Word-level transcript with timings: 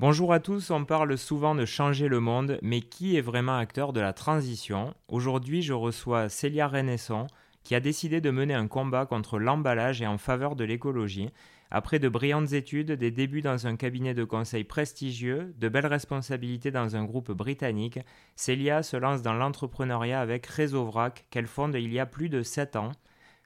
Bonjour 0.00 0.32
à 0.32 0.40
tous, 0.40 0.70
on 0.70 0.86
parle 0.86 1.18
souvent 1.18 1.54
de 1.54 1.66
changer 1.66 2.08
le 2.08 2.20
monde, 2.20 2.58
mais 2.62 2.80
qui 2.80 3.18
est 3.18 3.20
vraiment 3.20 3.58
acteur 3.58 3.92
de 3.92 4.00
la 4.00 4.14
transition? 4.14 4.94
Aujourd'hui, 5.08 5.60
je 5.60 5.74
reçois 5.74 6.30
Célia 6.30 6.68
Renesson, 6.68 7.26
qui 7.64 7.74
a 7.74 7.80
décidé 7.80 8.22
de 8.22 8.30
mener 8.30 8.54
un 8.54 8.66
combat 8.66 9.04
contre 9.04 9.38
l'emballage 9.38 10.00
et 10.00 10.06
en 10.06 10.16
faveur 10.16 10.56
de 10.56 10.64
l'écologie. 10.64 11.28
Après 11.70 11.98
de 11.98 12.08
brillantes 12.08 12.54
études, 12.54 12.92
des 12.92 13.10
débuts 13.10 13.42
dans 13.42 13.66
un 13.66 13.76
cabinet 13.76 14.14
de 14.14 14.24
conseil 14.24 14.64
prestigieux, 14.64 15.52
de 15.58 15.68
belles 15.68 15.84
responsabilités 15.84 16.70
dans 16.70 16.96
un 16.96 17.04
groupe 17.04 17.32
britannique, 17.32 17.98
Célia 18.36 18.82
se 18.82 18.96
lance 18.96 19.20
dans 19.20 19.34
l'entrepreneuriat 19.34 20.22
avec 20.22 20.46
Réseau 20.46 20.86
Vrac, 20.86 21.26
qu'elle 21.28 21.46
fonde 21.46 21.74
il 21.74 21.92
y 21.92 21.98
a 21.98 22.06
plus 22.06 22.30
de 22.30 22.42
7 22.42 22.76
ans. 22.76 22.92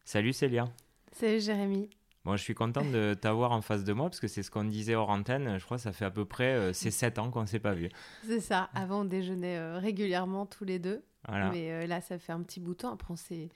Salut 0.04 0.32
Célia. 0.32 0.66
Salut 1.10 1.40
Jérémy. 1.40 1.90
Bon, 2.24 2.36
je 2.36 2.42
suis 2.42 2.54
content 2.54 2.84
de 2.84 3.12
t'avoir 3.12 3.52
en 3.52 3.60
face 3.60 3.84
de 3.84 3.92
moi 3.92 4.06
parce 4.08 4.18
que 4.18 4.28
c'est 4.28 4.42
ce 4.42 4.50
qu'on 4.50 4.64
disait 4.64 4.94
hors 4.94 5.10
antenne. 5.10 5.58
Je 5.58 5.64
crois 5.64 5.76
que 5.76 5.82
ça 5.82 5.92
fait 5.92 6.06
à 6.06 6.10
peu 6.10 6.24
près 6.24 6.54
euh, 6.54 6.72
ces 6.72 6.90
7 6.90 7.18
ans 7.18 7.30
qu'on 7.30 7.42
ne 7.42 7.46
s'est 7.46 7.58
pas 7.58 7.74
vu. 7.74 7.90
C'est 8.26 8.40
ça. 8.40 8.70
Avant, 8.74 9.02
on 9.02 9.04
déjeunait 9.04 9.58
euh, 9.58 9.78
régulièrement 9.78 10.46
tous 10.46 10.64
les 10.64 10.78
deux. 10.78 11.04
Mais 11.30 11.72
euh, 11.72 11.86
là, 11.86 12.00
ça 12.02 12.18
fait 12.18 12.32
un 12.32 12.42
petit 12.42 12.60
bout 12.60 12.72
de 12.72 12.78
temps. 12.78 12.92
Après, 12.92 13.12
on, 13.12 13.34
est, 13.34 13.48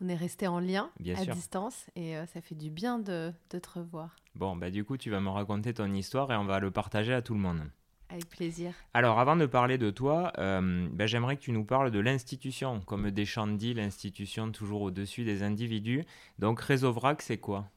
on 0.00 0.08
est 0.08 0.14
resté 0.14 0.46
en 0.48 0.58
lien 0.58 0.90
à 1.16 1.24
distance 1.26 1.86
et 1.96 2.14
ça 2.32 2.40
fait 2.40 2.54
du 2.54 2.70
bien 2.70 3.00
de, 3.00 3.32
de, 3.50 3.58
te 3.58 3.68
revoir. 3.78 4.14
Bon, 4.36 4.54
bah 4.54 4.70
du 4.70 4.84
coup, 4.84 4.96
tu 4.96 5.10
vas 5.10 5.20
me 5.20 5.28
raconter 5.28 5.74
ton 5.74 5.92
histoire 5.92 6.30
et 6.32 6.36
on 6.36 6.44
va 6.44 6.60
le 6.60 6.70
partager 6.70 7.12
à 7.12 7.22
tout 7.22 7.34
le 7.34 7.40
monde. 7.40 7.62
Avec 8.10 8.28
plaisir. 8.28 8.72
Alors, 8.94 9.18
avant 9.18 9.34
de 9.34 9.46
parler 9.46 9.76
de 9.76 9.90
toi, 9.90 10.32
bah, 10.36 11.06
j'aimerais 11.06 11.36
que 11.36 11.42
tu 11.42 11.50
nous 11.50 11.64
parles 11.64 11.90
de 11.90 11.98
l'institution. 11.98 12.80
Comme 12.82 13.10
Deschamps 13.10 13.48
dit, 13.48 13.74
l'institution 13.74 14.52
toujours 14.52 14.82
au-dessus 14.82 15.24
des 15.24 15.42
individus. 15.42 16.04
Donc, 16.38 16.60
Réseau 16.60 16.92
VRAC, 16.92 17.22
c'est 17.22 17.38
quoi? 17.38 17.68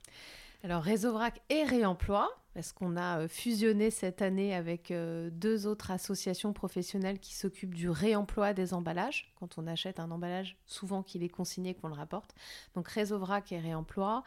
Alors 0.61 0.83
Réseau 0.83 1.13
Vrac 1.13 1.41
et 1.49 1.63
Réemploi, 1.63 2.29
parce 2.53 2.73
qu'on 2.73 2.97
a 2.97 3.19
euh, 3.19 3.27
fusionné 3.29 3.89
cette 3.91 4.21
année 4.21 4.53
avec 4.53 4.91
euh, 4.91 5.29
deux 5.31 5.67
autres 5.67 5.91
associations 5.91 6.51
professionnelles 6.51 7.19
qui 7.19 7.33
s'occupent 7.33 7.73
du 7.73 7.89
réemploi 7.89 8.53
des 8.53 8.73
emballages. 8.73 9.31
Quand 9.39 9.57
on 9.57 9.67
achète 9.67 10.01
un 10.01 10.11
emballage, 10.11 10.57
souvent 10.65 11.01
qu'il 11.01 11.23
est 11.23 11.29
consigné, 11.29 11.75
qu'on 11.75 11.87
le 11.87 11.93
rapporte. 11.93 12.35
Donc 12.75 12.89
Réseau 12.89 13.19
Vrac 13.19 13.53
et 13.53 13.59
Réemploi, 13.59 14.23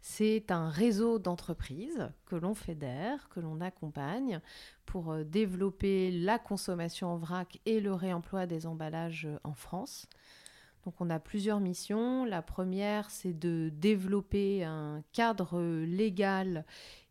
c'est 0.00 0.50
un 0.50 0.70
réseau 0.70 1.20
d'entreprises 1.20 2.10
que 2.24 2.34
l'on 2.34 2.54
fédère, 2.54 3.28
que 3.28 3.38
l'on 3.38 3.60
accompagne 3.60 4.40
pour 4.86 5.12
euh, 5.12 5.22
développer 5.22 6.10
la 6.10 6.40
consommation 6.40 7.08
en 7.08 7.16
vrac 7.16 7.60
et 7.64 7.78
le 7.78 7.94
réemploi 7.94 8.46
des 8.46 8.66
emballages 8.66 9.28
en 9.44 9.54
France. 9.54 10.08
Donc 10.86 10.94
on 11.00 11.10
a 11.10 11.18
plusieurs 11.18 11.58
missions. 11.58 12.24
La 12.24 12.42
première, 12.42 13.10
c'est 13.10 13.36
de 13.36 13.70
développer 13.74 14.62
un 14.62 15.02
cadre 15.12 15.60
légal 15.60 16.64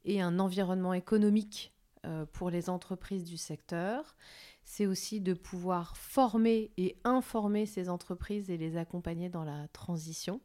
et 0.06 0.22
un 0.22 0.40
environnement 0.40 0.94
économique 0.94 1.74
euh, 2.06 2.26
pour 2.26 2.50
les 2.50 2.70
entreprises 2.70 3.26
du 3.26 3.36
secteur. 3.36 4.16
C'est 4.64 4.86
aussi 4.86 5.20
de 5.20 5.34
pouvoir 5.34 5.98
former 5.98 6.72
et 6.78 6.98
informer 7.04 7.66
ces 7.66 7.90
entreprises 7.90 8.50
et 8.50 8.56
les 8.56 8.78
accompagner 8.78 9.28
dans 9.28 9.44
la 9.44 9.68
transition. 9.68 10.40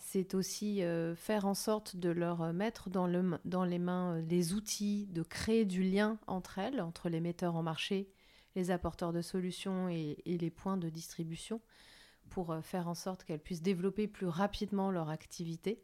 C'est 0.00 0.34
aussi 0.34 0.82
euh, 0.82 1.14
faire 1.14 1.46
en 1.46 1.54
sorte 1.54 1.94
de 1.94 2.10
leur 2.10 2.52
mettre 2.52 2.90
dans, 2.90 3.06
le, 3.06 3.38
dans 3.44 3.64
les 3.64 3.78
mains 3.78 4.16
euh, 4.16 4.22
les 4.22 4.54
outils, 4.54 5.06
de 5.12 5.22
créer 5.22 5.64
du 5.64 5.84
lien 5.84 6.18
entre 6.26 6.58
elles, 6.58 6.80
entre 6.80 7.08
les 7.08 7.20
metteurs 7.20 7.54
en 7.54 7.62
marché, 7.62 8.10
les 8.56 8.72
apporteurs 8.72 9.12
de 9.12 9.22
solutions 9.22 9.88
et 9.88 10.16
les 10.26 10.50
points 10.50 10.76
de 10.76 10.88
distribution 10.88 11.60
pour 12.30 12.52
euh, 12.52 12.62
faire 12.62 12.88
en 12.88 12.94
sorte 12.94 13.24
qu'elles 13.24 13.40
puissent 13.40 13.62
développer 13.62 14.08
plus 14.08 14.26
rapidement 14.26 14.90
leur 14.90 15.10
activité. 15.10 15.82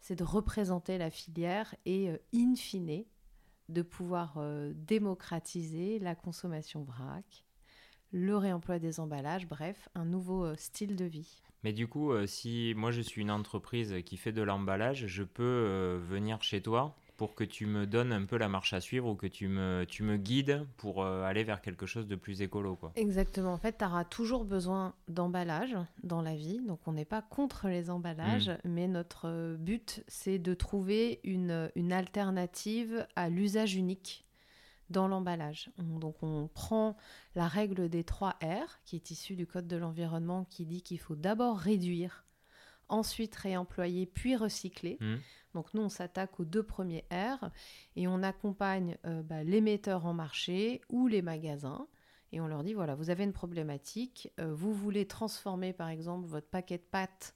C'est 0.00 0.16
de 0.16 0.24
représenter 0.24 0.98
la 0.98 1.10
filière 1.10 1.74
et, 1.84 2.10
euh, 2.10 2.18
in 2.34 2.54
fine, 2.54 3.04
de 3.68 3.82
pouvoir 3.82 4.34
euh, 4.36 4.72
démocratiser 4.74 5.98
la 5.98 6.14
consommation 6.14 6.82
vrac, 6.82 7.44
le 8.12 8.36
réemploi 8.36 8.78
des 8.78 9.00
emballages, 9.00 9.48
bref, 9.48 9.88
un 9.94 10.04
nouveau 10.04 10.54
style 10.56 10.96
de 10.96 11.06
vie. 11.06 11.42
Mais 11.64 11.72
du 11.72 11.86
coup, 11.86 12.12
si 12.26 12.74
moi 12.76 12.90
je 12.90 13.00
suis 13.00 13.22
une 13.22 13.30
entreprise 13.30 13.94
qui 14.04 14.16
fait 14.16 14.32
de 14.32 14.42
l'emballage, 14.42 15.06
je 15.06 15.22
peux 15.22 15.96
venir 16.04 16.42
chez 16.42 16.60
toi 16.60 16.96
pour 17.16 17.34
que 17.34 17.44
tu 17.44 17.66
me 17.66 17.86
donnes 17.86 18.12
un 18.12 18.24
peu 18.24 18.36
la 18.36 18.48
marche 18.48 18.72
à 18.72 18.80
suivre 18.80 19.08
ou 19.08 19.14
que 19.14 19.26
tu 19.26 19.48
me, 19.48 19.84
tu 19.88 20.02
me 20.02 20.16
guides 20.16 20.66
pour 20.76 21.02
euh, 21.02 21.22
aller 21.24 21.44
vers 21.44 21.60
quelque 21.60 21.86
chose 21.86 22.06
de 22.06 22.16
plus 22.16 22.42
écolo. 22.42 22.76
Quoi. 22.76 22.92
Exactement. 22.96 23.52
En 23.52 23.58
fait, 23.58 23.78
tu 23.78 23.84
auras 23.84 24.04
toujours 24.04 24.44
besoin 24.44 24.94
d'emballage 25.08 25.76
dans 26.02 26.22
la 26.22 26.34
vie. 26.34 26.60
Donc, 26.66 26.80
on 26.86 26.92
n'est 26.92 27.04
pas 27.04 27.22
contre 27.22 27.68
les 27.68 27.90
emballages, 27.90 28.48
mm. 28.48 28.68
mais 28.68 28.88
notre 28.88 29.56
but, 29.58 30.02
c'est 30.08 30.38
de 30.38 30.54
trouver 30.54 31.20
une, 31.24 31.70
une 31.76 31.92
alternative 31.92 33.06
à 33.16 33.28
l'usage 33.28 33.74
unique 33.74 34.24
dans 34.90 35.08
l'emballage. 35.08 35.70
Donc, 35.78 36.22
on 36.22 36.48
prend 36.54 36.96
la 37.34 37.48
règle 37.48 37.88
des 37.88 38.04
3 38.04 38.30
R, 38.42 38.80
qui 38.84 38.96
est 38.96 39.10
issue 39.10 39.34
du 39.34 39.46
Code 39.46 39.66
de 39.66 39.76
l'environnement, 39.76 40.44
qui 40.50 40.66
dit 40.66 40.82
qu'il 40.82 41.00
faut 41.00 41.16
d'abord 41.16 41.58
réduire, 41.58 42.24
ensuite 42.92 43.34
réemployer, 43.34 44.06
puis 44.06 44.36
recycler. 44.36 44.98
Mm. 45.00 45.16
Donc 45.54 45.74
nous, 45.74 45.82
on 45.82 45.88
s'attaque 45.88 46.40
aux 46.40 46.44
deux 46.44 46.62
premiers 46.62 47.04
R 47.10 47.50
et 47.96 48.08
on 48.08 48.22
accompagne 48.22 48.96
euh, 49.06 49.22
bah, 49.22 49.44
les 49.44 49.60
metteurs 49.60 50.06
en 50.06 50.14
marché 50.14 50.80
ou 50.88 51.06
les 51.06 51.22
magasins. 51.22 51.86
Et 52.32 52.40
on 52.40 52.46
leur 52.46 52.62
dit, 52.62 52.72
voilà, 52.72 52.94
vous 52.94 53.10
avez 53.10 53.24
une 53.24 53.32
problématique, 53.32 54.30
euh, 54.40 54.54
vous 54.54 54.72
voulez 54.72 55.06
transformer 55.06 55.74
par 55.74 55.88
exemple 55.88 56.26
votre 56.26 56.48
paquet 56.48 56.78
de 56.78 56.82
pâtes 56.82 57.34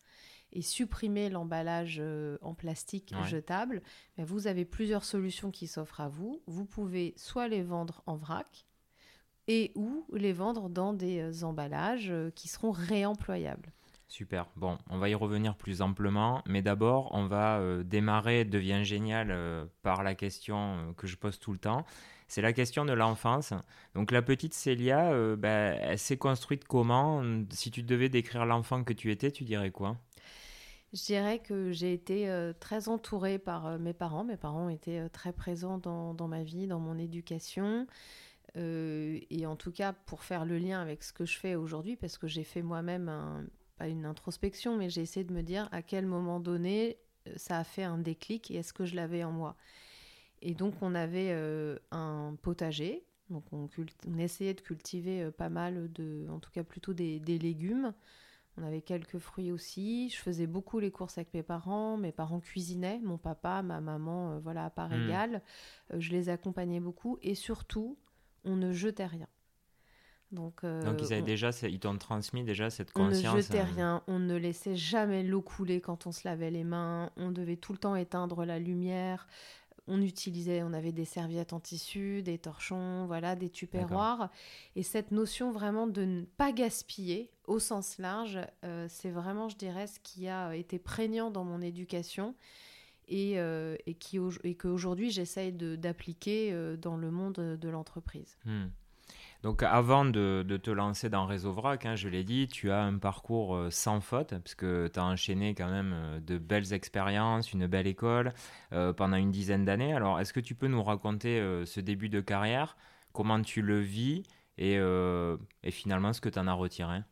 et 0.52 0.62
supprimer 0.62 1.28
l'emballage 1.28 1.98
euh, 2.00 2.38
en 2.40 2.54
plastique 2.54 3.12
jetable, 3.26 3.82
mais 4.16 4.24
vous 4.24 4.46
avez 4.46 4.64
plusieurs 4.64 5.04
solutions 5.04 5.50
qui 5.50 5.66
s'offrent 5.66 6.00
à 6.00 6.08
vous. 6.08 6.40
Vous 6.46 6.64
pouvez 6.64 7.12
soit 7.18 7.48
les 7.48 7.62
vendre 7.62 8.02
en 8.06 8.16
vrac 8.16 8.66
et 9.48 9.72
ou 9.74 10.06
les 10.14 10.32
vendre 10.32 10.70
dans 10.70 10.94
des 10.94 11.44
emballages 11.44 12.12
qui 12.34 12.48
seront 12.48 12.70
réemployables. 12.70 13.72
Super. 14.08 14.46
Bon, 14.54 14.78
on 14.88 14.98
va 14.98 15.08
y 15.08 15.14
revenir 15.14 15.56
plus 15.56 15.82
amplement, 15.82 16.42
mais 16.46 16.62
d'abord, 16.62 17.10
on 17.12 17.26
va 17.26 17.58
euh, 17.58 17.82
démarrer 17.82 18.44
Devient 18.44 18.84
génial 18.84 19.30
euh, 19.30 19.66
par 19.82 20.04
la 20.04 20.14
question 20.14 20.56
euh, 20.56 20.92
que 20.96 21.08
je 21.08 21.16
pose 21.16 21.40
tout 21.40 21.52
le 21.52 21.58
temps. 21.58 21.84
C'est 22.28 22.40
la 22.40 22.52
question 22.52 22.84
de 22.84 22.92
l'enfance. 22.92 23.52
Donc 23.94 24.12
la 24.12 24.22
petite 24.22 24.54
Célia, 24.54 25.12
ben, 25.36 25.78
elle 25.80 25.98
s'est 25.98 26.16
construite 26.16 26.64
comment? 26.64 27.22
Si 27.50 27.70
tu 27.70 27.84
devais 27.84 28.08
décrire 28.08 28.46
l'enfant 28.46 28.82
que 28.82 28.92
tu 28.92 29.12
étais, 29.12 29.30
tu 29.30 29.44
dirais 29.44 29.70
quoi? 29.70 29.96
Je 30.92 31.04
dirais 31.04 31.38
que 31.38 31.70
j'ai 31.70 31.92
été 31.92 32.52
très 32.58 32.88
entourée 32.88 33.38
par 33.38 33.78
mes 33.78 33.92
parents. 33.92 34.24
Mes 34.24 34.36
parents 34.36 34.68
étaient 34.68 35.08
très 35.10 35.32
présents 35.32 35.78
dans, 35.78 36.14
dans, 36.14 36.26
ma 36.26 36.42
vie, 36.42 36.66
dans 36.66 36.80
mon 36.80 36.98
éducation. 36.98 37.86
et 38.56 39.46
en 39.46 39.54
tout 39.54 39.70
cas, 39.70 39.92
pour 39.92 40.24
faire 40.24 40.44
le 40.44 40.58
lien 40.58 40.82
avec 40.82 41.04
ce 41.04 41.12
que 41.12 41.26
je 41.26 41.38
fais 41.38 41.54
aujourd'hui, 41.54 41.94
parce 41.94 42.18
que 42.18 42.26
j'ai 42.26 42.42
fait 42.42 42.62
moi-même 42.62 43.08
un, 43.08 43.44
pas 43.76 43.88
une 43.88 44.06
introspection, 44.06 44.76
mais 44.76 44.90
j'ai 44.90 45.02
essayé 45.02 45.24
de 45.24 45.32
me 45.32 45.42
dire 45.42 45.68
à 45.72 45.82
quel 45.82 46.06
moment 46.06 46.40
donné 46.40 46.98
euh, 47.28 47.32
ça 47.36 47.58
a 47.58 47.64
fait 47.64 47.82
un 47.82 47.98
déclic 47.98 48.50
et 48.50 48.56
est-ce 48.56 48.72
que 48.72 48.84
je 48.84 48.96
l'avais 48.96 49.24
en 49.24 49.32
moi. 49.32 49.56
Et 50.42 50.54
donc 50.54 50.74
on 50.82 50.94
avait 50.94 51.30
euh, 51.30 51.78
un 51.90 52.36
potager, 52.42 53.04
donc 53.30 53.44
on, 53.52 53.68
essayait 54.18 54.54
de 54.54 54.60
cultiver 54.60 55.22
euh, 55.22 55.30
pas 55.30 55.48
mal 55.48 55.90
de, 55.92 56.26
en 56.30 56.38
tout 56.38 56.50
cas 56.50 56.62
plutôt 56.62 56.92
des, 56.92 57.18
légumes. 57.18 57.92
On 58.58 58.64
avait 58.64 58.80
quelques 58.80 59.18
fruits 59.18 59.52
aussi. 59.52 60.08
Je 60.08 60.16
faisais 60.16 60.46
beaucoup 60.46 60.78
les 60.78 60.90
courses 60.90 61.18
avec 61.18 61.34
mes 61.34 61.42
parents. 61.42 61.98
Mes 61.98 62.12
parents 62.12 62.40
cuisinaient. 62.40 63.00
Mon 63.00 63.18
papa, 63.18 63.60
ma 63.60 63.82
maman, 63.82 64.38
voilà, 64.38 64.64
à 64.64 64.70
part 64.70 64.88
mmh. 64.88 65.04
égale. 65.04 65.42
je 65.94 66.10
les 66.12 66.30
accompagnais 66.30 66.80
beaucoup. 66.80 67.18
Et 67.20 67.34
surtout, 67.34 67.98
on 68.44 68.56
ne 68.56 68.72
jetait 68.72 69.04
rien. 69.04 69.28
Donc, 70.32 70.64
euh, 70.64 70.82
Donc 70.82 71.00
ils, 71.02 71.12
avaient 71.12 71.22
déjà, 71.22 71.50
ils 71.62 71.78
t'ont 71.78 71.96
transmis 71.98 72.42
déjà 72.42 72.68
cette 72.68 72.92
conscience. 72.92 73.32
On 73.32 73.36
ne 73.36 73.42
jetait 73.42 73.60
euh, 73.60 73.64
rien, 73.64 74.02
on 74.08 74.18
ne 74.18 74.34
laissait 74.34 74.74
jamais 74.74 75.22
l'eau 75.22 75.40
couler 75.40 75.80
quand 75.80 76.06
on 76.06 76.12
se 76.12 76.26
lavait 76.26 76.50
les 76.50 76.64
mains, 76.64 77.10
on 77.16 77.30
devait 77.30 77.56
tout 77.56 77.72
le 77.72 77.78
temps 77.78 77.94
éteindre 77.94 78.44
la 78.44 78.58
lumière, 78.58 79.28
on 79.86 80.02
utilisait, 80.02 80.64
on 80.64 80.72
avait 80.72 80.90
des 80.90 81.04
serviettes 81.04 81.52
en 81.52 81.60
tissu, 81.60 82.22
des 82.22 82.38
torchons, 82.38 83.06
voilà, 83.06 83.36
des 83.36 83.50
tupperwares. 83.50 84.30
Et 84.74 84.82
cette 84.82 85.12
notion 85.12 85.52
vraiment 85.52 85.86
de 85.86 86.04
ne 86.04 86.24
pas 86.24 86.50
gaspiller 86.50 87.30
au 87.46 87.60
sens 87.60 87.98
large, 87.98 88.40
euh, 88.64 88.86
c'est 88.90 89.10
vraiment, 89.10 89.48
je 89.48 89.56
dirais, 89.56 89.86
ce 89.86 90.00
qui 90.00 90.26
a 90.26 90.56
été 90.56 90.80
prégnant 90.80 91.30
dans 91.30 91.44
mon 91.44 91.62
éducation 91.62 92.34
et, 93.06 93.34
et, 93.34 93.94
qui, 93.94 94.18
et 94.42 94.56
qu'aujourd'hui 94.56 95.12
j'essaye 95.12 95.52
d'appliquer 95.52 96.76
dans 96.76 96.96
le 96.96 97.12
monde 97.12 97.34
de 97.34 97.68
l'entreprise. 97.68 98.36
Hmm. 98.44 98.66
Donc 99.46 99.62
avant 99.62 100.04
de, 100.04 100.44
te 100.60 100.72
lancer 100.72 101.08
dans 101.08 101.24
Réseau 101.24 101.52
Vrac, 101.52 101.86
hein, 101.86 101.94
je 101.94 102.08
l'ai 102.08 102.24
dit, 102.24 102.48
tu 102.48 102.72
as 102.72 102.82
un 102.82 102.98
parcours 102.98 103.54
euh, 103.54 103.70
sans 103.70 104.00
faute, 104.00 104.30
parce 104.30 104.56
que 104.56 104.90
tu 104.92 104.98
as 104.98 105.04
enchaîné 105.04 105.54
quand 105.54 105.70
même 105.70 105.92
euh, 105.94 106.18
de 106.18 106.36
belles 106.36 106.72
expériences, 106.72 107.52
une 107.52 107.68
belle 107.68 107.86
école 107.86 108.32
euh, 108.72 108.92
pendant 108.92 109.16
une 109.16 109.30
dizaine 109.30 109.64
d'années. 109.64 109.94
Alors 109.94 110.18
est-ce 110.18 110.32
que 110.32 110.40
tu 110.40 110.56
peux 110.56 110.66
nous 110.66 110.82
raconter 110.82 111.40
ce 111.64 111.78
début 111.78 112.08
de 112.08 112.20
carrière, 112.20 112.76
comment 113.12 113.40
tu 113.40 113.62
le 113.62 113.78
vis 113.78 114.24
et, 114.58 114.80
et 115.62 115.70
finalement 115.70 116.12
ce 116.12 116.20
que 116.20 116.28
tu 116.28 116.40
en 116.40 116.48
as 116.48 116.52
retiré? 116.52 117.02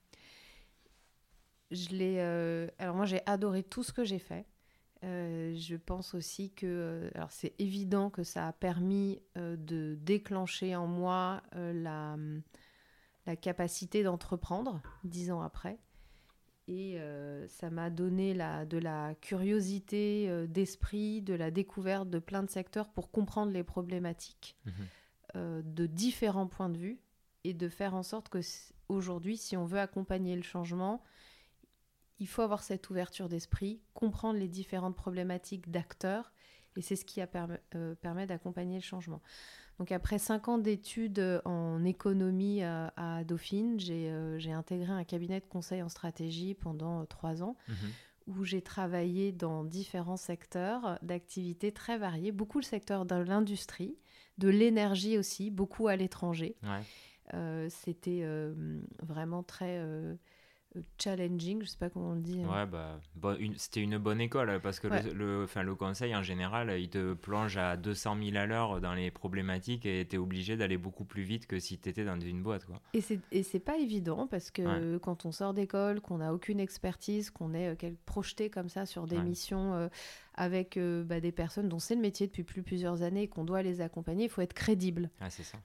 Je 1.70 1.90
l'ai, 1.90 2.20
Alors 2.80 2.96
moi 2.96 3.06
j'ai 3.06 3.20
adoré 3.26 3.62
tout 3.62 3.84
ce 3.84 3.92
que 3.92 4.02
j'ai 4.02 4.18
fait. 4.18 4.44
Je 5.04 5.76
pense 5.76 6.14
aussi 6.14 6.50
que, 6.50 7.10
alors 7.14 7.30
c'est 7.30 7.54
évident 7.58 8.10
que 8.10 8.24
ça 8.24 8.48
a 8.48 8.52
permis 8.52 9.20
de 9.36 9.96
déclencher 10.00 10.74
en 10.76 10.86
moi 10.86 11.42
la, 11.52 12.16
la 13.26 13.36
capacité 13.36 14.02
d'entreprendre 14.02 14.80
dix 15.04 15.30
ans 15.30 15.42
après. 15.42 15.78
Et 16.66 16.98
euh, 16.98 17.46
ça 17.48 17.68
m'a 17.68 17.90
donné 17.90 18.32
la, 18.32 18.64
de 18.64 18.78
la 18.78 19.14
curiosité 19.20 20.26
euh, 20.30 20.46
d'esprit, 20.46 21.20
de 21.20 21.34
la 21.34 21.50
découverte 21.50 22.08
de 22.08 22.18
plein 22.18 22.42
de 22.42 22.48
secteurs 22.48 22.88
pour 22.88 23.10
comprendre 23.10 23.52
les 23.52 23.62
problématiques 23.62 24.56
euh, 25.36 25.60
de 25.62 25.86
différents 25.86 26.46
points 26.46 26.70
de 26.70 26.78
vue 26.78 27.00
et 27.44 27.52
de 27.52 27.68
faire 27.68 27.94
en 27.94 28.02
sorte 28.02 28.30
que 28.30 28.40
aujourd'hui, 28.88 29.36
si 29.36 29.58
on 29.58 29.66
veut 29.66 29.78
accompagner 29.78 30.36
le 30.36 30.42
changement, 30.42 31.02
il 32.18 32.28
faut 32.28 32.42
avoir 32.42 32.62
cette 32.62 32.90
ouverture 32.90 33.28
d'esprit, 33.28 33.80
comprendre 33.92 34.38
les 34.38 34.48
différentes 34.48 34.96
problématiques 34.96 35.70
d'acteurs, 35.70 36.32
et 36.76 36.82
c'est 36.82 36.96
ce 36.96 37.04
qui 37.04 37.20
a 37.20 37.26
permis 37.26 38.26
d'accompagner 38.26 38.76
le 38.76 38.82
changement. 38.82 39.20
Donc 39.78 39.90
après 39.90 40.18
cinq 40.18 40.48
ans 40.48 40.58
d'études 40.58 41.18
euh, 41.18 41.40
en 41.44 41.84
économie 41.84 42.62
à, 42.62 43.24
Dauphine, 43.24 43.78
euh, 43.90 44.38
j'ai 44.38 44.52
intégré 44.52 44.92
un 44.92 45.04
cabinet 45.04 45.40
de 45.40 45.46
conseil 45.46 45.82
en 45.82 45.88
stratégie 45.88 46.54
pendant 46.54 47.02
euh, 47.02 47.04
trois 47.04 47.42
ans. 47.42 47.56
Mhm. 47.68 47.90
où 48.26 48.42
j'ai 48.42 48.62
travaillé 48.62 49.32
dans 49.32 49.64
différents 49.64 50.16
secteurs 50.16 50.98
d'activités 51.02 51.72
très 51.72 51.98
variés, 51.98 52.32
beaucoup 52.32 52.58
le 52.58 52.64
secteur 52.64 53.04
de 53.04 53.16
l'industrie, 53.16 53.98
de 54.38 54.48
l'énergie 54.48 55.18
aussi, 55.18 55.50
beaucoup 55.50 55.88
à 55.88 55.96
l'étranger. 55.96 56.56
C'était 57.68 58.26
vraiment 59.02 59.42
très 59.42 59.78
challenging, 60.98 61.62
je 61.62 61.68
sais 61.68 61.78
pas 61.78 61.90
comment 61.90 62.10
on 62.10 62.14
le 62.14 62.20
dit. 62.20 62.42
Hein. 62.42 62.48
Ouais, 62.48 62.66
bah, 62.66 62.98
c'était 63.56 63.80
une 63.80 63.98
bonne 63.98 64.20
école 64.20 64.60
parce 64.62 64.80
que 64.80 64.88
le, 64.88 65.12
le, 65.12 65.62
le 65.62 65.74
conseil 65.74 66.14
en 66.14 66.22
général, 66.22 66.74
il 66.78 66.88
te 66.88 67.14
plonge 67.14 67.56
à 67.56 67.76
200 67.76 68.16
000 68.22 68.36
à 68.36 68.46
l'heure 68.46 68.80
dans 68.80 68.94
les 68.94 69.10
problématiques 69.10 69.86
et 69.86 70.06
tu 70.08 70.16
es 70.16 70.18
obligé 70.18 70.56
d'aller 70.56 70.78
beaucoup 70.78 71.04
plus 71.04 71.22
vite 71.22 71.46
que 71.46 71.58
si 71.58 71.78
tu 71.78 71.88
étais 71.88 72.04
dans 72.04 72.18
une 72.18 72.42
boîte. 72.42 72.64
Quoi. 72.64 72.80
Et 72.92 73.42
c'est 73.42 73.60
pas 73.60 73.78
évident 73.78 74.26
parce 74.26 74.50
que 74.50 74.98
quand 74.98 75.26
on 75.26 75.32
sort 75.32 75.54
d'école, 75.54 76.00
qu'on 76.00 76.18
n'a 76.18 76.32
aucune 76.32 76.60
expertise, 76.60 77.30
qu'on 77.30 77.54
est 77.54 77.84
euh, 77.84 77.90
projeté 78.06 78.50
comme 78.50 78.68
ça 78.68 78.86
sur 78.86 79.06
des 79.06 79.18
missions 79.18 79.74
euh, 79.74 79.88
avec 80.34 80.76
euh, 80.76 81.04
bah, 81.04 81.20
des 81.20 81.32
personnes 81.32 81.68
dont 81.68 81.78
c'est 81.78 81.94
le 81.94 82.00
métier 82.00 82.26
depuis 82.26 82.42
plus 82.42 82.62
plusieurs 82.62 83.02
années 83.02 83.22
et 83.22 83.28
qu'on 83.28 83.44
doit 83.44 83.62
les 83.62 83.80
accompagner, 83.80 84.24
il 84.24 84.30
faut 84.30 84.40
être 84.40 84.54
crédible. 84.54 85.10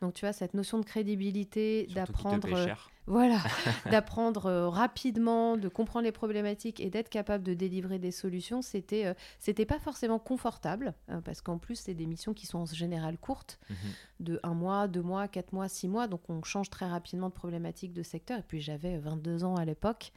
Donc 0.01 0.13
tu 0.13 0.25
vois, 0.25 0.33
cette 0.33 0.53
notion 0.53 0.79
de 0.79 0.85
crédibilité, 0.85 1.87
d'apprendre... 1.93 2.47
Voilà, 3.09 3.41
d'apprendre 3.89 4.45
euh, 4.45 4.69
rapidement, 4.69 5.57
de 5.57 5.67
comprendre 5.67 6.05
les 6.05 6.11
problématiques 6.11 6.79
et 6.79 6.91
d'être 6.91 7.09
capable 7.09 7.43
de 7.43 7.55
délivrer 7.55 7.97
des 7.97 8.11
solutions, 8.11 8.61
c'était 8.61 9.07
euh, 9.07 9.15
c'était 9.39 9.65
pas 9.65 9.79
forcément 9.79 10.19
confortable 10.19 10.93
hein, 11.07 11.19
parce 11.25 11.41
qu'en 11.41 11.57
plus 11.57 11.73
c'est 11.73 11.95
des 11.95 12.05
missions 12.05 12.35
qui 12.35 12.45
sont 12.45 12.59
en 12.59 12.65
général 12.67 13.17
courtes, 13.17 13.59
mhm. 13.71 13.75
de 14.19 14.39
un 14.43 14.53
mois, 14.53 14.87
deux 14.87 15.01
mois, 15.01 15.27
quatre 15.27 15.53
mois, 15.53 15.67
six 15.67 15.87
mois, 15.87 16.05
donc 16.05 16.21
on 16.29 16.43
change 16.43 16.69
très 16.69 16.85
rapidement 16.85 17.29
de 17.29 17.33
problématique 17.33 17.93
de 17.93 18.03
secteur. 18.03 18.37
Et 18.37 18.43
puis 18.43 18.61
j'avais 18.61 18.99
22 18.99 19.43
ans 19.43 19.55
à 19.55 19.65
l'époque. 19.65 20.11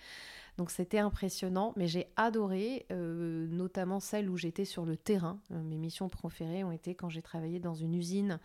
Donc 0.63 0.71
c'était 0.71 1.01
impressionnant, 1.01 1.73
mais 1.75 1.89
j'ai 1.89 2.07
adoré, 2.15 2.87
euh, 2.93 3.49
notamment 3.49 3.99
celle 3.99 4.31
où 4.31 4.37
j'étais 4.37 4.65
sur 4.65 4.85
le 4.85 4.97
terrain. 4.97 5.41
mes 5.51 5.77
missions 5.77 6.09
préférées 6.09 6.63
ont 6.63 6.71
été 6.71 6.95
quand 6.95 7.09
j'ai 7.09 7.21
travaillé 7.21 7.59
dans 7.59 7.75
une 7.75 7.95
usine 7.95 8.39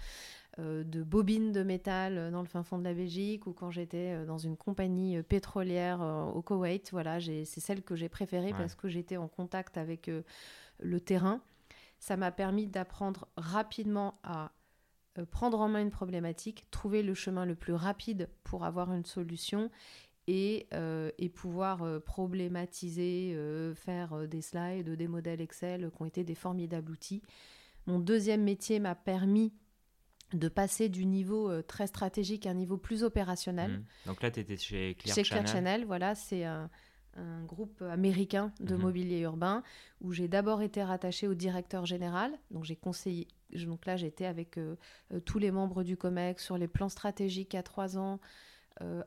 euh, 0.58 0.84
de 0.84 1.04
bobines 1.04 1.52
de 1.52 1.62
métal 1.62 2.18
euh, 2.18 2.32
dans 2.32 2.42
le 2.42 2.48
fin 2.48 2.64
fond 2.64 2.80
de 2.80 2.84
la 2.84 2.96
Belgique 2.96 3.46
ou 3.46 3.54
quand 3.54 3.70
j'étais 3.70 4.16
euh, 4.16 4.26
dans 4.26 4.40
une 4.40 4.58
compagnie 4.58 5.22
pétrolière 5.22 6.02
au 6.34 6.42
Koweït. 6.42 6.90
Voilà, 6.92 7.20
c'est 7.20 7.46
celle 7.46 7.84
que 7.84 7.96
j'ai 7.96 8.10
préférée 8.10 8.54
parce 8.58 8.74
que 8.74 8.88
j'étais 8.88 9.18
en 9.18 9.28
contact 9.28 9.78
avec 9.78 10.10
le 10.80 11.00
terrain. 11.00 11.40
Ça 12.00 12.18
m'a 12.18 12.32
permis 12.32 12.66
d'apprendre 12.66 13.28
rapidement 13.38 14.20
à 14.24 14.52
prendre 15.30 15.60
en 15.60 15.68
main 15.68 15.82
une 15.82 15.92
problématique, 15.92 16.66
trouver 16.72 17.04
le 17.04 17.14
chemin 17.14 17.46
le 17.46 17.54
plus 17.54 17.74
rapide 17.74 18.28
pour 18.44 18.66
avoir 18.66 18.92
une 18.92 19.06
solution 19.06 19.70
et, 20.28 20.68
et 21.18 21.30
pouvoir 21.30 22.02
problématiser, 22.04 23.38
faire 23.76 24.28
des 24.28 24.42
slides, 24.42 24.90
des 24.90 25.08
modèles 25.08 25.42
Excel 25.42 25.90
qui 25.96 26.02
ont 26.02 26.06
été 26.06 26.24
des 26.24 26.36
formidables 26.36 26.92
outils. 26.92 27.22
Mon 27.86 28.00
deuxième 28.00 28.44
métier 28.44 28.80
m'a 28.80 28.96
permis 28.96 29.54
de 30.34 30.50
passer 30.50 30.90
du 30.90 31.06
niveau 31.06 31.50
euh, 31.50 31.62
très 31.62 31.88
stratégique 31.88 32.46
à 32.46 32.52
un 32.52 32.54
niveau 32.54 32.78
plus 32.78 33.04
opérationnel. 33.04 33.72
Mmh. 33.72 33.84
Donc 34.08 34.22
là, 34.22 34.32
tu 34.32 34.42
étais 34.42 34.58
chez 34.58 34.96
Clear 34.96 35.16
chez 35.16 35.24
Channel. 35.24 35.44
Clear 35.44 35.56
Channel, 35.56 35.86
voilà, 35.86 36.16
c'est 36.16 36.44
un, 36.44 36.70
groupe 37.48 37.82
américain 37.82 38.52
de 38.60 38.76
mmh. 38.76 38.80
mobilier 38.80 39.20
urbain 39.22 39.64
où 40.02 40.14
j'ai 40.14 40.28
d'abord 40.28 40.62
été 40.62 40.84
rattachée 40.84 41.28
au 41.28 41.34
directeur 41.34 41.84
général. 41.84 42.32
Donc 42.52 42.64
j'ai 42.64 42.76
conseillé, 42.76 43.28
donc 43.66 43.88
là 43.88 43.98
j'étais 43.98 44.28
avec 44.28 44.60
euh, 44.60 44.76
euh, 45.12 45.20
tous 45.20 45.40
les 45.40 45.50
membres 45.50 45.82
du 45.82 45.98
COMEX 45.98 46.46
sur 46.46 46.60
les 46.60 46.68
plans 46.68 46.90
stratégiques 46.90 47.56
à 47.56 47.64
trois 47.64 47.98
ans, 47.98 48.20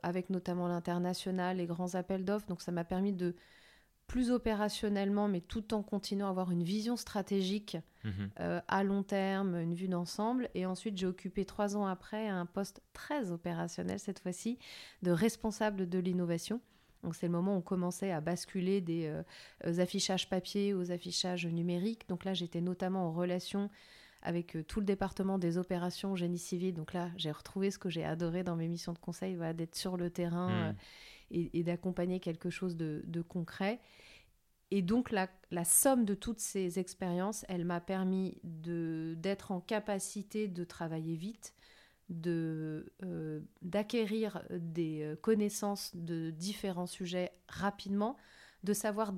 avec 0.02 0.30
notamment 0.30 0.68
l'international, 0.68 1.58
les 1.58 1.66
grands 1.66 1.94
appels 1.94 2.24
d'offres. 2.24 2.46
Donc 2.46 2.62
ça 2.62 2.72
m'a 2.72 2.84
permis 2.84 3.12
de 3.12 3.34
plus 4.10 4.32
opérationnellement, 4.32 5.28
mais 5.28 5.40
tout 5.40 5.72
en 5.72 5.84
continuant 5.84 6.26
à 6.26 6.30
avoir 6.30 6.50
une 6.50 6.64
vision 6.64 6.96
stratégique 6.96 7.76
mhm. 8.02 8.30
euh, 8.40 8.60
à 8.66 8.82
long 8.82 9.04
terme, 9.04 9.54
une 9.54 9.72
vue 9.72 9.86
d'ensemble. 9.86 10.50
Et 10.56 10.66
ensuite, 10.66 10.98
j'ai 10.98 11.06
occupé 11.06 11.44
trois 11.44 11.76
ans 11.76 11.86
après 11.86 12.26
un 12.26 12.44
poste 12.44 12.82
très 12.92 13.30
opérationnel, 13.30 14.00
cette 14.00 14.18
fois-ci, 14.18 14.58
de 15.02 15.12
responsable 15.12 15.88
de 15.88 15.98
l'innovation. 16.00 16.60
Donc 17.04 17.14
c'est 17.14 17.26
le 17.26 17.32
moment 17.32 17.54
où 17.54 17.58
on 17.58 17.62
commençait 17.62 18.10
à 18.10 18.20
basculer 18.20 18.80
des 18.80 19.06
euh, 19.64 19.78
affichages 19.80 20.28
papier 20.28 20.74
aux 20.74 20.90
affichages 20.90 21.46
numériques. 21.46 22.08
Donc 22.08 22.24
là, 22.24 22.34
j'étais 22.34 22.60
notamment 22.60 23.06
en 23.06 23.12
relation 23.12 23.70
avec 24.22 24.56
euh, 24.56 24.62
tout 24.62 24.80
le 24.80 24.86
département 24.86 25.38
des 25.38 25.58
opérations 25.58 26.16
génie 26.16 26.38
civil. 26.38 26.74
Donc 26.74 26.92
là, 26.92 27.10
j'ai 27.16 27.30
retrouvé 27.30 27.70
ce 27.70 27.78
que 27.78 27.88
j'ai 27.88 28.04
adoré 28.04 28.44
dans 28.44 28.56
mes 28.56 28.68
missions 28.68 28.92
de 28.92 28.98
conseil, 28.98 29.38
d'être 29.54 29.74
sur 29.74 29.96
le 29.96 30.10
terrain. 30.10 30.70
Mhm 30.70 30.76
et, 31.30 31.62
d'accompagner 31.62 32.20
quelque 32.20 32.50
chose 32.50 32.76
de, 32.76 33.22
concret. 33.22 33.80
Et 34.70 34.82
donc 34.82 35.10
la, 35.10 35.28
somme 35.64 36.04
de 36.04 36.14
toutes 36.14 36.40
ces 36.40 36.78
expériences, 36.78 37.44
elle 37.48 37.64
m'a 37.64 37.80
permis 37.80 38.38
d'être 38.44 39.52
en 39.52 39.60
capacité 39.60 40.48
de 40.48 40.64
travailler 40.64 41.16
vite, 41.16 41.54
de 42.08 42.92
euh, 43.04 43.40
d'acquérir 43.62 44.42
des 44.50 45.02
euh, 45.02 45.16
connaissances 45.16 45.94
de 45.94 46.30
différents 46.30 46.88
sujets 46.88 47.30
rapidement, 47.48 48.16
de 48.64 48.72
savoir 48.72 49.12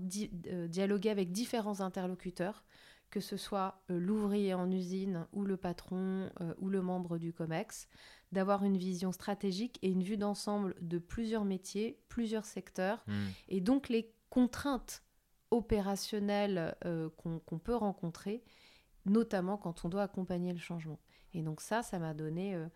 euh, 0.48 0.68
dialoguer 0.68 1.08
avec 1.08 1.32
différents 1.32 1.80
interlocuteurs, 1.80 2.64
que 3.12 3.20
ce 3.20 3.36
soit 3.36 3.80
l'ouvrier 3.88 4.54
en 4.54 4.68
usine 4.72 5.26
ou 5.32 5.44
le 5.44 5.56
patron 5.56 6.30
ou 6.58 6.68
le 6.68 6.82
membre 6.82 7.18
du 7.18 7.32
COMEX, 7.32 7.86
d'avoir 8.32 8.64
une 8.64 8.78
vision 8.78 9.12
stratégique 9.12 9.78
et 9.82 9.90
une 9.90 10.02
vue 10.02 10.16
d'ensemble 10.16 10.74
de 10.80 10.98
plusieurs 10.98 11.44
métiers, 11.44 12.00
plusieurs 12.08 12.46
secteurs, 12.46 13.04
hmm. 13.06 13.26
et 13.48 13.60
donc 13.60 13.88
les 13.88 14.12
contraintes 14.30 15.04
opérationnelles 15.50 16.74
euh, 16.86 17.10
qu'on 17.16 17.58
peut 17.58 17.74
rencontrer, 17.74 18.42
notamment 19.04 19.58
quand 19.58 19.84
on 19.84 19.88
doit 19.90 20.02
accompagner 20.02 20.52
le 20.52 20.58
changement. 20.58 20.98
Et 21.34 21.42
donc 21.42 21.60
ça, 21.60 21.82
ça 21.82 21.98
m'a 21.98 22.14
donné 22.14 22.54
euh, 22.54 22.66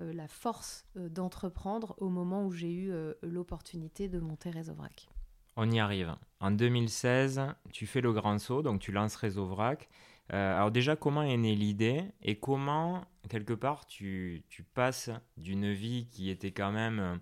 euh, 0.00 0.12
la 0.12 0.26
force 0.26 0.84
d'entreprendre 0.96 1.94
au 1.98 2.08
moment 2.08 2.44
où 2.44 2.50
j'ai 2.50 2.72
eu 2.72 2.92
l'opportunité 3.22 4.08
de 4.08 4.18
monter 4.18 4.50
Réseau 4.50 4.74
Vrac. 4.74 5.08
On 5.56 5.70
y 5.70 5.78
arrive. 5.78 6.14
En 6.40 6.50
2016, 6.50 7.40
tu 7.72 7.86
fais 7.86 8.00
le 8.00 8.12
grand 8.12 8.38
saut, 8.38 8.62
donc 8.62 8.80
tu 8.80 8.92
lances 8.92 9.16
Réseau 9.16 9.46
Vrac. 9.46 9.88
Euh, 10.32 10.56
alors 10.56 10.70
déjà, 10.70 10.96
comment 10.96 11.22
est 11.22 11.36
née 11.36 11.54
l'idée 11.54 12.02
et 12.22 12.36
comment, 12.36 13.04
quelque 13.28 13.52
part, 13.52 13.86
tu, 13.86 14.44
passes 14.74 15.10
d'une 15.36 15.72
vie 15.72 16.08
qui 16.10 16.30
était 16.30 16.50
quand 16.50 16.72
même 16.72 16.98
euh, 16.98 17.16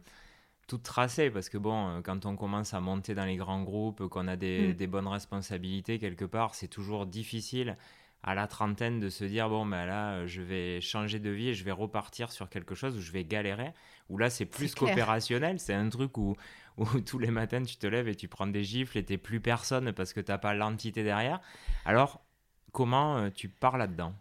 toute 0.67 0.83
tracée? 0.83 1.31
Parce 1.31 1.49
que 1.49 1.59
bon, 1.59 1.89
euh, 1.89 2.01
quand 2.01 2.27
on 2.27 2.37
commence 2.37 2.75
à 2.75 2.81
monter 2.81 3.15
dans 3.15 3.25
les 3.25 3.37
grands 3.37 3.63
groupes, 3.63 4.07
qu'on 4.09 4.29
a 4.29 4.37
des, 4.37 4.75
mm. 4.75 4.87
bonnes 4.87 5.09
responsabilités, 5.09 5.99
quelque 5.99 6.25
part, 6.25 6.55
c'est 6.55 6.69
toujours 6.69 7.07
difficile 7.07 7.77
à 8.23 8.35
la 8.35 8.47
trentaine 8.47 9.01
de 9.01 9.09
se 9.09 9.25
dire 9.25 9.49
bon 9.49 9.67
ben 9.67 9.85
là 9.85 10.27
je 10.27 10.43
vais 10.43 10.81
changer 10.81 11.19
de 11.19 11.31
vie 11.31 11.49
et 11.49 11.55
je 11.55 11.65
vais 11.65 11.73
repartir 11.73 12.31
sur 12.31 12.49
quelque 12.49 12.75
chose 12.75 12.97
où 12.97 13.01
je 13.01 13.13
vais 13.13 13.25
galérer 13.25 13.73
où 14.09 14.19
là 14.19 14.31
c'est 14.31 14.47
plus 14.47 14.75
qu'opérationnel. 14.75 15.59
C'est 15.59 15.75
un 15.75 15.89
truc 15.89 16.17
où, 16.19 16.37
où 16.77 16.85
tous 17.01 17.19
les 17.19 17.31
matins 17.31 17.63
tu 17.63 17.77
te 17.77 17.87
lèves 17.87 18.09
et 18.09 18.15
tu 18.15 18.29
prends 18.29 18.47
des 18.47 18.65
gifles 18.65 18.99
et 18.99 19.05
t'es 19.05 19.19
plus 19.19 19.41
personne 19.41 19.93
parce 19.93 20.13
que 20.13 20.21
t'as 20.21 20.39
pas 20.39 20.55
l'entité 20.55 21.03
derrière. 21.03 21.41
Alors 21.85 22.23
Comment 22.73 23.19
euh, 23.19 23.31
tu 23.31 23.49
pars 23.51 23.77
là-dedans? 23.77 24.15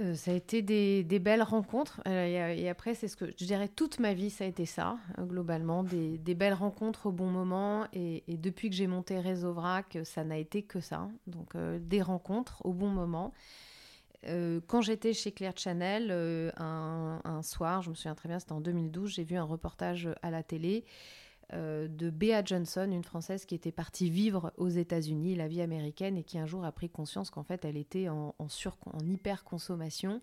Euh, 0.00 0.14
ça 0.14 0.30
a 0.30 0.34
été 0.34 0.62
des, 0.62 1.18
belles 1.18 1.42
rencontres. 1.42 2.00
Euh, 2.08 2.54
et, 2.54 2.68
après, 2.68 2.94
c'est 2.94 3.08
ce 3.08 3.16
que 3.16 3.26
je 3.38 3.44
dirais 3.44 3.68
toute 3.68 4.00
ma 4.00 4.14
vie, 4.14 4.30
ça 4.30 4.44
a 4.44 4.46
été 4.46 4.64
ça, 4.64 4.96
globalement. 5.18 5.82
Des, 5.82 6.34
belles 6.34 6.54
rencontres 6.54 7.06
au 7.06 7.12
bon 7.12 7.26
moment. 7.26 7.86
Et, 7.92 8.24
depuis 8.28 8.70
que 8.70 8.76
j'ai 8.76 8.86
monté 8.86 9.18
Réseau 9.18 9.52
Vrac, 9.52 9.98
ça 10.04 10.24
n'a 10.24 10.38
été 10.38 10.62
que 10.62 10.80
ça. 10.80 11.08
Donc, 11.26 11.56
des 11.56 12.02
rencontres 12.02 12.64
au 12.64 12.72
bon 12.72 12.88
moment. 12.88 13.32
quand 14.24 14.80
j'étais 14.80 15.12
chez 15.12 15.32
Clear 15.32 15.52
Channel, 15.56 16.10
un, 16.56 17.20
un, 17.24 17.42
soir, 17.42 17.82
je 17.82 17.90
me 17.90 17.94
souviens 17.94 18.14
très 18.14 18.28
bien, 18.28 18.38
c'était 18.38 18.52
en 18.52 18.60
2012, 18.60 19.10
j'ai 19.10 19.24
vu 19.24 19.36
un 19.36 19.44
reportage 19.44 20.08
à 20.22 20.30
la 20.30 20.42
télé 20.42 20.84
euh, 21.54 21.86
de 21.88 22.10
Bea 22.10 22.42
Johnson, 22.44 22.88
une 22.90 23.04
Française 23.04 23.44
qui 23.44 23.54
était 23.54 23.72
partie 23.72 24.08
vivre 24.08 24.52
aux 24.56 24.68
États-Unis, 24.68 25.34
la 25.34 25.48
vie 25.48 25.60
américaine, 25.60 26.16
et 26.16 26.22
qui 26.22 26.38
un 26.38 26.46
jour 26.46 26.64
a 26.64 26.72
pris 26.72 26.88
conscience 26.88 27.30
qu'en 27.30 27.42
fait 27.42 27.64
elle 27.64 27.76
était 27.76 28.08
en, 28.08 28.34
sur, 28.48 28.76
en 28.92 29.00
hyper 29.06 29.44
consommation 29.44 30.20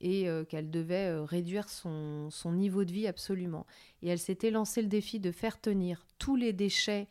et 0.00 0.28
euh, 0.28 0.44
qu'elle 0.44 0.70
devait 0.70 1.10
euh, 1.10 1.24
réduire 1.24 1.68
son, 1.68 2.30
son, 2.30 2.52
niveau 2.52 2.84
de 2.84 2.92
vie 2.92 3.06
absolument. 3.06 3.66
Et 4.02 4.08
elle 4.08 4.18
s'était 4.18 4.50
lancé 4.50 4.82
le 4.82 4.88
défi 4.88 5.20
de 5.20 5.30
faire 5.30 5.60
tenir 5.60 6.06
tous 6.18 6.36
les 6.36 6.52
déchets 6.52 7.08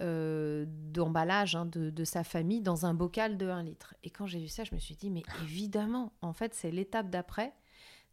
d'emballage 0.00 1.56
hein, 1.56 1.66
de, 1.66 1.90
de, 1.90 2.04
sa 2.04 2.22
famille 2.22 2.60
dans 2.60 2.86
un 2.86 2.94
bocal 2.94 3.36
de 3.36 3.48
1 3.48 3.64
litre. 3.64 3.96
Et 4.04 4.10
quand 4.10 4.28
j'ai 4.28 4.38
vu 4.38 4.46
ça, 4.46 4.62
je 4.62 4.72
me 4.72 4.78
suis 4.78 4.94
dit, 4.94 5.10
mais 5.10 5.24
évidemment, 5.42 6.12
en 6.22 6.32
fait, 6.32 6.54
c'est 6.54 6.70
l'étape 6.70 7.10
d'après 7.10 7.52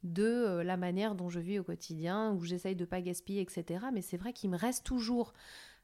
de 0.05 0.23
euh, 0.23 0.63
la 0.63 0.77
manière 0.77 1.15
dont 1.15 1.29
je 1.29 1.39
vis 1.39 1.59
au 1.59 1.63
quotidien, 1.63 2.31
où 2.33 2.43
j'essaye 2.43 2.75
de 2.75 2.81
ne 2.81 2.85
pas 2.85 3.01
gaspiller, 3.01 3.41
etc. 3.41 3.85
Mais 3.93 4.01
c'est 4.01 4.17
vrai 4.17 4.33
qu'il 4.33 4.49
me 4.49 4.57
reste 4.57 4.85
toujours 4.85 5.33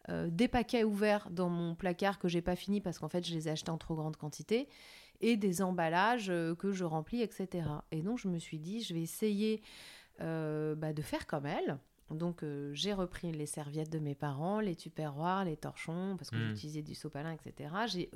euh, 0.09 0.29
des 0.31 0.47
paquets 0.47 0.83
ouverts 0.83 1.29
dans 1.31 1.49
mon 1.49 1.75
placard 1.75 2.19
que 2.19 2.27
j'ai 2.27 2.41
pas 2.41 2.55
fini 2.55 2.81
parce 2.81 2.97
qu'en 2.97 3.09
fait 3.09 3.25
je 3.25 3.35
les 3.35 3.47
ai 3.47 3.51
achetés 3.51 3.69
en 3.69 3.77
trop 3.77 3.95
grande 3.95 4.17
quantité 4.17 4.67
et 5.19 5.37
des 5.37 5.61
emballages 5.61 6.29
euh, 6.29 6.55
que 6.55 6.71
je 6.71 6.83
remplis, 6.83 7.21
etc. 7.21 7.67
Et 7.91 8.01
donc 8.01 8.19
je 8.19 8.27
me 8.27 8.39
suis 8.39 8.59
dit, 8.59 8.81
je 8.81 8.93
vais 8.93 9.01
essayer 9.01 9.61
bah, 10.19 10.93
de 10.93 11.01
faire 11.01 11.25
comme 11.25 11.47
elle. 11.47 11.79
Donc 12.11 12.43
j'ai 12.73 12.93
repris 12.93 13.31
les 13.31 13.47
serviettes 13.47 13.89
de 13.89 13.97
mes 13.97 14.13
parents, 14.13 14.59
les 14.59 14.75
tupperwares, 14.75 15.45
les 15.45 15.57
torchons, 15.57 16.15
parce 16.15 16.29
que 16.29 16.35
hmm. 16.35 16.49
j'utilisais 16.49 16.83
du 16.83 16.93
sopalin, 16.93 17.31
etc. 17.31 18.09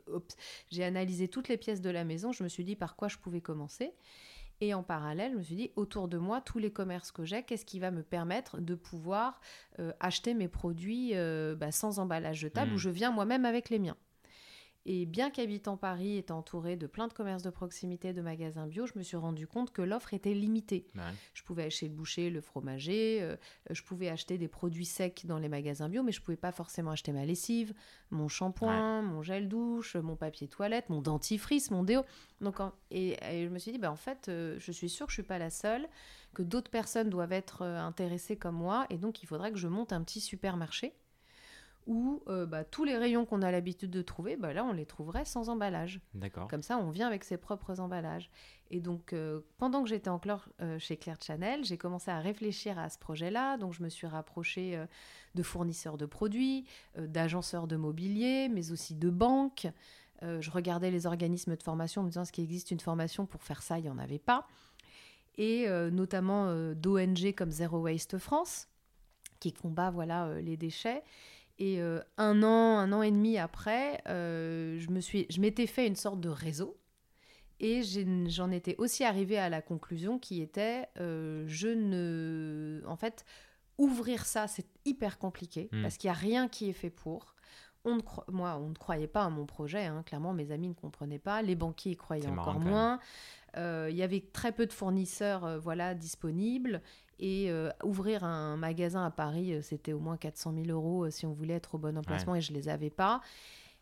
J'ai 0.69 0.83
analysé 0.83 1.27
toutes 1.29 1.47
les 1.47 1.57
pièces 1.57 1.81
de 1.81 1.89
la 1.89 2.03
maison, 2.03 2.31
je 2.31 2.43
me 2.43 2.49
suis 2.49 2.63
dit 2.63 2.75
par 2.75 2.95
quoi 2.95 3.07
je 3.07 3.17
pouvais 3.17 3.41
commencer. 3.41 3.95
Et 4.61 4.73
en 4.73 4.83
parallèle, 4.83 5.33
je 5.33 5.37
me 5.37 5.43
suis 5.43 5.55
dit, 5.55 5.71
autour 5.75 6.07
de 6.07 6.17
moi, 6.17 6.41
tous 6.41 6.59
les 6.59 6.71
commerces 6.71 7.11
que 7.11 7.25
j'ai, 7.25 7.43
qu'est-ce 7.43 7.65
qui 7.65 7.79
va 7.79 7.91
me 7.91 8.03
permettre 8.03 8.59
de 8.59 8.75
pouvoir 8.75 9.41
euh, 9.79 9.91
acheter 9.99 10.33
mes 10.33 10.47
produits 10.47 11.11
euh, 11.13 11.55
bah, 11.55 11.71
sans 11.71 11.99
emballage 11.99 12.37
jetable, 12.37 12.71
où 12.71 12.75
hmm. 12.75 12.79
je 12.79 12.89
viens 12.89 13.11
moi-même 13.11 13.45
avec 13.45 13.69
les 13.69 13.79
miens. 13.79 13.97
Et 14.87 15.07
bien 15.07 15.31
qu'habitant 15.31 15.77
Paris, 15.77 16.17
étant 16.17 16.37
entouré 16.37 16.75
de 16.75 16.85
plein 16.85 17.07
de 17.07 17.13
commerces 17.13 17.41
de 17.41 17.49
proximité, 17.49 18.13
de 18.13 18.21
magasins 18.21 18.67
bio, 18.67 18.85
je 18.85 18.93
me 18.95 19.01
suis 19.01 19.17
rendu 19.17 19.47
compte 19.47 19.71
que 19.71 19.81
l'offre 19.81 20.13
était 20.13 20.35
limitée. 20.35 20.85
Je 21.33 21.43
pouvais 21.43 21.63
acheter 21.63 21.87
le 21.87 21.93
boucher, 21.93 22.29
le 22.29 22.39
fromager, 22.39 23.19
euh, 23.21 23.35
je 23.71 23.81
pouvais 23.81 24.09
acheter 24.09 24.37
des 24.37 24.47
produits 24.47 24.85
secs 24.85 25.25
dans 25.25 25.39
les 25.39 25.49
magasins 25.49 25.89
bio, 25.89 26.03
mais 26.03 26.11
je 26.11 26.19
ne 26.19 26.25
pouvais 26.25 26.37
pas 26.37 26.51
forcément 26.51 26.91
acheter 26.91 27.11
ma 27.11 27.25
lessive, 27.25 27.73
mon 28.11 28.27
shampoing, 28.27 29.01
mon 29.01 29.23
gel 29.23 29.49
douche, 29.49 29.95
mon 29.95 30.15
papier 30.15 30.47
toilette, 30.47 30.89
mon 30.89 31.01
dentifrice, 31.01 31.71
mon 31.71 31.83
déo. 31.83 32.03
Donc, 32.41 32.57
et, 32.91 33.17
je 33.23 33.49
me 33.49 33.57
suis 33.57 33.71
dit, 33.71 33.79
bah, 33.79 33.91
en 33.91 33.95
fait, 33.95 34.29
euh, 34.29 34.55
je 34.59 34.71
suis 34.71 34.89
sûre 34.89 35.07
que 35.07 35.11
je 35.11 35.19
ne 35.19 35.23
suis 35.23 35.27
pas 35.27 35.39
la 35.39 35.49
seule, 35.49 35.87
que 36.35 36.43
d'autres 36.43 36.69
personnes 36.69 37.09
doivent 37.09 37.33
être 37.33 37.63
euh, 37.63 37.79
intéressées 37.79 38.37
comme 38.37 38.55
moi, 38.55 38.85
et 38.91 38.97
donc 38.97 39.23
il 39.23 39.25
faudrait 39.25 39.51
que 39.51 39.57
je 39.57 39.67
monte 39.67 39.93
un 39.93 40.03
petit 40.03 40.21
supermarché 40.21 40.93
où 41.87 42.23
euh, 42.27 42.45
bah, 42.45 42.63
tous 42.63 42.83
les 42.83 42.97
rayons 42.97 43.25
qu'on 43.25 43.41
a 43.41 43.51
l'habitude 43.51 43.91
de 43.91 44.01
trouver, 44.01 44.37
bah, 44.37 44.53
là, 44.53 44.65
on 44.65 44.73
les 44.73 44.85
trouverait 44.85 45.25
sans 45.25 45.49
emballage. 45.49 46.01
D'accord. 46.13 46.47
Comme 46.47 46.63
ça, 46.63 46.77
on 46.77 46.89
vient 46.89 47.07
avec 47.07 47.23
ses 47.23 47.37
propres 47.37 47.79
emballages. 47.79 48.31
Et 48.71 48.79
donc, 48.79 49.13
euh, 49.13 49.41
pendant 49.57 49.83
que 49.83 49.89
j'étais 49.89 50.09
encore 50.09 50.49
euh, 50.61 50.79
chez 50.79 50.97
Claire 50.97 51.21
Chanel, 51.21 51.63
j'ai 51.63 51.77
commencé 51.77 52.09
à 52.09 52.19
réfléchir 52.19 52.79
à 52.79 52.89
ce 52.89 52.97
projet-là. 52.97 53.57
Donc, 53.57 53.73
je 53.73 53.83
me 53.83 53.89
suis 53.89 54.07
rapprochée 54.07 54.79
de 55.35 55.43
fournisseurs 55.43 55.97
de 55.97 56.05
produits, 56.05 56.65
d'agenceurs 56.97 57.67
de 57.67 57.75
mobilier, 57.75 58.49
mais 58.49 58.71
aussi 58.71 58.95
de 58.95 59.09
banques. 59.09 59.67
je 60.21 60.49
regardais 60.49 60.89
les 60.89 61.05
organismes 61.05 61.55
de 61.55 61.63
formation 61.63 62.01
en 62.01 62.05
me 62.05 62.09
disant, 62.09 62.23
est-ce 62.23 62.31
qu'il 62.31 62.43
existe 62.43 62.71
une 62.71 62.79
formation 62.79 63.25
pour 63.25 63.43
faire 63.43 63.61
ça? 63.61 63.77
Il 63.77 63.83
n'y 63.83 63.89
en 63.89 63.99
avait 63.99 64.19
pas. 64.19 64.47
Et 65.37 65.67
notamment 65.91 66.53
d'ONG 66.73 67.35
comme 67.35 67.51
Zero 67.51 67.79
Waste 67.79 68.17
France, 68.17 68.67
qui 69.39 69.53
combat 69.53 69.91
voilà, 69.91 70.41
les 70.41 70.57
déchets. 70.57 71.03
Et 71.57 71.81
euh, 71.81 72.01
un 72.17 72.43
an, 72.43 72.77
un 72.77 72.91
an 72.91 73.01
et 73.01 73.11
demi 73.11 73.37
après, 73.37 74.01
euh, 74.07 74.77
je 74.79 74.89
me 74.89 74.99
suis, 74.99 75.25
je 75.29 75.39
m'étais 75.39 75.67
fait 75.67 75.87
une 75.87 75.95
sorte 75.95 76.19
de 76.19 76.29
réseau. 76.29 76.77
Et 77.61 77.81
j'en 78.27 78.51
étais 78.51 78.75
aussi 78.79 79.05
arrivée 79.05 79.37
à 79.37 79.47
la 79.47 79.61
conclusion 79.61 80.19
qui 80.19 80.41
était, 80.41 80.89
euh, 80.99 81.45
je 81.47 81.69
ne, 81.69 82.81
en 82.85 82.97
fait, 82.97 83.23
ouvrir 83.77 84.25
ça, 84.25 84.47
c'est 84.47 84.67
hyper 84.83 85.17
compliqué 85.17 85.69
hmm. 85.71 85.81
parce 85.81 85.97
qu'il 85.97 86.09
n'y 86.09 86.15
a 86.17 86.19
rien 86.19 86.49
qui 86.49 86.69
est 86.69 86.73
fait 86.73 86.89
pour. 86.89 87.33
On 87.85 87.99
moi, 88.29 88.57
on 88.57 88.69
ne 88.69 88.73
croyait 88.73 89.07
pas 89.07 89.23
à 89.23 89.29
mon 89.29 89.45
projet. 89.45 89.85
Hein. 89.85 90.03
Clairement, 90.05 90.33
mes 90.33 90.51
amis 90.51 90.67
ne 90.67 90.73
comprenaient 90.73 91.19
pas. 91.19 91.41
Les 91.41 91.55
banquiers 91.55 91.93
y 91.93 91.95
croyaient 91.95 92.27
encore 92.27 92.59
moins. 92.59 92.99
Il 93.55 93.95
y 93.95 94.03
avait 94.03 94.25
très 94.33 94.51
peu 94.51 94.65
de 94.65 94.73
fournisseurs, 94.73 95.59
voilà, 95.59 95.93
disponibles. 95.93 96.81
Et 97.19 97.49
euh, 97.49 97.69
ouvrir 97.83 98.23
un 98.23 98.57
magasin 98.57 99.05
à 99.05 99.11
Paris, 99.11 99.53
euh, 99.53 99.61
c'était 99.61 99.93
au 99.93 99.99
moins 99.99 100.17
400 100.17 100.53
000 100.53 100.67
euros 100.67 101.05
euh, 101.05 101.11
si 101.11 101.25
on 101.25 101.31
voulait 101.31 101.53
être 101.53 101.75
au 101.75 101.77
bon 101.77 101.97
emplacement 101.97 102.35
et 102.35 102.41
je 102.41 102.51
ne 102.51 102.57
les 102.57 102.67
avais 102.67 102.89
pas. 102.89 103.21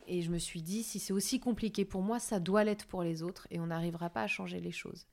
Et 0.05 0.21
je 0.21 0.29
me 0.29 0.37
suis 0.37 0.61
dit, 0.61 0.83
si 0.83 0.99
c'est 0.99 1.13
aussi 1.13 1.39
compliqué 1.39 1.85
pour 1.85 2.01
moi, 2.01 2.19
ça 2.19 2.39
doit 2.39 2.63
l'être 2.63 2.85
pour 2.85 3.03
les 3.03 3.23
autres 3.23 3.47
et 3.49 3.59
on 3.59 3.67
n'arrivera 3.67 4.09
pas 4.09 4.21
à 4.21 4.27
changer 4.27 4.59
les 4.59 4.71
choses. 4.71 5.07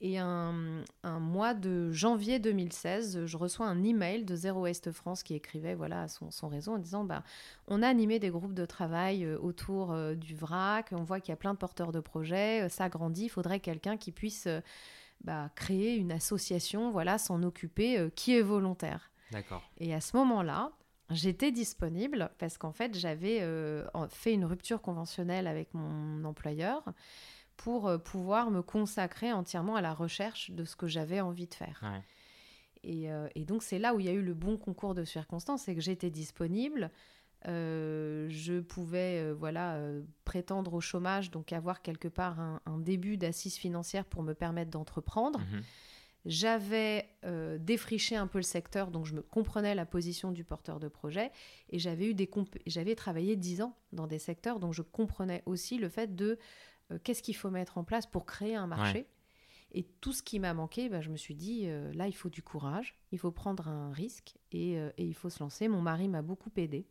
Et 0.00 0.18
un, 0.18 0.82
un, 1.04 1.20
mois 1.20 1.54
de 1.54 1.90
janvier 1.92 2.38
2016, 2.40 3.24
je 3.24 3.36
reçois 3.36 3.66
un 3.66 3.82
email 3.84 4.24
de 4.24 4.34
Zero 4.34 4.62
Waste 4.62 4.90
France 4.90 5.22
qui 5.22 5.34
écrivait 5.34 5.76
voilà, 5.76 6.02
à 6.02 6.08
son, 6.08 6.30
son 6.32 6.48
réseau 6.48 6.72
en 6.72 6.78
disant 6.78 7.04
bah, 7.04 7.22
On 7.68 7.80
a 7.80 7.88
animé 7.88 8.18
des 8.18 8.28
groupes 8.28 8.54
de 8.54 8.66
travail 8.66 9.26
autour 9.36 9.96
du 10.16 10.34
vrac, 10.34 10.88
on 10.90 11.04
voit 11.04 11.20
qu'il 11.20 11.30
y 11.30 11.32
a 11.32 11.36
plein 11.36 11.54
de 11.54 11.58
porteurs 11.58 11.92
de 11.92 12.00
projets, 12.00 12.68
ça 12.68 12.88
grandit, 12.88 13.26
il 13.26 13.30
faudrait 13.30 13.60
quelqu'un 13.60 13.96
qui 13.96 14.10
puisse 14.10 14.48
bah, 15.24 15.50
créer 15.54 15.96
une 15.96 16.12
association, 16.12 16.90
voilà, 16.90 17.16
s'en 17.16 17.42
occuper, 17.42 17.98
euh, 17.98 18.10
qui 18.14 18.36
est 18.36 18.42
volontaire. 18.42 19.10
D'accord. 19.32 19.62
Et 19.78 19.94
à 19.94 20.00
ce 20.00 20.16
moment-là, 20.18 20.72
j'étais 21.10 21.50
disponible 21.50 22.30
parce 22.38 22.58
qu'en 22.58 22.72
fait, 22.72 22.96
j'avais 22.96 23.38
euh, 23.40 23.86
fait 24.10 24.34
une 24.34 24.44
rupture 24.44 24.82
conventionnelle 24.82 25.46
avec 25.46 25.72
mon 25.72 26.24
employeur 26.24 26.84
pour 27.56 27.88
euh, 27.88 27.96
pouvoir 27.96 28.50
me 28.50 28.60
consacrer 28.60 29.32
entièrement 29.32 29.76
à 29.76 29.80
la 29.80 29.94
recherche 29.94 30.50
de 30.50 30.64
ce 30.64 30.76
que 30.76 30.86
j'avais 30.86 31.22
envie 31.22 31.46
de 31.46 31.54
faire. 31.54 31.82
Et, 32.82 33.08
et, 33.34 33.46
donc, 33.46 33.62
c'est 33.62 33.78
là 33.78 33.94
où 33.94 34.00
il 34.00 34.04
y 34.04 34.10
a 34.10 34.12
eu 34.12 34.20
le 34.20 34.34
bon 34.34 34.58
concours 34.58 34.94
de 34.94 35.04
circonstances, 35.04 35.62
c'est 35.62 35.74
que 35.74 35.80
j'étais 35.80 36.10
disponible. 36.10 36.90
Euh, 37.46 38.26
je 38.30 38.60
pouvais 38.60 39.20
euh, 39.20 39.34
voilà 39.34 39.74
euh, 39.74 40.02
prétendre 40.24 40.72
au 40.72 40.80
chômage, 40.80 41.30
donc 41.30 41.52
avoir 41.52 41.82
quelque 41.82 42.08
part 42.08 42.40
un, 42.40 42.78
début 42.78 43.16
d'assise 43.16 43.56
financière 43.56 44.04
pour 44.06 44.22
me 44.22 44.32
permettre 44.32 44.70
d'entreprendre. 44.70 45.40
Mhm. 45.40 45.62
J'avais 46.26 47.06
défriché 47.60 48.16
un 48.16 48.26
peu 48.26 48.38
le 48.38 48.44
secteur, 48.44 48.90
donc 48.90 49.04
je 49.04 49.14
me 49.14 49.20
comprenais 49.20 49.74
la 49.74 49.84
position 49.84 50.32
du 50.32 50.42
porteur 50.42 50.80
de 50.80 50.88
projet, 50.88 51.30
et 51.68 51.78
j'avais 51.78 52.06
eu 52.06 52.14
des 52.14 52.30
j'avais 52.66 52.94
travaillé 52.94 53.36
dix 53.36 53.60
ans 53.60 53.76
dans 53.92 54.06
des 54.06 54.18
secteurs, 54.18 54.58
donc 54.58 54.72
je 54.72 54.80
comprenais 54.80 55.42
aussi 55.44 55.76
le 55.76 55.90
fait 55.90 56.16
de 56.16 56.38
qu'est-ce 57.02 57.22
qu'il 57.22 57.36
faut 57.36 57.50
mettre 57.50 57.76
en 57.76 57.84
place 57.84 58.06
pour 58.06 58.24
créer 58.24 58.54
un 58.54 58.66
marché. 58.66 59.06
Et 59.72 59.82
tout 60.00 60.14
ce 60.14 60.22
qui 60.22 60.38
m'a 60.38 60.54
manqué, 60.54 60.88
bah, 60.88 61.02
je 61.02 61.10
me 61.10 61.18
suis 61.18 61.34
dit, 61.34 61.66
là, 61.92 62.08
il 62.08 62.14
faut 62.14 62.30
du 62.30 62.42
courage, 62.42 62.96
il 63.12 63.18
faut 63.18 63.32
prendre 63.32 63.68
un 63.68 63.92
risque 63.92 64.36
et, 64.50 64.76
et 64.76 65.04
il 65.04 65.14
faut 65.14 65.28
se 65.28 65.40
lancer. 65.40 65.68
Mon 65.68 65.82
mari 65.82 66.08
m'a 66.08 66.22
beaucoup 66.22 66.50
aidé. 66.56 66.86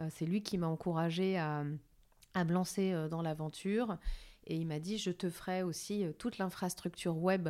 Euh, 0.00 0.08
c'est 0.10 0.26
lui 0.26 0.42
qui 0.42 0.58
m'a 0.58 0.66
encouragé 0.66 1.38
à, 1.38 1.64
me 1.64 2.52
lancer 2.52 2.92
euh, 2.92 3.08
dans 3.08 3.22
l'aventure. 3.22 3.98
Et 4.46 4.56
il 4.56 4.66
m'a 4.66 4.78
dit, 4.78 4.98
je 4.98 5.10
te 5.10 5.28
ferai 5.28 5.62
aussi 5.62 6.04
euh, 6.04 6.12
toute 6.12 6.38
l'infrastructure 6.38 7.16
web 7.16 7.48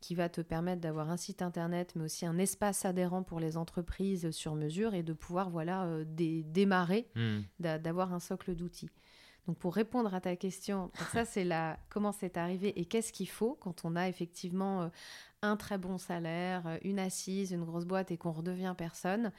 qui 0.00 0.14
va 0.14 0.28
te 0.28 0.42
permettre 0.42 0.82
d'avoir 0.82 1.10
un 1.10 1.16
site 1.16 1.40
internet, 1.40 1.94
mais 1.96 2.04
aussi 2.04 2.26
un 2.26 2.36
espace 2.36 2.84
adhérent 2.84 3.22
pour 3.22 3.40
les 3.40 3.56
entreprises 3.56 4.30
sur 4.32 4.54
mesure 4.54 4.92
et 4.92 5.02
de 5.02 5.14
pouvoir 5.14 5.48
voilà 5.48 5.88
démarrer, 6.04 7.08
hmm. 7.14 7.40
d'avoir 7.58 8.12
un 8.12 8.20
socle 8.20 8.54
d'outils. 8.54 8.90
Donc 9.46 9.56
pour 9.56 9.74
répondre 9.74 10.12
à 10.14 10.20
ta 10.20 10.36
question, 10.36 10.90
ça 11.12 11.24
c'est 11.24 11.44
la 11.44 11.78
comment 11.88 12.12
c'est 12.12 12.36
arrivé 12.36 12.78
et 12.78 12.84
qu'est-ce 12.84 13.14
qu'il 13.14 13.30
faut 13.30 13.56
quand 13.58 13.86
on 13.86 13.96
a 13.96 14.06
effectivement 14.06 14.90
un 15.40 15.56
très 15.56 15.78
bon 15.78 15.96
salaire, 15.96 16.78
une 16.82 16.98
assise, 16.98 17.52
une 17.52 17.64
grosse 17.64 17.86
boîte 17.86 18.10
et 18.10 18.18
qu'on 18.18 18.32
redevient 18.32 18.74
personne. 18.76 19.32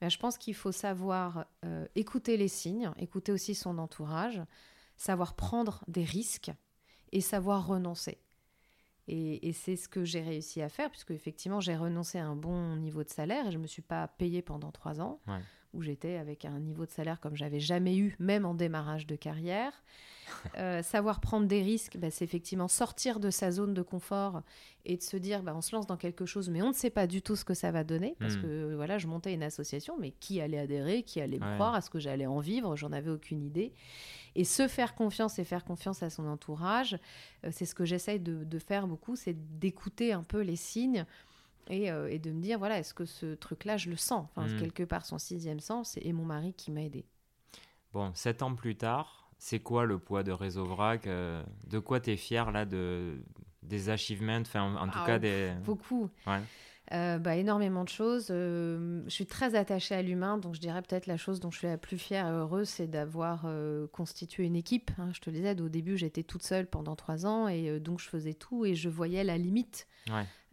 Ben, 0.00 0.08
je 0.08 0.18
pense 0.18 0.38
qu'il 0.38 0.54
faut 0.54 0.72
savoir 0.72 1.46
euh, 1.64 1.86
écouter 1.94 2.36
les 2.36 2.48
signes, 2.48 2.90
écouter 2.98 3.32
aussi 3.32 3.54
son 3.54 3.78
entourage, 3.78 4.40
savoir 4.96 5.34
prendre 5.34 5.82
des 5.88 6.04
risques 6.04 6.52
et 7.12 7.20
savoir 7.20 7.66
renoncer. 7.66 8.18
Et, 9.10 9.54
c'est 9.54 9.76
ce 9.76 9.88
que 9.88 10.04
j'ai 10.04 10.20
réussi 10.20 10.60
à 10.60 10.68
faire, 10.68 10.90
puisque 10.90 11.12
effectivement 11.12 11.60
j'ai 11.60 11.74
renoncé 11.74 12.18
à 12.18 12.26
un 12.26 12.36
bon 12.36 12.76
niveau 12.76 13.02
de 13.02 13.08
salaire 13.08 13.46
et 13.46 13.50
je 13.50 13.56
ne 13.56 13.62
me 13.62 13.66
suis 13.66 13.80
pas 13.80 14.06
payée 14.06 14.42
pendant 14.42 14.70
trois 14.70 15.00
ans, 15.00 15.18
où 15.74 15.82
j'étais 15.82 16.16
avec 16.16 16.44
un 16.44 16.58
niveau 16.60 16.86
de 16.86 16.90
salaire 16.90 17.20
comme 17.20 17.36
j'avais 17.36 17.60
jamais 17.60 17.96
eu, 17.96 18.16
même 18.18 18.44
en 18.44 18.54
démarrage 18.54 19.06
de 19.06 19.16
carrière. 19.16 19.72
Euh, 20.58 20.82
savoir 20.82 21.20
prendre 21.20 21.46
des 21.46 21.62
risques, 21.62 21.96
bah, 21.96 22.10
c'est 22.10 22.24
effectivement 22.24 22.68
sortir 22.68 23.18
de 23.18 23.30
sa 23.30 23.50
zone 23.50 23.72
de 23.72 23.80
confort 23.80 24.42
et 24.84 24.96
de 24.96 25.02
se 25.02 25.16
dire, 25.16 25.42
bah, 25.42 25.54
on 25.56 25.62
se 25.62 25.74
lance 25.74 25.86
dans 25.86 25.96
quelque 25.96 26.26
chose, 26.26 26.50
mais 26.50 26.60
on 26.60 26.68
ne 26.68 26.74
sait 26.74 26.90
pas 26.90 27.06
du 27.06 27.22
tout 27.22 27.34
ce 27.34 27.44
que 27.44 27.54
ça 27.54 27.70
va 27.70 27.82
donner, 27.82 28.14
parce 28.20 28.36
hmm. 28.36 28.42
que 28.42 28.74
voilà, 28.74 28.98
je 28.98 29.06
montais 29.06 29.32
une 29.32 29.42
association, 29.42 29.96
mais 29.98 30.12
qui 30.12 30.40
allait 30.40 30.58
adhérer, 30.58 31.02
qui 31.02 31.20
allait 31.20 31.38
me 31.38 31.54
croire, 31.54 31.74
à 31.74 31.80
ce 31.80 31.88
que 31.90 31.98
j'allais 31.98 32.26
en 32.26 32.40
vivre, 32.40 32.76
j'en 32.76 32.92
avais 32.92 33.10
aucune 33.10 33.42
idée. 33.42 33.72
Et 34.34 34.44
se 34.44 34.68
faire 34.68 34.94
confiance 34.94 35.38
et 35.38 35.44
faire 35.44 35.64
confiance 35.64 36.02
à 36.02 36.10
son 36.10 36.26
entourage, 36.26 36.98
euh, 37.44 37.50
c'est 37.50 37.64
ce 37.64 37.74
que 37.74 37.84
j'essaye 37.84 38.20
de, 38.20 38.58
faire 38.58 38.86
beaucoup, 38.86 39.16
c'est 39.16 39.36
d'écouter 39.58 40.12
un 40.12 40.22
peu 40.22 40.40
les 40.40 40.56
signes 40.56 41.06
et, 41.68 42.18
de 42.18 42.30
me 42.32 42.40
dire, 42.40 42.58
voilà, 42.58 42.78
est-ce 42.78 42.94
que 42.94 43.04
ce 43.04 43.34
truc-là, 43.34 43.76
je 43.76 43.90
le 43.90 43.96
sens? 43.96 44.26
Enfin, 44.34 44.46
hmm. 44.46 44.58
Quelque 44.58 44.82
part, 44.82 45.04
son 45.04 45.18
sixième 45.18 45.60
sens, 45.60 45.98
et 46.00 46.12
mon 46.12 46.24
mari 46.24 46.54
qui 46.54 46.70
m'a 46.70 46.82
aidé. 46.82 47.04
Bon, 47.92 48.12
sept 48.14 48.42
ans 48.42 48.54
plus 48.54 48.76
tard, 48.76 49.30
c'est 49.38 49.60
quoi 49.60 49.84
le 49.84 49.98
poids 49.98 50.22
de 50.22 50.32
Réseau 50.32 50.64
Vrac 50.64 51.06
De 51.06 51.78
quoi 51.78 52.00
tu 52.00 52.10
es 52.10 52.16
fier 52.16 52.50
là 52.50 52.64
de, 52.64 53.22
des 53.62 53.90
achievements, 53.90 54.40
enfin, 54.40 54.74
en, 54.76 54.88
tout 54.88 54.98
ah, 55.00 55.06
cas 55.06 55.18
des... 55.18 55.52
Beaucoup. 55.64 56.10
Ouais. 56.26 56.40
Euh, 56.92 57.18
bah, 57.18 57.36
énormément 57.36 57.84
de 57.84 57.88
choses. 57.88 58.28
Euh, 58.30 59.02
je 59.06 59.10
suis 59.10 59.26
très 59.26 59.54
attachée 59.54 59.94
à 59.94 60.02
l'humain, 60.02 60.38
donc 60.38 60.54
je 60.54 60.60
dirais 60.60 60.80
peut-être 60.80 61.06
la 61.06 61.18
chose 61.18 61.38
dont 61.38 61.50
je 61.50 61.58
suis 61.58 61.66
la 61.66 61.76
plus 61.76 61.98
fière 61.98 62.26
et 62.26 62.30
heureuse, 62.30 62.68
c'est 62.68 62.86
d'avoir 62.86 63.42
euh, 63.44 63.86
constitué 63.88 64.44
une 64.44 64.56
équipe. 64.56 64.90
Hein. 64.98 65.10
je 65.12 65.20
te 65.20 65.28
le 65.28 65.36
disais, 65.36 65.60
au 65.60 65.68
début, 65.68 65.98
j'étais 65.98 66.22
toute 66.22 66.42
seule 66.42 66.66
pendant 66.66 66.96
trois 66.96 67.26
ans 67.26 67.46
et 67.46 67.78
donc 67.78 68.00
je 68.00 68.08
faisais 68.08 68.34
tout 68.34 68.64
et 68.64 68.74
je 68.74 68.88
voyais 68.88 69.22
la 69.22 69.36
limite. 69.36 69.86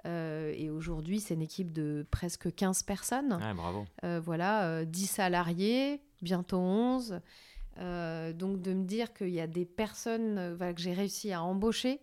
Et 0.05 0.69
aujourd'hui, 0.69 1.19
c'est 1.19 1.33
une 1.33 1.41
équipe 1.41 1.71
de 1.71 2.05
presque 2.11 2.53
15 2.53 2.83
personnes. 2.83 3.39
bravo. 3.55 3.85
voilà, 4.21 4.85
10 4.85 5.07
salariés, 5.07 6.01
bientôt 6.21 6.59
11. 6.59 7.19
donc 7.77 8.61
de 8.61 8.73
me 8.73 8.83
dire 8.83 9.13
qu'il 9.13 9.29
y 9.29 9.41
a 9.41 9.47
des 9.47 9.65
personnes 9.65 10.57
que 10.59 10.81
j'ai 10.81 10.93
réussi 10.93 11.33
à 11.33 11.41
embaucher 11.43 12.01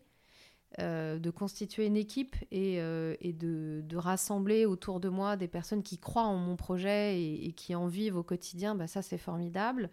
euh, 0.79 1.19
de 1.19 1.29
constituer 1.29 1.85
une 1.85 1.99
équipe 1.99 2.35
et, 2.51 2.81
euh, 2.81 3.15
de, 3.23 3.97
rassembler 3.97 4.65
autour 4.65 5.01
de 5.01 5.11
moi 5.11 5.37
des 5.37 5.49
personnes 5.49 5.83
qui 5.83 5.99
croient 5.99 6.25
en 6.25 6.39
mon 6.39 6.57
projet 6.57 7.23
et, 7.23 7.53
qui 7.53 7.75
en 7.75 7.89
vivent 7.89 8.17
au 8.17 8.23
quotidien, 8.23 8.75
bah, 8.75 8.87
ça 8.87 9.03
c'est 9.03 9.19
formidable. 9.19 9.91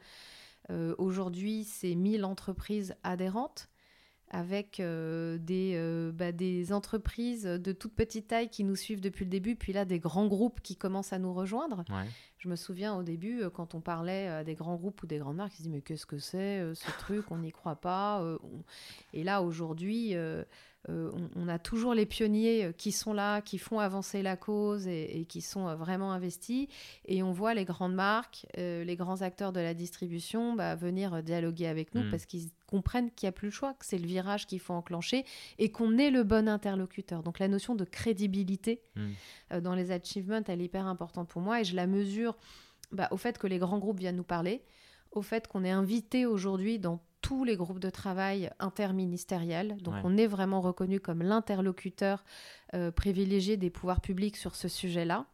Euh, 0.69 0.95
aujourd'hui, 0.97 1.65
c'est 1.65 1.95
1000 1.95 2.23
entreprises 2.23 2.95
adhérentes 3.03 3.67
avec 4.29 4.81
des, 4.81 6.12
bah, 6.13 6.31
des 6.31 6.74
entreprises 6.74 7.43
de 7.43 7.71
toute 7.71 7.93
petite 7.93 8.27
taille 8.27 8.50
qui 8.50 8.63
nous 8.63 8.75
suivent 8.75 9.01
depuis 9.01 9.25
le 9.25 9.31
début, 9.31 9.55
puis 9.55 9.74
là 9.74 9.86
des 9.86 10.00
grands 10.00 10.27
groupes 10.27 10.62
qui 10.62 10.75
commencent 10.75 11.13
à 11.13 11.19
nous 11.19 11.33
rejoindre. 11.33 11.83
Je 12.38 12.48
me 12.48 12.55
souviens 12.55 12.95
au 12.95 13.03
début, 13.03 13.43
quand 13.53 13.75
on 13.75 13.81
parlait 13.81 14.27
à 14.27 14.43
des 14.43 14.55
grands 14.55 14.75
groupes 14.75 15.03
ou 15.03 15.07
des 15.07 15.17
grandes 15.17 15.38
marques, 15.38 15.53
ils 15.53 15.57
se 15.57 15.63
disaient 15.63 15.75
mais 15.75 15.81
qu'est-ce 15.81 16.05
que 16.05 16.19
c'est 16.19 16.74
ce 16.74 16.91
truc, 17.00 17.31
on 17.31 17.39
n'y 17.39 17.51
croit 17.51 17.75
pas. 17.75 18.24
Et 19.13 19.24
là 19.24 19.41
aujourd'hui, 19.41 20.15
euh, 20.88 21.12
on, 21.36 21.50
a 21.50 21.59
toujours 21.59 21.93
les 21.93 22.05
pionniers 22.05 22.65
euh, 22.65 22.71
qui 22.71 22.93
sont 22.93 23.12
là, 23.12 23.41
qui 23.41 23.57
font 23.57 23.79
avancer 23.79 24.21
la 24.21 24.38
cause 24.38 24.88
et, 24.88 25.25
qui 25.27 25.41
sont 25.41 25.67
euh, 25.67 25.75
vraiment 25.75 26.13
investis. 26.13 26.67
Et 27.05 27.21
on 27.21 27.31
voit 27.31 27.53
les 27.53 27.65
grandes 27.65 27.93
marques, 27.93 28.45
les 28.55 28.95
grands 28.95 29.21
acteurs 29.21 29.51
de 29.51 29.59
la 29.59 29.74
distribution 29.74 30.53
bah, 30.53 30.75
venir 30.75 31.21
dialoguer 31.21 31.67
avec 31.67 31.93
nous 31.95 32.03
hmm. 32.03 32.12
parce 32.12 32.25
qu'ils 32.25 32.50
comprennent 32.65 33.12
qu'il 33.12 33.27
n'y 33.27 33.29
a 33.29 33.33
plus 33.33 33.48
le 33.48 33.51
choix, 33.51 33.74
que 33.74 33.86
c'est 33.86 33.98
le 33.98 34.07
virage 34.07 34.48
qu'il 34.48 34.59
faut 34.59 34.74
enclencher 34.74 35.25
et 35.57 35.69
qu'on 35.71 35.98
est 35.98 36.12
le 36.12 36.24
bon 36.24 36.48
interlocuteur. 36.48 37.24
Donc 37.24 37.39
la 37.39 37.50
notion 37.50 37.75
de 37.75 37.83
crédibilité 37.83 38.81
hmm. 38.95 39.59
dans 39.59 39.75
les 39.75 39.91
achievements, 39.91 40.41
elle 40.48 40.62
est 40.62 40.65
hyper 40.65 40.88
importante 40.88 41.27
pour 41.27 41.41
moi 41.41 41.59
et 41.59 41.63
je 41.65 41.75
la 41.75 41.88
mesure 41.88 42.38
bah, 42.91 43.09
au 43.12 43.17
fait 43.17 43.38
que 43.38 43.48
les 43.48 43.59
grands 43.59 43.79
groupes 43.79 44.00
viennent 44.00 44.15
nous 44.15 44.24
parler, 44.24 44.63
au 45.12 45.21
fait 45.21 45.48
qu'on 45.48 45.63
est 45.63 45.71
invité 45.71 46.25
aujourd'hui 46.25 46.79
dans 46.79 47.01
tous 47.21 47.43
les 47.43 47.55
groupes 47.55 47.79
de 47.79 47.89
travail 47.89 48.49
interministériels. 48.59 49.77
Donc 49.81 49.95
on 50.03 50.17
est 50.17 50.27
vraiment 50.27 50.61
reconnu 50.61 50.99
comme 50.99 51.21
l'interlocuteur 51.21 52.23
euh, 52.73 52.91
privilégié 52.91 53.57
des 53.57 53.69
pouvoirs 53.69 54.01
publics 54.01 54.38
sur 54.38 54.55
ce 54.55 54.67
sujet-là. 54.67 55.25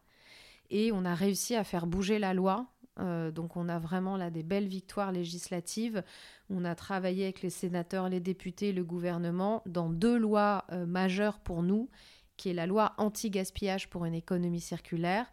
Et 0.70 0.90
on 0.92 1.04
a 1.04 1.14
réussi 1.14 1.54
à 1.54 1.64
faire 1.64 1.86
bouger 1.86 2.18
la 2.18 2.34
loi. 2.34 2.66
Euh, 2.98 3.30
donc 3.30 3.56
on 3.56 3.68
a 3.68 3.78
vraiment 3.78 4.16
là 4.16 4.30
des 4.30 4.42
belles 4.42 4.66
victoires 4.66 5.12
législatives. 5.12 6.02
On 6.50 6.64
a 6.64 6.74
travaillé 6.74 7.24
avec 7.24 7.42
les 7.42 7.50
sénateurs, 7.50 8.08
les 8.08 8.20
députés, 8.20 8.72
le 8.72 8.84
gouvernement 8.84 9.62
dans 9.66 9.90
deux 9.90 10.18
lois 10.18 10.64
euh, 10.72 10.86
majeures 10.86 11.38
pour 11.38 11.62
nous, 11.62 11.88
qui 12.36 12.50
est 12.50 12.54
la 12.54 12.66
loi 12.66 12.94
anti-gaspillage 12.98 13.88
pour 13.88 14.04
une 14.04 14.14
économie 14.14 14.60
circulaire, 14.60 15.26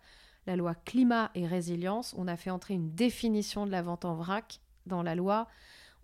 la 0.45 0.55
loi 0.55 0.75
climat 0.75 1.31
et 1.35 1.47
résilience. 1.47 2.13
On 2.17 2.27
a 2.27 2.35
fait 2.35 2.49
entrer 2.49 2.73
une 2.73 2.93
définition 2.93 3.65
de 3.65 3.71
la 3.71 3.81
vente 3.81 4.05
en 4.05 4.15
vrac 4.15 4.59
dans 4.85 5.03
la 5.03 5.15
loi 5.15 5.47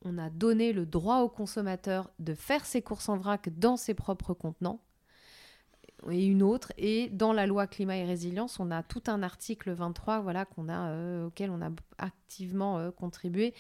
on 0.06 0.18
a 0.18 0.30
donné 0.30 0.74
le 0.74 0.86
droit 0.86 1.20
au 1.20 1.30
consommateur 1.30 2.10
de 2.20 2.34
faire 2.34 2.66
ses 2.66 2.82
courses 2.82 3.10
en 3.10 3.18
vrac 3.18 3.50
dans 3.58 3.78
ses 3.78 3.94
propres 3.94 4.34
contenants 4.34 4.82
et 6.10 6.26
une 6.26 6.44
autre. 6.44 6.72
Et 6.78 7.10
dans 7.10 7.34
la 7.34 7.46
loi 7.46 7.68
climat 7.68 7.98
et 7.98 8.06
résilience, 8.06 8.60
on 8.60 8.72
a 8.72 8.84
tout 8.84 9.04
un 9.08 9.24
article 9.24 9.72
23 9.72 10.20
voilà, 10.20 10.46
qu'on 10.46 10.70
a, 10.70 10.90
euh, 10.90 11.28
auquel 11.28 11.50
on 11.52 11.62
a 11.62 11.70
activement 11.98 12.78
euh, 12.78 12.92
contribué, 12.92 13.54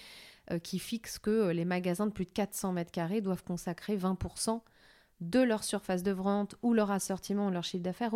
euh, 0.52 0.60
qui 0.60 0.80
fixe 0.80 1.20
que 1.20 1.50
les 1.50 1.66
magasins 1.66 2.08
de 2.08 2.12
plus 2.12 2.26
de 2.26 2.32
400 2.32 2.74
mètres 2.74 2.92
carrés 2.92 3.22
doivent 3.22 3.44
consacrer 3.44 3.98
20% 3.98 4.62
de 5.22 5.40
leur 5.40 5.66
surface 5.66 6.02
de 6.02 6.12
vente 6.12 6.56
ou 6.62 6.74
leur 6.74 6.92
assortiment 6.92 7.48
ou 7.48 7.52
leur 7.52 7.66
chiffre 7.66 7.84
d'affaires 7.84 8.16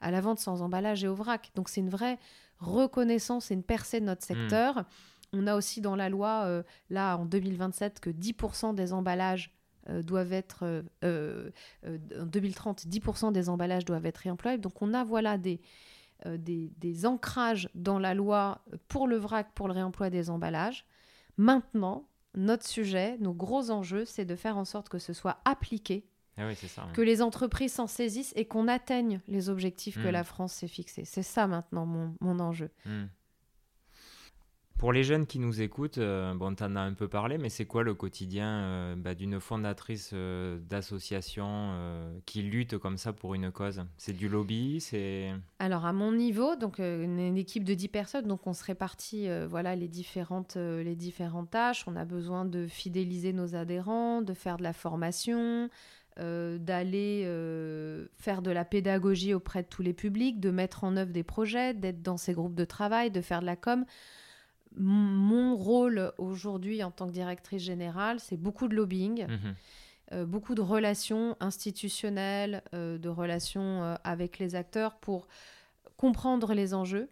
à 0.00 0.10
la 0.10 0.20
vente 0.22 0.38
sans 0.38 0.62
emballage 0.62 1.04
et 1.04 1.08
au 1.08 1.14
vrac. 1.14 1.50
Donc 1.54 1.68
c'est 1.68 1.80
une 1.80 1.90
vraie 1.90 2.18
reconnaissance 2.58 3.50
et 3.50 3.54
une 3.54 3.62
percée 3.62 4.00
de 4.00 4.06
notre 4.06 4.24
hmm. 4.24 4.34
secteur. 4.34 4.84
On 5.32 5.46
a 5.46 5.56
aussi 5.56 5.80
dans 5.80 5.96
la 5.96 6.08
loi, 6.08 6.44
euh, 6.46 6.62
là 6.90 7.16
en 7.16 7.24
2027, 7.24 8.00
que 8.00 8.10
10% 8.10 8.74
des 8.74 8.92
emballages 8.92 9.54
euh, 9.88 10.02
doivent 10.02 10.32
être, 10.32 10.84
euh, 11.04 11.50
en 11.84 12.26
2030, 12.26 12.86
10% 12.86 13.32
des 13.32 13.48
emballages 13.48 13.84
doivent 13.84 14.06
être 14.06 14.18
réemployables. 14.18 14.62
Donc 14.62 14.80
on 14.80 14.94
a 14.94 15.04
voilà 15.04 15.38
des, 15.38 15.60
des, 16.26 16.72
des, 16.78 17.06
ancrages 17.06 17.68
dans 17.74 17.98
la 17.98 18.14
loi 18.14 18.64
pour 18.88 19.06
le 19.06 19.16
vrac, 19.16 19.52
pour 19.54 19.68
le 19.68 19.74
réemploi 19.74 20.10
des 20.10 20.30
emballages. 20.30 20.84
Maintenant, 21.36 22.08
notre 22.34 22.66
sujet, 22.66 23.16
nos 23.18 23.34
gros 23.34 23.70
enjeux, 23.70 24.04
c'est 24.04 24.24
de 24.24 24.34
faire 24.34 24.56
en 24.56 24.64
sorte 24.64 24.88
que 24.88 24.98
ce 24.98 25.12
soit 25.12 25.38
appliqué 25.44 26.08
ah 26.38 26.52
que 26.94 27.02
les 27.02 27.20
entreprises 27.20 27.72
s'en 27.72 27.86
saisissent 27.88 28.32
et 28.36 28.44
qu'on 28.44 28.68
atteigne 28.68 29.20
les 29.26 29.48
objectifs 29.48 29.96
que 29.96 30.08
hmm. 30.08 30.12
la 30.12 30.24
France 30.24 30.52
s'est 30.52 30.68
fixés. 30.68 31.04
C'est 31.04 31.22
ça 31.22 31.46
maintenant 31.48 31.84
mon, 31.84 32.14
mon 32.20 32.38
enjeu. 32.38 32.70
Hmm. 32.84 33.06
Pour 34.78 34.92
les 34.92 35.02
jeunes 35.02 35.26
qui 35.26 35.40
nous 35.40 35.60
écoutent, 35.60 35.98
euh, 35.98 36.34
bon, 36.34 36.54
tu 36.54 36.62
en 36.62 36.76
as 36.76 36.80
un 36.80 36.92
peu 36.92 37.08
parlé, 37.08 37.36
mais 37.36 37.48
c'est 37.48 37.64
quoi 37.64 37.82
le 37.82 37.94
quotidien 37.94 38.46
euh, 38.46 38.94
bah, 38.96 39.16
d'une 39.16 39.40
fondatrice 39.40 40.12
euh, 40.14 40.60
d'association 40.60 41.72
qui 42.26 42.42
lutte 42.42 42.78
comme 42.78 42.96
ça 42.96 43.12
pour 43.12 43.34
une 43.34 43.50
cause? 43.50 43.82
C'est 43.96 44.12
du 44.12 44.28
lobby 44.28 44.80
c'est... 44.80 45.32
Alors, 45.58 45.84
à 45.84 45.92
mon 45.92 46.12
niveau, 46.12 46.54
donc, 46.54 46.78
une, 46.78 47.18
une, 47.18 47.36
équipe 47.36 47.64
de 47.64 47.74
10 47.74 47.88
personnes, 47.88 48.26
donc 48.28 48.46
on 48.46 48.52
se 48.52 48.62
répartit 48.62 49.28
voilà, 49.48 49.74
les, 49.74 49.88
différentes, 49.88 50.54
les 50.54 50.94
différentes 50.94 51.50
tâches. 51.50 51.84
On 51.88 51.96
a 51.96 52.04
besoin 52.04 52.44
de 52.44 52.68
fidéliser 52.68 53.32
nos 53.32 53.56
adhérents, 53.56 54.22
de 54.22 54.32
faire 54.32 54.58
de 54.58 54.62
la 54.62 54.72
formation, 54.72 55.68
d'aller 56.16 57.24
faire 58.16 58.42
de 58.42 58.50
la 58.52 58.64
pédagogie 58.64 59.34
auprès 59.34 59.64
de 59.64 59.68
tous 59.68 59.82
les 59.82 59.92
publics, 59.92 60.38
de 60.38 60.52
mettre 60.52 60.84
en 60.84 60.96
œuvre 60.96 61.12
des 61.12 61.24
projets, 61.24 61.74
d'être 61.74 62.00
dans 62.00 62.16
ces 62.16 62.32
groupes 62.32 62.54
de 62.54 62.64
travail, 62.64 63.10
de 63.10 63.20
faire 63.20 63.40
de 63.40 63.46
la 63.46 63.56
com 63.56 63.84
mon 64.78 65.56
rôle 65.56 66.12
aujourd'hui 66.18 66.82
en 66.82 66.90
tant 66.90 67.06
que 67.06 67.12
directrice 67.12 67.62
générale, 67.62 68.20
c'est 68.20 68.36
beaucoup 68.36 68.68
de 68.68 68.74
lobbying, 68.74 69.26
mhm. 69.26 69.54
euh, 70.12 70.24
beaucoup 70.24 70.54
de 70.54 70.62
relations 70.62 71.36
institutionnelles, 71.40 72.62
euh, 72.74 72.98
de 72.98 73.08
relations 73.08 73.82
euh, 73.82 73.94
avec 74.04 74.38
les 74.38 74.54
acteurs 74.54 74.96
pour 74.96 75.26
comprendre 75.96 76.54
les 76.54 76.74
enjeux. 76.74 77.08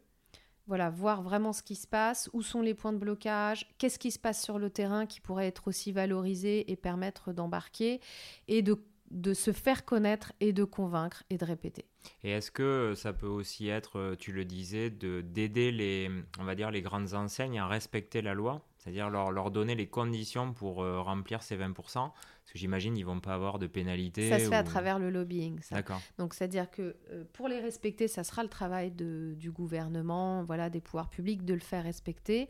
Voilà, 0.68 0.90
voir 0.90 1.22
vraiment 1.22 1.52
ce 1.52 1.62
qui 1.62 1.76
se 1.76 1.86
passe, 1.86 2.28
où 2.32 2.42
sont 2.42 2.60
les 2.60 2.74
points 2.74 2.92
de 2.92 2.98
blocage, 2.98 3.68
qu'est-ce 3.78 4.00
qui 4.00 4.10
se 4.10 4.18
passe 4.18 4.42
sur 4.42 4.58
le 4.58 4.68
terrain 4.68 5.06
qui 5.06 5.20
pourrait 5.20 5.46
être 5.46 5.68
aussi 5.68 5.92
valorisé 5.92 6.70
et 6.72 6.76
permettre 6.76 7.32
d'embarquer, 7.32 8.00
et 8.48 8.62
de 8.62 8.76
de 9.10 9.34
se 9.34 9.52
faire 9.52 9.84
connaître 9.84 10.32
et 10.40 10.52
de 10.52 10.64
convaincre 10.64 11.22
et 11.30 11.38
de 11.38 11.44
répéter. 11.44 11.84
Et 12.22 12.30
est-ce 12.30 12.50
que 12.50 12.94
ça 12.96 13.12
peut 13.12 13.26
aussi 13.26 13.68
être, 13.68 13.98
euh, 13.98 14.16
tu 14.16 14.32
le 14.32 14.44
disais, 14.44 14.90
de 14.90 15.20
d'aider 15.20 15.72
les, 15.72 16.10
on 16.38 16.44
va 16.44 16.54
dire, 16.54 16.70
les 16.70 16.82
grandes 16.82 17.14
enseignes 17.14 17.58
à 17.58 17.66
respecter 17.66 18.22
la 18.22 18.34
loi, 18.34 18.62
c'est-à-dire 18.78 19.10
leur, 19.10 19.32
leur 19.32 19.50
donner 19.50 19.74
les 19.74 19.88
conditions 19.88 20.52
pour 20.52 20.82
euh, 20.82 21.00
remplir 21.00 21.42
ces 21.42 21.56
20%, 21.56 21.72
parce 21.74 22.12
que 22.52 22.58
j'imagine 22.58 22.96
ils 22.96 23.04
vont 23.04 23.20
pas 23.20 23.34
avoir 23.34 23.58
de 23.58 23.66
pénalité. 23.66 24.28
Ça 24.28 24.38
se 24.38 24.48
fait 24.48 24.54
à 24.54 24.62
travers 24.62 24.98
le 24.98 25.10
lobbying. 25.10 25.58
D'accord. 25.70 26.00
Donc 26.18 26.34
c'est-à-dire 26.34 26.70
que 26.70 26.96
euh, 27.10 27.24
pour 27.32 27.48
les 27.48 27.58
respecter, 27.58 28.06
ça 28.06 28.22
sera 28.22 28.42
le 28.42 28.48
travail 28.48 28.92
de, 28.92 29.34
du 29.36 29.50
gouvernement, 29.50 30.44
voilà, 30.44 30.70
des 30.70 30.80
pouvoirs 30.80 31.10
publics 31.10 31.44
de 31.44 31.54
le 31.54 31.60
faire 31.60 31.82
respecter. 31.82 32.48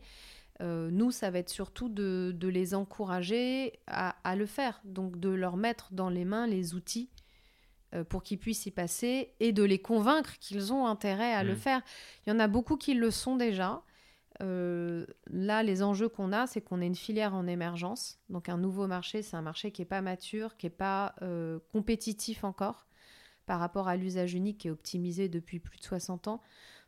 Euh, 0.61 0.89
nous, 0.91 1.11
ça 1.11 1.29
va 1.29 1.39
être 1.39 1.49
surtout 1.49 1.89
de, 1.89 2.35
les 2.41 2.73
encourager 2.73 3.79
à, 3.87 4.35
le 4.35 4.45
faire, 4.45 4.81
donc 4.85 5.19
de 5.19 5.29
leur 5.29 5.57
mettre 5.57 5.93
dans 5.93 6.09
les 6.09 6.25
mains 6.25 6.47
les 6.47 6.73
outils 6.73 7.09
euh, 7.93 8.03
pour 8.03 8.23
qu'ils 8.23 8.39
puissent 8.39 8.65
y 8.65 8.71
passer 8.71 9.33
et 9.39 9.51
de 9.51 9.63
les 9.63 9.79
convaincre 9.79 10.37
qu'ils 10.39 10.73
ont 10.73 10.87
intérêt 10.87 11.33
à 11.33 11.43
le 11.43 11.53
mmh. 11.53 11.57
faire. 11.57 11.81
Il 12.25 12.29
y 12.29 12.33
en 12.33 12.39
a 12.39 12.47
beaucoup 12.47 12.77
qui 12.77 12.93
le 12.93 13.11
sont 13.11 13.35
déjà. 13.35 13.83
Euh, 14.41 15.05
là, 15.27 15.63
les 15.63 15.83
enjeux 15.83 16.09
qu'on 16.09 16.31
a, 16.31 16.47
c'est 16.47 16.61
qu'on 16.61 16.81
est 16.81 16.87
une 16.87 16.95
filière 16.95 17.35
en 17.35 17.47
émergence. 17.47 18.19
Donc 18.29 18.49
un 18.49 18.57
nouveau 18.57 18.87
marché, 18.87 19.21
c'est 19.21 19.37
un 19.37 19.41
marché 19.41 19.71
qui 19.71 19.81
n'est 19.81 19.87
pas 19.87 20.01
mature, 20.01 20.57
qui 20.57 20.65
n'est 20.65 20.71
pas 20.71 21.15
compétitif 21.71 22.43
encore 22.43 22.87
par 23.45 23.59
rapport 23.59 23.87
à 23.87 23.95
l'usage 23.95 24.33
unique 24.33 24.59
qui 24.59 24.67
est 24.67 24.71
optimisé 24.71 25.29
depuis 25.29 25.59
plus 25.59 25.79
de 25.79 25.83
60 25.83 26.27
ans. 26.27 26.41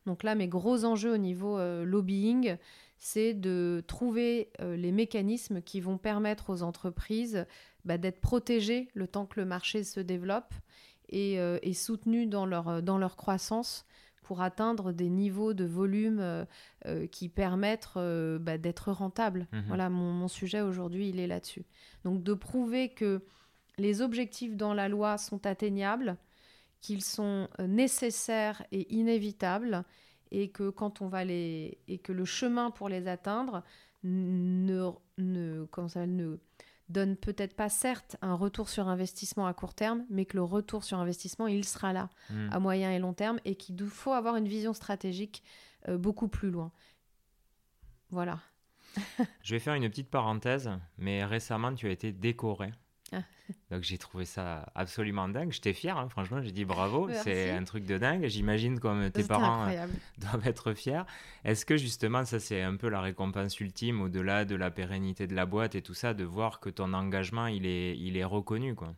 Donc 0.05 0.23
là, 0.23 0.35
mes 0.35 0.47
gros 0.47 0.85
enjeux 0.85 1.13
au 1.13 1.17
niveau 1.17 1.57
lobbying, 1.83 2.57
c'est 2.97 3.33
de 3.33 3.83
trouver 3.87 4.49
euh, 4.59 4.75
les 4.75 4.91
mécanismes 4.91 5.61
qui 5.61 5.81
vont 5.81 5.97
permettre 5.97 6.49
aux 6.49 6.63
entreprises 6.63 7.45
bah, 7.85 7.97
d'être 7.97 8.19
protégées 8.19 8.89
le 8.93 9.07
temps 9.07 9.25
que 9.25 9.39
le 9.39 9.45
marché 9.45 9.83
se 9.83 9.99
développe 9.99 10.53
et, 11.09 11.35
et 11.35 11.73
soutenus 11.73 12.29
dans 12.29 12.45
leur, 12.45 12.83
dans 12.83 12.99
leur 12.99 13.15
croissance 13.15 13.87
pour 14.29 14.43
atteindre 14.43 14.91
des 14.91 15.09
niveaux 15.09 15.55
de 15.55 15.65
volume 15.65 16.19
euh, 16.19 16.45
euh, 16.85 17.07
qui 17.07 17.29
permettent 17.29 17.89
euh, 17.97 18.37
bah, 18.37 18.59
d'être 18.59 18.91
rentables. 18.91 19.47
Mhm. 19.51 19.63
Voilà, 19.69 19.89
mon, 19.89 20.27
sujet 20.27 20.61
aujourd'hui, 20.61 21.09
il 21.09 21.19
est 21.19 21.25
là-dessus. 21.25 21.65
Donc 22.03 22.21
de 22.21 22.35
prouver 22.35 22.89
que 22.89 23.23
les 23.79 24.03
objectifs 24.03 24.55
dans 24.55 24.75
la 24.75 24.87
loi 24.87 25.17
sont 25.17 25.47
atteignables, 25.47 26.15
qu'ils 26.81 27.03
sont 27.03 27.47
nécessaires 27.59 28.63
et 28.71 28.93
inévitables, 28.93 29.83
et 30.31 30.49
que 30.49 30.69
quand 30.69 31.01
on 31.01 31.07
va 31.07 31.25
les 31.25 31.79
et 31.87 31.97
que 31.97 32.11
le 32.11 32.25
chemin 32.25 32.71
pour 32.71 32.89
les 32.89 33.07
atteindre 33.07 33.63
ne 34.03 34.91
ne 35.17 35.65
comment 35.71 35.87
ça 35.87 36.05
ne 36.05 36.37
donne 36.89 37.15
peut-être 37.15 37.55
pas 37.55 37.69
certes 37.69 38.17
un 38.21 38.33
retour 38.33 38.67
sur 38.67 38.87
investissement 38.87 39.45
à 39.45 39.53
court 39.53 39.73
terme, 39.73 40.05
mais 40.09 40.25
que 40.25 40.37
le 40.37 40.43
retour 40.43 40.83
sur 40.83 40.97
investissement, 40.97 41.47
il 41.47 41.63
sera 41.63 41.93
là 41.93 42.09
hmm. 42.31 42.49
à 42.51 42.59
moyen 42.59 42.91
et 42.91 42.99
long 42.99 43.13
terme 43.13 43.39
et 43.45 43.55
qu'il 43.55 43.79
faut 43.85 44.13
avoir 44.13 44.35
une 44.35 44.47
vision 44.47 44.73
stratégique 44.73 45.43
euh, 45.87 45.97
beaucoup 45.97 46.27
plus 46.27 46.49
loin. 46.49 46.71
Voilà. 48.09 48.39
Je 49.43 49.53
vais 49.53 49.59
faire 49.59 49.75
une 49.75 49.87
petite 49.87 50.09
parenthèse, 50.09 50.69
mais 50.97 51.23
récemment, 51.23 51.73
tu 51.75 51.87
as 51.87 51.91
été 51.91 52.11
décoré 52.11 52.71
ah. 53.13 53.23
Donc 53.71 53.83
j'ai 53.83 53.97
trouvé 53.97 54.25
ça 54.25 54.71
absolument 54.75 55.27
dingue. 55.27 55.51
J'étais 55.51 55.73
fier, 55.73 55.97
hein, 55.97 56.09
franchement. 56.09 56.41
J'ai 56.41 56.51
dit 56.51 56.65
bravo, 56.65 57.09
c'est 57.23 57.51
un 57.51 57.63
truc 57.63 57.85
de 57.85 57.97
dingue. 57.97 58.27
J'imagine 58.27 58.79
comme 58.79 59.09
tes 59.11 59.23
parents 59.23 59.67
euh, 59.67 59.87
doivent 60.17 60.47
être 60.47 60.73
fiers. 60.73 61.03
Est-ce 61.43 61.65
que 61.65 61.77
justement, 61.77 62.25
ça 62.25 62.39
c'est 62.39 62.61
un 62.61 62.75
peu 62.75 62.89
la 62.89 63.01
récompense 63.01 63.59
ultime 63.59 64.01
au-delà 64.01 64.45
de 64.45 64.55
la 64.55 64.71
pérennité 64.71 65.27
de 65.27 65.35
la 65.35 65.45
boîte 65.45 65.75
et 65.75 65.81
tout 65.81 65.93
ça, 65.93 66.13
de 66.13 66.23
voir 66.23 66.59
que 66.59 66.69
ton 66.69 66.93
engagement 66.93 67.47
il 67.47 67.65
est, 67.65 67.97
il 67.97 68.17
est 68.17 68.23
reconnu 68.23 68.75
quoi? 68.75 68.93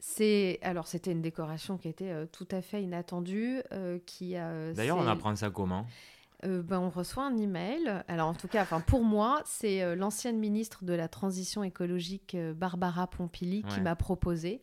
C'est 0.00 0.58
alors 0.62 0.86
c'était 0.86 1.10
une 1.10 1.22
décoration 1.22 1.76
qui 1.76 1.88
était 1.88 2.10
euh, 2.10 2.26
tout 2.26 2.46
à 2.50 2.62
fait 2.62 2.82
inattendue, 2.82 3.62
euh, 3.72 3.98
qui 4.06 4.36
a. 4.36 4.72
D'ailleurs, 4.72 4.98
on 4.98 5.06
apprend 5.06 5.34
ça 5.34 5.50
comment? 5.50 5.86
Euh, 6.44 6.62
ben, 6.62 6.78
on 6.78 6.90
reçoit 6.90 7.24
un 7.24 7.36
email. 7.36 8.02
Alors 8.06 8.28
en 8.28 8.34
tout 8.34 8.48
cas, 8.48 8.62
enfin 8.62 8.80
pour 8.80 9.02
moi, 9.02 9.42
c'est 9.44 9.82
euh, 9.82 9.96
l'ancienne 9.96 10.38
ministre 10.38 10.84
de 10.84 10.92
la 10.92 11.08
transition 11.08 11.64
écologique 11.64 12.34
euh, 12.34 12.54
Barbara 12.54 13.08
Pompili 13.08 13.64
qui 13.64 13.80
m'a 13.80 13.96
proposé. 13.96 14.62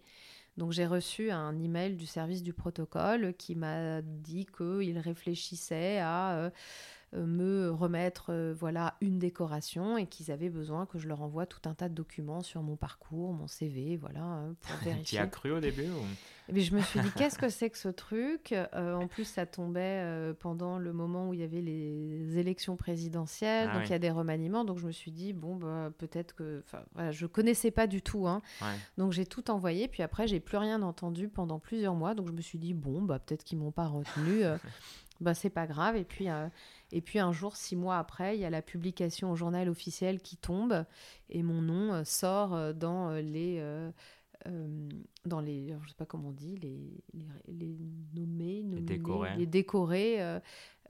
Donc 0.58 0.72
j'ai 0.72 0.86
reçu 0.86 1.32
un 1.32 1.60
email 1.60 1.96
du 1.98 2.06
service 2.06 2.42
du 2.42 2.54
protocole 2.54 3.34
qui 3.38 3.56
m'a 3.56 4.02
dit 4.02 4.46
qu'il 4.46 4.98
réfléchissait 5.00 6.00
à 6.00 6.50
me 7.12 7.70
remettre 7.70 8.54
voilà 8.58 8.96
une 9.02 9.20
décoration 9.20 9.98
et 9.98 10.06
qu'ils 10.06 10.32
avaient 10.32 10.50
besoin 10.50 10.86
que 10.86 10.98
je 10.98 11.10
leur 11.10 11.22
envoie 11.22 11.46
tout 11.46 11.68
un 11.68 11.74
tas 11.74 11.90
de 11.90 11.94
documents 11.94 12.42
sur 12.42 12.62
mon 12.62 12.78
parcours, 12.78 13.34
mon 13.34 13.48
CV, 13.48 13.98
voilà, 13.98 14.22
hein, 14.22 14.56
pour 14.62 14.76
vérifier. 14.86 15.18
tu 15.18 15.22
as 15.22 15.28
cru 15.28 15.52
au 15.52 15.60
début 15.60 15.90
ou... 15.90 16.06
Mais 16.52 16.62
je 16.62 16.76
me 16.76 16.82
suis 16.82 17.00
dit 17.00 17.10
qu'est-ce 17.18 17.38
que 17.38 17.50
c'est 17.50 17.70
que 17.70 17.78
ce 17.78 17.90
truc? 17.90 18.52
Euh, 18.52 18.96
En 18.96 19.08
plus, 19.08 19.26
ça 19.26 19.46
tombait 19.46 20.34
pendant 20.40 20.78
le 20.78 20.94
moment 20.94 21.30
où 21.30 21.34
il 21.34 21.40
y 21.40 21.44
avait 21.44 21.62
les 21.62 22.38
élections 22.38 22.76
présidentielles, 22.76 23.70
ah 23.72 23.78
donc 23.78 23.88
il 23.88 23.92
y 23.92 23.96
a 23.96 24.00
des 24.00 24.12
remaniements. 24.12 24.66
Donc 24.66 24.80
je 24.80 24.86
me 24.86 24.92
suis 24.92 25.12
dit 25.12 25.34
bon 25.34 25.56
bah 25.56 25.92
peut-être 25.98 26.36
que, 26.36 26.62
enfin 26.66 26.84
voilà, 26.94 27.12
je 27.12 27.26
connaissais 27.26 27.72
pas 27.72 27.88
du 27.88 28.02
tout, 28.02 28.28
hein. 28.28 28.42
donc 28.98 29.12
j'ai 29.12 29.26
tout 29.26 29.50
envoyé. 29.52 29.88
Puis 29.88 30.04
après 30.04 30.28
j'ai 30.28 30.40
plus 30.40 30.58
rien 30.58 30.82
entendu 30.82 31.30
pendant 31.30 31.60
plusieurs 31.60 31.96
mois. 31.96 32.16
Donc 32.16 32.28
je 32.28 32.34
me 32.34 32.42
suis 32.42 32.60
dit 32.60 32.74
bon 32.74 33.02
bah 33.02 33.20
peut-être 33.20 33.44
qu'ils 33.44 33.58
m'ont 33.58 33.72
pas 33.72 33.88
retenu. 33.88 34.44
bah 35.22 35.34
c'est 35.34 35.50
pas 35.50 35.68
grave. 35.68 35.96
Et 35.96 36.04
puis 36.04 36.30
et 36.92 37.02
puis 37.02 37.20
un 37.20 37.32
jour, 37.32 37.56
six 37.56 37.76
mois 37.76 37.98
après, 37.98 38.38
il 38.38 38.42
y 38.42 38.46
a 38.46 38.50
la 38.50 38.62
publication 38.62 39.32
au 39.32 39.36
journal 39.36 39.70
officiel 39.70 40.22
qui 40.22 40.38
tombe 40.38 40.86
et 41.30 41.44
mon 41.44 41.62
nom 41.62 41.94
euh, 41.94 42.04
sort 42.04 42.54
euh, 42.54 42.74
dans 42.74 43.10
euh, 44.48 44.90
dans 45.26 45.42
les, 45.42 45.76
je 45.84 45.90
sais 45.90 45.96
pas 45.96 46.06
comment 46.06 46.30
on 46.30 46.34
dit, 46.34 46.58
les, 46.58 47.04
les, 47.48 47.78
nommés, 48.14 48.64
les 48.64 48.82
décorés, 48.82 49.36
les 49.38 49.46
décorés 49.46 50.40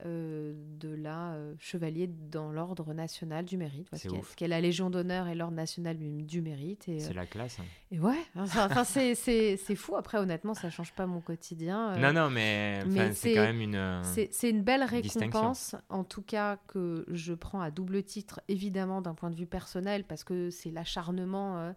euh, 0.04 0.52
de 0.78 0.94
la 0.94 1.32
euh, 1.32 1.54
chevalier 1.58 2.06
dans 2.06 2.52
l'ordre 2.52 2.92
national 2.92 3.46
du 3.46 3.56
mérite. 3.56 3.88
C'est 3.94 4.10
ce 4.10 4.36
qu'est 4.36 4.46
la 4.46 4.60
Légion 4.60 4.90
d'honneur 4.90 5.26
et 5.26 5.34
l'ordre 5.34 5.56
national 5.56 5.96
du 5.96 6.42
mérite. 6.42 6.82
C'est 6.86 7.12
euh, 7.12 7.14
la 7.14 7.24
classe. 7.24 7.58
Hein. 7.60 7.64
Et 7.90 7.98
ouais, 7.98 8.18
enfin, 8.34 8.84
c'est 8.84 9.56
fou. 9.74 9.96
Après, 9.96 10.18
honnêtement, 10.18 10.52
ça 10.52 10.68
change 10.68 10.92
pas 10.92 11.06
mon 11.06 11.22
quotidien. 11.22 11.96
non, 11.96 12.12
non, 12.12 12.28
mais, 12.28 12.82
c'est 13.14 13.32
quand 13.32 13.40
même 13.40 13.62
une. 13.62 14.02
C'est 14.02 14.50
une 14.50 14.62
belle 14.62 14.84
récompense, 14.84 15.76
en 15.88 16.04
tout 16.04 16.22
cas, 16.22 16.58
que 16.66 17.06
je 17.08 17.32
prends 17.32 17.62
à 17.62 17.70
double 17.70 18.02
titre, 18.02 18.42
évidemment, 18.48 19.00
d'un 19.00 19.14
point 19.14 19.30
de 19.30 19.36
vue 19.36 19.46
personnel, 19.46 20.04
parce 20.04 20.24
que 20.24 20.50
c'est 20.50 20.70
l'acharnement. 20.70 21.72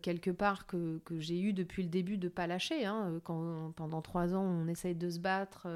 Quelque 0.00 0.30
part 0.30 0.66
que, 0.66 1.00
que 1.04 1.18
j'ai 1.18 1.40
eu 1.40 1.52
depuis 1.52 1.82
le 1.82 1.88
début 1.88 2.16
de 2.18 2.28
pas 2.28 2.46
lâcher. 2.46 2.84
Hein, 2.84 3.20
quand 3.24 3.72
pendant 3.76 4.02
trois 4.02 4.34
ans 4.34 4.42
on 4.42 4.68
essaye 4.68 4.94
de 4.94 5.10
se 5.10 5.18
battre 5.18 5.68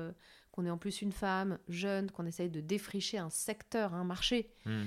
qu'on 0.57 0.65
est 0.65 0.71
en 0.71 0.79
plus 0.79 1.03
une 1.03 1.13
femme 1.13 1.59
jeune, 1.69 2.11
qu'on 2.11 2.27
essaye 2.27 2.49
de 2.49 2.61
défricher 2.61 3.19
un 3.19 3.31
secteur, 3.31 3.95
un 3.95 4.05
marché. 4.05 4.49
Hmm. 4.65 4.85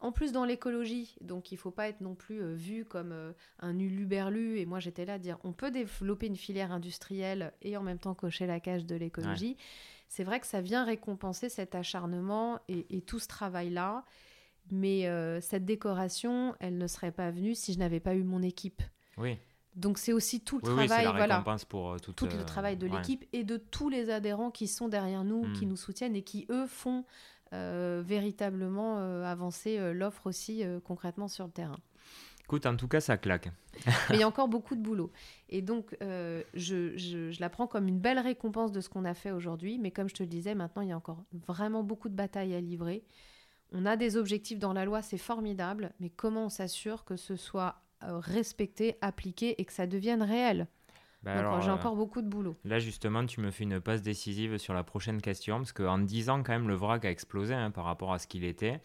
En 0.00 0.10
plus 0.10 0.32
dans 0.32 0.44
l'écologie, 0.44 1.14
donc 1.20 1.52
il 1.52 1.56
faut 1.56 1.70
pas 1.70 1.88
être 1.88 2.00
non 2.00 2.16
plus 2.16 2.42
euh, 2.42 2.54
vu 2.54 2.84
comme 2.84 3.12
euh, 3.12 3.32
un 3.60 3.78
uluberlu. 3.78 4.58
Et 4.58 4.66
moi 4.66 4.80
j'étais 4.80 5.04
là 5.04 5.14
à 5.14 5.18
dire 5.18 5.38
on 5.44 5.52
peut 5.52 5.70
développer 5.70 6.26
une 6.26 6.36
filière 6.36 6.72
industrielle 6.72 7.52
et 7.62 7.76
en 7.76 7.82
même 7.82 8.00
temps 8.00 8.14
cocher 8.14 8.46
la 8.46 8.58
cage 8.58 8.84
de 8.84 8.96
l'écologie. 8.96 9.56
C'est 10.08 10.24
vrai 10.24 10.40
que 10.40 10.46
ça 10.46 10.60
vient 10.60 10.84
récompenser 10.84 11.48
cet 11.48 11.76
acharnement 11.76 12.58
et, 12.68 13.00
tout 13.02 13.20
ce 13.20 13.28
travail-là. 13.28 14.04
Mais 14.72 15.06
euh, 15.06 15.38
cette 15.42 15.66
décoration, 15.66 16.54
elle 16.58 16.78
ne 16.78 16.86
serait 16.86 17.12
pas 17.12 17.30
venue 17.30 17.54
si 17.54 17.74
je 17.74 17.78
n'avais 17.78 18.00
pas 18.00 18.14
eu 18.14 18.24
mon 18.24 18.40
équipe. 18.40 18.82
Oui. 19.18 19.36
Donc 19.76 19.98
c'est 19.98 20.14
aussi 20.14 20.40
tout 20.40 20.56
le 20.56 20.62
travail, 20.62 21.06
voilà, 21.14 21.44
pour 21.68 21.92
euh, 21.92 21.98
tout 21.98 22.24
le 22.24 22.32
euh, 22.32 22.44
travail 22.44 22.78
de 22.78 22.86
l'équipe 22.86 23.24
et 23.34 23.44
de 23.44 23.58
tous 23.58 23.90
les 23.90 24.08
adhérents 24.08 24.50
qui 24.50 24.66
sont 24.66 24.88
derrière 24.88 25.24
nous, 25.24 25.42
qui 25.52 25.66
hmm. 25.66 25.68
nous 25.68 25.76
soutiennent 25.76 26.16
et 26.16 26.22
qui 26.22 26.46
eux 26.50 26.66
font 26.66 27.04
véritablement 27.52 28.96
avancer 29.26 29.92
l'offre 29.92 30.26
aussi 30.26 30.62
concrètement 30.84 31.28
sur 31.28 31.44
le 31.44 31.50
terrain. 31.50 31.76
Écoute, 32.44 32.64
en 32.64 32.76
tout 32.76 32.88
cas, 32.88 33.02
ça 33.02 33.18
claque. 33.18 33.50
Mais 34.08 34.16
il 34.16 34.20
y 34.20 34.22
a 34.22 34.28
encore 34.28 34.48
beaucoup 34.48 34.74
de 34.74 34.80
boulot. 34.80 35.12
Et 35.50 35.60
donc, 35.60 35.94
je, 36.00 36.42
je, 36.54 37.30
je, 37.30 37.40
la 37.40 37.50
prends 37.50 37.66
comme 37.66 37.88
une 37.88 38.00
belle 38.00 38.18
récompense 38.18 38.72
de 38.72 38.80
ce 38.80 38.88
qu'on 38.88 39.04
a 39.04 39.12
fait 39.12 39.32
aujourd'hui. 39.32 39.78
Mais 39.78 39.90
comme 39.90 40.08
je 40.08 40.14
te 40.14 40.22
le 40.22 40.30
disais, 40.30 40.54
maintenant, 40.54 40.80
il 40.80 40.88
y 40.88 40.92
a 40.92 40.96
encore 40.96 41.24
vraiment 41.46 41.82
beaucoup 41.82 42.08
de 42.08 42.14
batailles 42.14 42.54
à 42.54 42.60
livrer. 42.62 43.04
On 43.72 43.86
a 43.86 43.96
des 43.96 44.16
objectifs 44.16 44.58
dans 44.58 44.72
la 44.72 44.84
loi, 44.84 45.02
c'est 45.02 45.18
formidable. 45.18 45.92
Mais 46.00 46.10
comment 46.10 46.46
on 46.46 46.48
s'assure 46.48 47.04
que 47.04 47.16
ce 47.16 47.36
soit 47.36 47.76
euh, 48.04 48.18
respecter, 48.18 48.96
appliquer 49.00 49.60
et 49.60 49.64
que 49.64 49.72
ça 49.72 49.86
devienne 49.86 50.22
réel? 50.22 50.68
Bah 51.22 51.60
j'ai 51.60 51.68
euh, 51.68 51.74
encore 51.74 51.94
beaucoup 51.94 52.20
de 52.20 52.28
boulot. 52.28 52.56
Là, 52.64 52.80
justement, 52.80 53.24
tu 53.24 53.40
me 53.40 53.50
fais 53.50 53.62
une 53.62 53.80
passe 53.80 54.02
décisive 54.02 54.58
sur 54.58 54.74
la 54.74 54.82
prochaine 54.82 55.20
question, 55.22 55.58
parce 55.58 55.72
qu'en 55.72 55.98
10 55.98 56.30
ans, 56.30 56.42
quand 56.42 56.52
même, 56.52 56.66
le 56.66 56.74
vrac 56.74 57.04
a 57.04 57.10
explosé 57.10 57.54
hein, 57.54 57.70
par 57.70 57.84
rapport 57.84 58.12
à 58.12 58.18
ce 58.18 58.26
qu'il 58.26 58.44
était. 58.44 58.80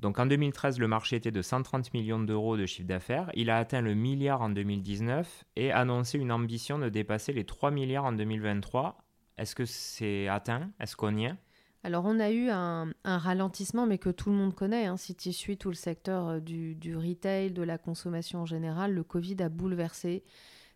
Donc 0.00 0.18
en 0.18 0.26
2013, 0.26 0.78
le 0.78 0.88
marché 0.88 1.16
était 1.16 1.30
de 1.30 1.42
130 1.42 1.92
millions 1.92 2.18
d'euros 2.18 2.56
de 2.56 2.64
chiffre 2.66 2.88
d'affaires. 2.88 3.30
Il 3.34 3.50
a 3.50 3.58
atteint 3.58 3.82
le 3.82 3.94
milliard 3.94 4.40
en 4.40 4.48
2019 4.48 5.44
et 5.56 5.72
annoncé 5.72 6.18
une 6.18 6.32
ambition 6.32 6.78
de 6.78 6.88
dépasser 6.88 7.34
les 7.34 7.44
3 7.44 7.70
milliards 7.70 8.06
en 8.06 8.12
2023. 8.12 8.96
Est-ce 9.36 9.54
que 9.54 9.66
c'est 9.66 10.26
atteint? 10.28 10.70
Est-ce 10.80 10.96
qu'on 10.96 11.16
y 11.16 11.26
est? 11.26 11.34
Alors 11.82 12.04
on 12.04 12.20
a 12.20 12.30
eu 12.30 12.50
un, 12.50 12.92
ralentissement, 13.04 13.86
mais 13.86 13.98
que 13.98 14.10
tout 14.10 14.30
le 14.30 14.36
monde 14.36 14.54
connaît. 14.54 14.86
Hein. 14.86 14.96
Si 14.96 15.14
tu 15.14 15.32
suis 15.32 15.56
tout 15.56 15.70
le 15.70 15.74
secteur 15.74 16.28
euh, 16.28 16.40
du, 16.40 16.96
retail, 16.96 17.52
de 17.52 17.62
la 17.62 17.78
consommation 17.78 18.40
en 18.40 18.46
général, 18.46 18.92
le 18.92 19.02
Covid 19.02 19.36
a 19.40 19.48
bouleversé 19.48 20.22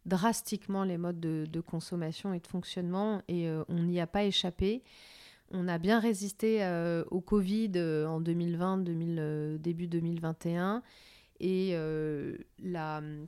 drastiquement 0.07 0.85
les 0.85 0.99
modes 0.99 1.21
de, 1.21 1.61
consommation 1.61 2.33
et 2.33 2.41
de 2.41 2.47
fonctionnement, 2.47 3.23
et 3.29 3.49
euh, 3.49 3.65
on 3.69 3.83
n'y 3.83 4.01
a 4.01 4.07
pas 4.07 4.25
échappé. 4.25 4.83
On 5.51 5.69
a 5.69 5.79
bien 5.79 5.99
résisté 6.01 6.65
euh, 6.65 7.05
au 7.11 7.21
Covid 7.21 7.73
en 8.07 8.21
2020, 8.21 8.79
début 9.59 9.87
2021, 9.87 10.83
et 11.41 11.75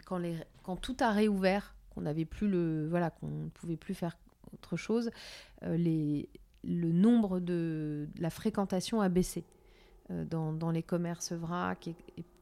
quand, 0.07 0.23
quand, 0.63 0.77
tout 0.77 0.97
a 1.01 1.11
réouvert, 1.11 1.75
qu'on 1.91 2.03
n'avait 2.03 2.25
plus 2.25 2.49
le, 2.49 2.89
voilà, 2.89 3.11
qu'on 3.11 3.29
ne 3.29 3.49
pouvait 3.49 3.77
plus 3.77 3.95
faire 3.95 4.17
autre 4.53 4.77
chose, 4.77 5.11
les 5.63 6.29
le 6.67 6.93
nombre 6.93 7.41
de, 7.41 8.09
la 8.19 8.31
fréquentation 8.31 9.01
a 9.01 9.09
baissé 9.09 9.45
euh, 10.11 10.25
dans, 10.25 10.71
les 10.71 10.83
commerces 10.83 11.33
vrac 11.33 11.89
et, 11.89 11.95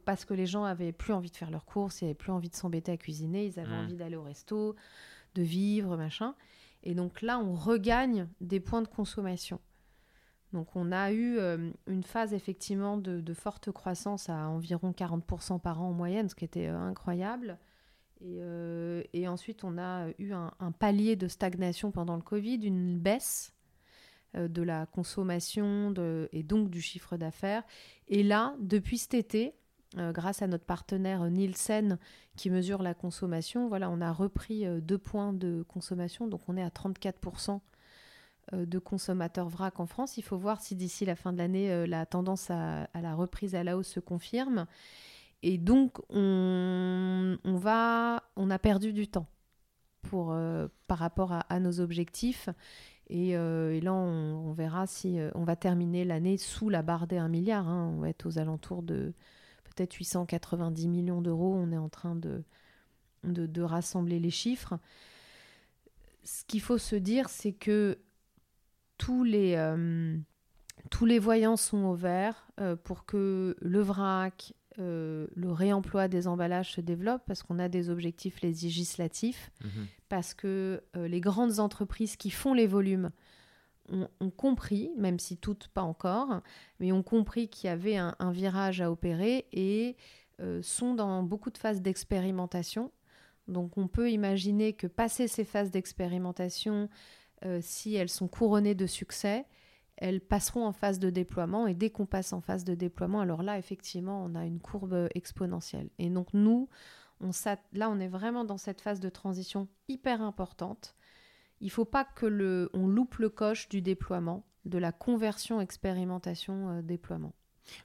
parce 0.05 0.25
que 0.25 0.35
les 0.35 0.47
gens 0.47 0.65
avaient 0.65 0.93
plus 0.93 1.13
envie 1.13 1.31
de 1.31 1.37
faire 1.37 1.51
leurs 1.51 1.65
courses, 1.65 2.03
ils 2.03 2.07
avaient 2.07 2.15
plus 2.15 2.33
envie 2.33 2.51
de 2.51 2.55
s'embêter 2.55 2.93
à 2.93 2.97
cuisiner, 2.97 3.47
ils 3.47 3.59
avaient 3.59 3.71
mmh. 3.71 3.85
envie 3.85 3.97
d'aller 3.97 4.17
au 4.17 4.23
resto, 4.23 4.75
de 5.35 5.43
vivre, 5.43 5.97
machin. 5.97 6.35
Et 6.83 6.95
donc 6.95 7.23
là, 7.23 7.39
on 7.39 7.55
regagne 7.55 8.29
des 8.41 8.61
points 8.61 8.83
de 8.83 8.89
consommation. 8.89 9.61
Donc 10.53 10.77
on 10.77 10.93
a 10.93 11.11
eu 11.11 11.39
euh, 11.39 11.71
une 11.87 12.05
phase 12.05 12.33
effectivement 12.33 12.97
de, 12.97 13.35
forte 13.35 13.73
croissance 13.73 14.29
à 14.29 14.49
environ 14.49 14.93
40% 14.93 15.61
par 15.61 15.83
an 15.83 15.89
en 15.89 15.93
moyenne, 15.93 16.29
ce 16.29 16.35
qui 16.35 16.45
était 16.45 16.69
euh, 16.69 16.79
incroyable. 16.79 17.59
Et, 19.13 19.29
ensuite, 19.29 19.65
on 19.65 19.77
a 19.77 20.09
eu 20.19 20.33
un, 20.33 20.73
palier 20.79 21.15
de 21.15 21.29
stagnation 21.29 21.91
pendant 21.91 22.17
le 22.17 22.23
Covid, 22.23 22.57
une 22.57 22.99
baisse 22.99 23.53
de 24.35 24.63
la 24.63 24.87
consommation 24.87 25.95
et 26.33 26.43
donc 26.43 26.71
du 26.71 26.81
chiffre 26.81 27.17
d'affaires. 27.17 27.63
Et 28.09 28.23
là, 28.23 28.55
depuis 28.61 28.99
cet 28.99 29.15
été, 29.15 29.55
grâce 29.97 30.43
à 30.43 30.47
notre 30.47 30.65
partenaire 30.65 31.31
Nielsen 31.31 31.99
qui 32.37 32.51
mesure 32.51 32.83
la 32.83 32.95
consommation, 32.95 33.69
voilà, 33.69 33.91
on 33.91 34.01
a 34.01 34.13
repris 34.13 34.65
deux 34.81 34.99
points 34.99 35.33
de 35.33 35.65
consommation, 35.69 36.27
donc 36.27 36.41
on 36.49 36.57
est 36.57 36.63
à 36.63 36.69
34% 36.69 37.61
de 38.53 38.79
consommateurs 38.79 39.49
vrac 39.49 39.81
en 39.81 39.87
France. 39.87 40.19
Il 40.19 40.23
faut 40.23 40.37
voir 40.37 40.61
si 40.61 40.75
d'ici 40.75 41.05
la 41.05 41.17
fin 41.17 41.33
de 41.33 41.39
l'année, 41.39 41.87
la 41.87 42.07
tendance 42.07 42.51
à, 42.51 42.89
la 42.95 43.15
reprise 43.15 43.55
à 43.55 43.65
la 43.65 43.77
hausse 43.77 43.89
se 43.89 44.01
confirme. 44.01 44.67
Et 45.43 45.59
donc, 45.59 45.99
on, 46.09 47.37
on 47.45 48.51
a 48.51 48.59
perdu 48.61 48.93
du 48.93 49.09
temps 49.09 49.27
pour, 50.03 50.37
par 50.87 50.99
rapport 50.99 51.33
à 51.49 51.61
nos 51.61 51.81
objectifs. 51.81 52.49
Euh, 53.11 53.73
et, 53.73 53.81
là, 53.81 53.93
on, 53.93 54.53
verra 54.53 54.87
si 54.87 55.19
euh, 55.19 55.31
on 55.35 55.45
va 55.45 55.57
terminer 55.57 56.05
l'année 56.05 56.39
sous 56.39 56.69
la 56.69 56.83
barre 56.83 57.07
des 57.07 57.19
1 57.19 57.29
milliard. 57.29 57.69
Hein. 57.69 57.93
On 57.95 58.01
va 58.01 58.09
être 58.09 58.27
aux 58.27 58.39
alentours 58.39 58.83
de 58.83 59.13
peut-être 59.65 59.95
890 59.95 60.89
millions 60.89 61.21
d'euros. 61.21 61.55
On 61.55 61.73
est 61.73 61.79
en 61.79 61.89
train 61.89 62.15
de, 62.15 62.43
de, 63.25 63.63
rassembler 63.63 64.19
les 64.19 64.31
chiffres. 64.31 64.79
Ce 66.23 66.45
qu'il 66.45 66.61
faut 66.61 66.79
se 66.79 66.97
dire, 66.97 67.29
c'est 67.29 67.53
que 67.53 67.99
tous 68.97 69.25
les, 69.25 69.55
euh, 69.57 70.17
tous 70.91 71.05
les 71.05 71.19
voyants 71.19 71.57
sont 71.57 71.85
au 71.85 71.95
vert 71.95 72.49
pour 72.85 73.05
que 73.05 73.57
le 73.61 73.81
vrac, 73.81 74.55
euh, 74.81 75.29
le 75.37 75.53
réemploi 75.53 76.09
des 76.09 76.27
emballages 76.27 76.73
se 76.73 76.81
développe 76.81 77.23
parce 77.27 77.45
qu'on 77.45 77.61
a 77.61 77.69
des 77.69 77.91
objectifs 77.91 78.41
législatifs, 78.41 79.53
mhm. 79.63 79.87
parce 80.09 80.35
que 80.35 80.83
euh, 80.97 81.07
les 81.07 81.21
grandes 81.21 81.61
entreprises 81.61 82.17
qui 82.17 82.31
font 82.31 82.55
les 82.55 82.67
volumes 82.67 83.11
ont, 83.91 84.31
compris, 84.31 84.91
même 84.97 85.19
si 85.19 85.37
toutes 85.37 85.69
pas 85.69 85.83
encore, 85.83 86.41
mais 86.81 86.91
ont 86.91 87.03
compris 87.03 87.49
qu'il 87.49 87.69
y 87.69 87.71
avait 87.71 87.97
un, 87.97 88.33
virage 88.33 88.81
à 88.81 88.91
opérer 88.91 89.47
et 89.53 89.95
euh, 90.41 90.63
sont 90.63 90.95
dans 90.95 91.23
beaucoup 91.23 91.51
de 91.51 91.59
phases 91.59 91.83
d'expérimentation. 91.83 92.91
Donc 93.47 93.77
on 93.77 93.87
peut 93.87 94.11
imaginer 94.11 94.73
que 94.73 94.87
passer 94.87 95.29
ces 95.29 95.45
phases 95.45 95.71
d'expérimentation, 95.71 96.89
si 97.61 97.95
elles 97.95 98.09
sont 98.09 98.27
couronnées 98.27 98.75
de 98.75 98.87
succès, 98.87 99.45
elles 99.97 100.21
passeront 100.21 100.67
en 100.67 100.73
phase 100.73 100.99
de 100.99 101.11
déploiement 101.11 101.67
et 101.67 101.75
dès 101.75 101.91
qu'on 101.91 102.07
passe 102.07 102.33
en 102.33 102.41
phase 102.41 102.65
de 102.65 102.75
déploiement, 102.75 103.21
alors 103.21 103.43
là, 103.43 103.59
effectivement, 103.59 104.25
on 104.25 104.35
a 104.35 104.45
une 104.45 104.61
courbe 104.61 105.09
exponentielle. 105.15 105.91
Et 105.99 106.11
donc 106.11 106.29
nous, 106.33 106.69
on 107.21 107.31
là, 107.73 107.91
on 107.91 108.01
est 108.01 108.09
vraiment 108.09 108.45
dans 108.45 108.59
cette 108.59 108.81
phase 108.81 109.01
de 109.01 109.09
transition 109.09 109.69
hyper 109.89 110.21
importante. 110.23 110.95
Il 111.61 111.67
ne 111.67 111.73
faut 111.73 111.85
pas 111.85 112.05
que 112.05 112.27
le, 112.27 112.71
on 112.75 112.87
loupe 112.87 113.17
le 113.17 113.29
coche 113.29 113.69
du 113.69 113.81
déploiement, 113.81 114.45
de 114.65 114.79
la 114.79 114.93
conversion 114.93 115.61
expérimentation 115.61 116.71
euh, 116.71 116.83
déploiement. 116.83 117.35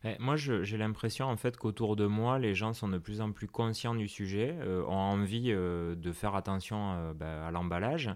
Eh, 0.04 0.18
moi, 0.20 0.36
j'ai 0.36 0.78
l'impression 0.78 1.28
en 1.28 1.38
fait 1.38 1.56
qu'autour 1.56 1.96
de 1.96 2.06
moi, 2.06 2.38
les 2.38 2.54
gens 2.54 2.74
sont 2.74 2.90
de 2.90 2.98
plus 2.98 3.22
en 3.22 3.32
plus 3.32 3.48
conscients 3.48 3.96
du 3.96 4.10
sujet, 4.10 4.58
euh, 4.60 4.84
ont 4.84 4.92
envie 4.92 5.52
euh, 5.52 5.96
de 5.96 6.12
faire 6.12 6.36
attention 6.36 7.14
ben, 7.16 7.44
à 7.44 7.52
l'emballage. 7.52 8.10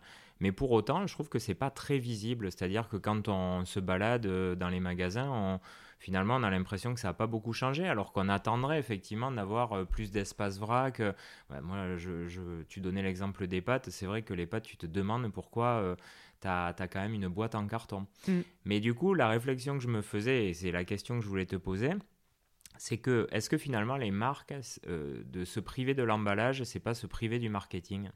Mais 0.43 0.51
pour 0.51 0.71
autant, 0.71 1.07
je 1.07 1.13
trouve 1.13 1.29
que 1.29 1.39
c'est 1.39 1.55
pas 1.55 1.69
très 1.69 1.99
visible. 1.99 2.51
C'est-à-dire 2.51 2.89
que 2.89 2.97
quand 2.97 3.29
on 3.29 3.63
se 3.63 3.79
balade 3.79 4.25
euh, 4.25 4.55
dans 4.55 4.67
les 4.67 4.81
magasins, 4.81 5.29
on, 5.31 5.61
finalement, 5.99 6.35
on 6.35 6.43
a 6.43 6.49
l'impression 6.49 6.93
que 6.93 6.99
ça 6.99 7.07
n'a 7.07 7.13
pas 7.13 7.27
beaucoup 7.27 7.53
changé, 7.53 7.87
alors 7.87 8.11
qu'on 8.11 8.27
attendrait 8.27 8.77
effectivement 8.77 9.31
d'avoir 9.31 9.71
euh, 9.71 9.85
plus 9.85 10.11
d'espace 10.11 10.59
vrac. 10.59 10.99
Euh, 10.99 11.13
moi, 11.61 11.95
je, 11.95 12.61
tu 12.63 12.81
donnais 12.81 13.01
l'exemple 13.01 13.47
des 13.47 13.61
pâtes. 13.61 13.89
C'est 13.89 14.05
vrai 14.05 14.23
que 14.23 14.33
les 14.33 14.45
pâtes, 14.45 14.65
tu 14.65 14.75
te 14.75 14.85
demandes 14.85 15.31
pourquoi 15.31 15.95
tu 16.41 16.47
as, 16.49 16.75
quand 16.91 16.99
même 16.99 17.13
une 17.13 17.29
boîte 17.29 17.55
en 17.55 17.65
carton. 17.65 18.05
Mm. 18.27 18.41
Mais 18.65 18.81
du 18.81 18.93
coup, 18.93 19.13
la 19.13 19.29
réflexion 19.29 19.77
que 19.77 19.83
je 19.83 19.87
me 19.87 20.01
faisais, 20.01 20.49
et 20.49 20.53
c'est 20.53 20.71
la 20.71 20.83
question 20.83 21.17
que 21.19 21.23
je 21.23 21.29
voulais 21.29 21.45
te 21.45 21.55
poser, 21.55 21.91
c'est 22.77 22.97
que 22.97 23.27
est-ce 23.31 23.49
que 23.49 23.57
finalement 23.57 23.95
les 23.95 24.11
marques 24.11 24.53
de 24.85 25.45
se 25.45 25.61
priver 25.61 25.93
de 25.93 26.03
l'emballage, 26.03 26.63
c'est 26.65 26.81
pas 26.81 26.95
se 26.95 27.07
priver 27.07 27.39
du 27.39 27.47
marketing? 27.47 28.09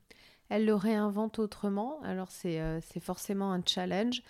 Elle 0.49 0.65
le 0.65 0.75
réinvente 0.75 1.39
autrement. 1.39 1.99
Alors 2.03 2.29
euh, 2.45 2.79
c'est 2.81 2.99
forcément 2.99 3.51
un 3.51 3.61
challenge. 3.65 4.21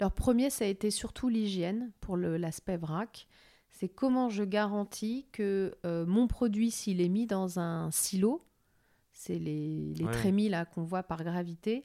Leur 0.00 0.12
premier, 0.12 0.50
ça 0.50 0.64
a 0.64 0.68
été 0.68 0.90
surtout 0.90 1.28
l'hygiène 1.28 1.90
pour 2.00 2.16
l'aspect 2.16 2.76
vrac. 2.76 3.26
C'est 3.70 3.88
comment 3.88 4.28
je 4.28 4.44
garantis 4.44 5.26
que 5.32 5.74
euh, 5.84 6.06
mon 6.06 6.26
produit, 6.26 6.70
s'il 6.70 7.00
est 7.00 7.08
mis 7.08 7.26
dans 7.26 7.58
un 7.58 7.90
silo, 7.90 8.44
c'est 9.12 9.38
les, 9.38 9.94
les 9.94 10.06
trémies 10.06 10.48
là 10.48 10.64
qu'on 10.64 10.82
voit 10.82 11.02
par 11.02 11.24
gravité, 11.24 11.84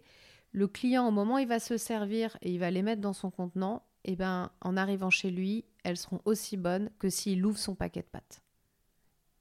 le 0.51 0.67
client, 0.67 1.07
au 1.07 1.11
moment 1.11 1.35
où 1.35 1.39
il 1.39 1.47
va 1.47 1.59
se 1.59 1.77
servir 1.77 2.37
et 2.41 2.51
il 2.51 2.59
va 2.59 2.71
les 2.71 2.81
mettre 2.81 3.01
dans 3.01 3.13
son 3.13 3.29
contenant, 3.29 3.83
et 4.03 4.13
eh 4.13 4.15
ben, 4.15 4.51
en 4.61 4.77
arrivant 4.77 5.09
chez 5.09 5.29
lui, 5.29 5.65
elles 5.83 5.97
seront 5.97 6.21
aussi 6.25 6.57
bonnes 6.57 6.89
que 6.99 7.09
s'il 7.09 7.45
ouvre 7.45 7.57
son 7.57 7.75
paquet 7.75 8.01
de 8.01 8.07
pâtes. 8.07 8.41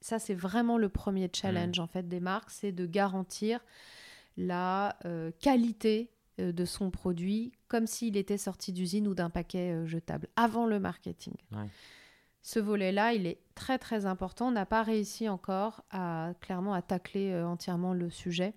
Ça, 0.01 0.19
c'est 0.19 0.33
vraiment 0.33 0.77
le 0.77 0.89
premier 0.89 1.29
challenge 1.33 1.79
en 1.79 1.87
fait 1.87 2.07
des 2.07 2.19
marques, 2.19 2.51
c'est 2.51 2.71
de 2.71 2.85
garantir 2.85 3.61
la 4.37 4.95
euh, 5.05 5.31
qualité 5.39 6.11
euh, 6.39 6.51
de 6.51 6.65
son 6.65 6.91
produit 6.91 7.51
comme 7.67 7.87
s'il 7.87 8.17
était 8.17 8.37
sorti 8.37 8.71
d'usine 8.71 9.07
ou 9.07 9.13
d'un 9.13 9.29
paquet 9.29 9.71
euh, 9.71 9.85
jetable 9.85 10.27
avant 10.35 10.65
le 10.65 10.79
marketing. 10.79 11.33
Ce 12.41 12.59
volet-là, 12.59 13.13
il 13.13 13.27
est 13.27 13.41
très 13.53 13.77
très 13.77 14.05
important. 14.05 14.47
On 14.47 14.51
n'a 14.51 14.65
pas 14.65 14.81
réussi 14.81 15.27
encore 15.27 15.83
à 15.91 16.33
clairement 16.39 16.73
à 16.73 16.81
tacler 16.81 17.35
entièrement 17.35 17.93
le 17.93 18.09
sujet. 18.09 18.53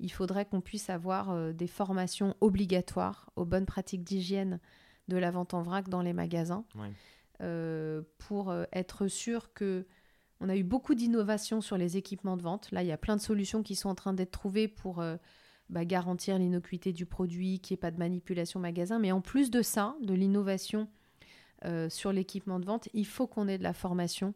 Il 0.00 0.12
faudrait 0.12 0.44
qu'on 0.44 0.60
puisse 0.60 0.90
avoir 0.90 1.54
des 1.54 1.66
formations 1.66 2.36
obligatoires 2.42 3.30
aux 3.34 3.46
bonnes 3.46 3.64
pratiques 3.64 4.04
d'hygiène 4.04 4.60
de 5.08 5.16
la 5.16 5.30
vente 5.30 5.54
en 5.54 5.62
vrac 5.62 5.88
dans 5.88 6.02
les 6.02 6.12
magasins 6.12 6.66
pour 8.18 8.54
être 8.70 9.08
sûr 9.08 9.54
que 9.54 9.86
on 10.40 10.48
a 10.48 10.56
eu 10.56 10.62
beaucoup 10.62 10.94
d'innovations 10.94 11.60
sur 11.60 11.76
les 11.76 11.96
équipements 11.96 12.36
de 12.36 12.42
vente. 12.42 12.70
Là, 12.70 12.82
il 12.82 12.88
y 12.88 12.92
a 12.92 12.98
plein 12.98 13.16
de 13.16 13.20
solutions 13.20 13.62
qui 13.62 13.74
sont 13.74 13.88
en 13.88 13.94
train 13.94 14.12
d'être 14.12 14.32
trouvées 14.32 14.68
pour 14.68 15.00
euh, 15.00 15.16
bah, 15.70 15.84
garantir 15.84 16.38
l'innocuité 16.38 16.92
du 16.92 17.06
produit, 17.06 17.60
qu'il 17.60 17.74
n'y 17.74 17.78
ait 17.78 17.80
pas 17.80 17.90
de 17.90 17.98
manipulation 17.98 18.60
magasin. 18.60 18.98
Mais 18.98 19.12
en 19.12 19.20
plus 19.20 19.50
de 19.50 19.62
ça, 19.62 19.96
de 20.02 20.14
l'innovation 20.14 20.88
euh, 21.64 21.88
sur 21.88 22.12
l'équipement 22.12 22.60
de 22.60 22.66
vente, 22.66 22.88
il 22.92 23.06
faut 23.06 23.26
qu'on 23.26 23.48
ait 23.48 23.58
de 23.58 23.62
la 23.62 23.72
formation 23.72 24.34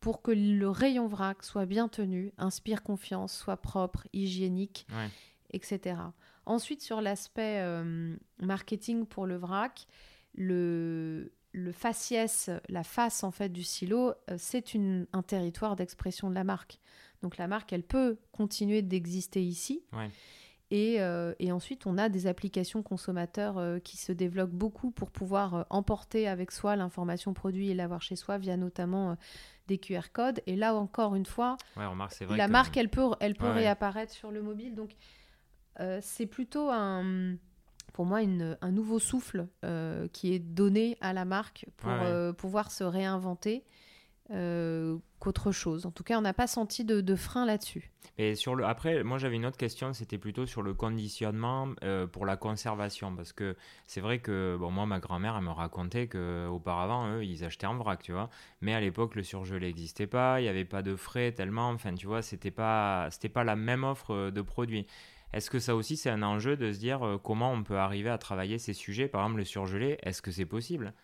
pour 0.00 0.22
que 0.22 0.30
le 0.30 0.68
rayon 0.68 1.06
vrac 1.06 1.42
soit 1.42 1.66
bien 1.66 1.88
tenu, 1.88 2.32
inspire 2.38 2.82
confiance, 2.82 3.36
soit 3.36 3.56
propre, 3.56 4.06
hygiénique, 4.12 4.86
etc. 5.50 5.96
Ensuite, 6.46 6.82
sur 6.82 7.00
l'aspect 7.00 7.60
euh, 7.60 8.16
marketing 8.40 9.06
pour 9.06 9.26
le 9.26 9.36
vrac, 9.36 9.86
le, 10.34 11.32
le 11.52 11.72
faciès, 11.72 12.50
la 12.68 12.84
face 12.84 13.24
en 13.24 13.30
fait 13.30 13.48
du 13.48 13.62
silo, 13.62 14.12
euh, 14.30 14.36
c'est 14.36 14.64
un 15.12 15.22
territoire 15.22 15.76
d'expression 15.76 16.28
de 16.30 16.34
la 16.34 16.44
marque. 16.44 16.78
Donc 17.22 17.36
la 17.36 17.48
marque, 17.48 17.72
elle 17.72 17.82
peut 17.82 18.18
continuer 18.32 18.82
d'exister 18.82 19.42
ici. 19.42 19.82
Euh, 20.70 21.34
et, 21.38 21.50
ensuite, 21.50 21.86
on 21.86 21.96
a 21.96 22.10
des 22.10 22.26
applications 22.26 22.82
consommateurs 22.82 23.56
euh, 23.56 23.78
qui 23.78 23.96
se 23.96 24.12
développent 24.12 24.52
beaucoup 24.52 24.90
pour 24.90 25.10
pouvoir 25.10 25.64
emporter 25.70 26.28
avec 26.28 26.52
soi 26.52 26.76
l'information 26.76 27.32
produit 27.32 27.70
et 27.70 27.74
l'avoir 27.74 28.02
chez 28.02 28.16
soi 28.16 28.36
via 28.36 28.58
notamment 28.58 29.16
des 29.66 29.78
QR 29.78 30.12
codes. 30.12 30.42
Et 30.46 30.56
là 30.56 30.74
encore 30.74 31.14
une 31.14 31.26
fois, 31.26 31.56
la 32.36 32.48
marque, 32.48 32.76
elle 32.76 32.90
peut, 32.90 33.08
elle 33.20 33.34
peut 33.34 33.48
réapparaître 33.48 34.12
sur 34.12 34.30
le 34.30 34.42
mobile. 34.42 34.74
Donc 34.74 34.94
c'est 36.00 36.26
plutôt 36.26 36.68
un 36.70 37.36
pour 37.92 38.04
moi 38.04 38.20
un 38.60 38.70
nouveau 38.70 38.98
souffle 38.98 39.48
euh, 39.64 40.08
qui 40.12 40.32
est 40.34 40.38
donné 40.38 40.96
à 41.00 41.12
la 41.12 41.24
marque 41.24 41.66
pour 41.76 41.90
euh, 41.90 42.32
pouvoir 42.32 42.70
se 42.70 42.84
réinventer 42.84 43.64
euh, 44.30 44.98
qu'autre 45.18 45.52
chose. 45.52 45.86
En 45.86 45.90
tout 45.90 46.04
cas, 46.04 46.18
on 46.18 46.20
n'a 46.20 46.34
pas 46.34 46.46
senti 46.46 46.84
de, 46.84 47.16
frein 47.16 47.46
là-dessus. 47.46 47.90
Et 48.18 48.34
sur 48.34 48.54
le, 48.54 48.64
après, 48.64 49.02
moi 49.04 49.18
j'avais 49.18 49.36
une 49.36 49.46
autre 49.46 49.56
question, 49.56 49.92
c'était 49.92 50.18
plutôt 50.18 50.44
sur 50.44 50.62
le 50.62 50.74
conditionnement 50.74 51.68
pour 52.12 52.26
la 52.26 52.36
conservation, 52.36 53.14
parce 53.14 53.32
que 53.32 53.56
c'est 53.86 54.00
vrai 54.00 54.18
que 54.18 54.56
bon, 54.58 54.70
moi 54.70 54.86
ma 54.86 54.98
grand-mère 54.98 55.36
elle 55.36 55.44
me 55.44 55.50
racontait 55.50 56.08
que 56.08 56.48
auparavant 56.48 57.08
eux 57.12 57.24
ils 57.24 57.44
achetaient 57.44 57.68
en 57.68 57.76
vrac, 57.76 58.02
tu 58.02 58.10
vois, 58.10 58.28
mais 58.60 58.74
à 58.74 58.80
l'époque 58.80 59.14
le 59.14 59.22
surgelé 59.22 59.68
n'existait 59.68 60.08
pas, 60.08 60.40
il 60.40 60.44
n'y 60.44 60.48
avait 60.48 60.64
pas 60.64 60.82
de 60.82 60.96
frais 60.96 61.30
tellement, 61.30 61.68
enfin 61.70 61.94
tu 61.94 62.08
vois, 62.08 62.22
c'était 62.22 62.50
pas 62.50 63.08
c'était 63.12 63.28
pas 63.28 63.44
la 63.44 63.54
même 63.54 63.84
offre 63.84 64.30
de 64.30 64.42
produits. 64.42 64.86
Est-ce 65.32 65.50
que 65.50 65.58
ça 65.58 65.76
aussi, 65.76 65.96
c'est 65.96 66.10
un 66.10 66.22
enjeu 66.22 66.56
de 66.56 66.72
se 66.72 66.78
dire 66.78 67.06
euh, 67.06 67.18
comment 67.18 67.52
on 67.52 67.62
peut 67.62 67.78
arriver 67.78 68.08
à 68.08 68.18
travailler 68.18 68.58
ces 68.58 68.72
sujets 68.72 69.08
Par 69.08 69.22
exemple, 69.22 69.38
le 69.38 69.44
surgelé, 69.44 69.98
est-ce 70.02 70.22
que 70.22 70.30
c'est 70.30 70.46
possible? 70.46 70.94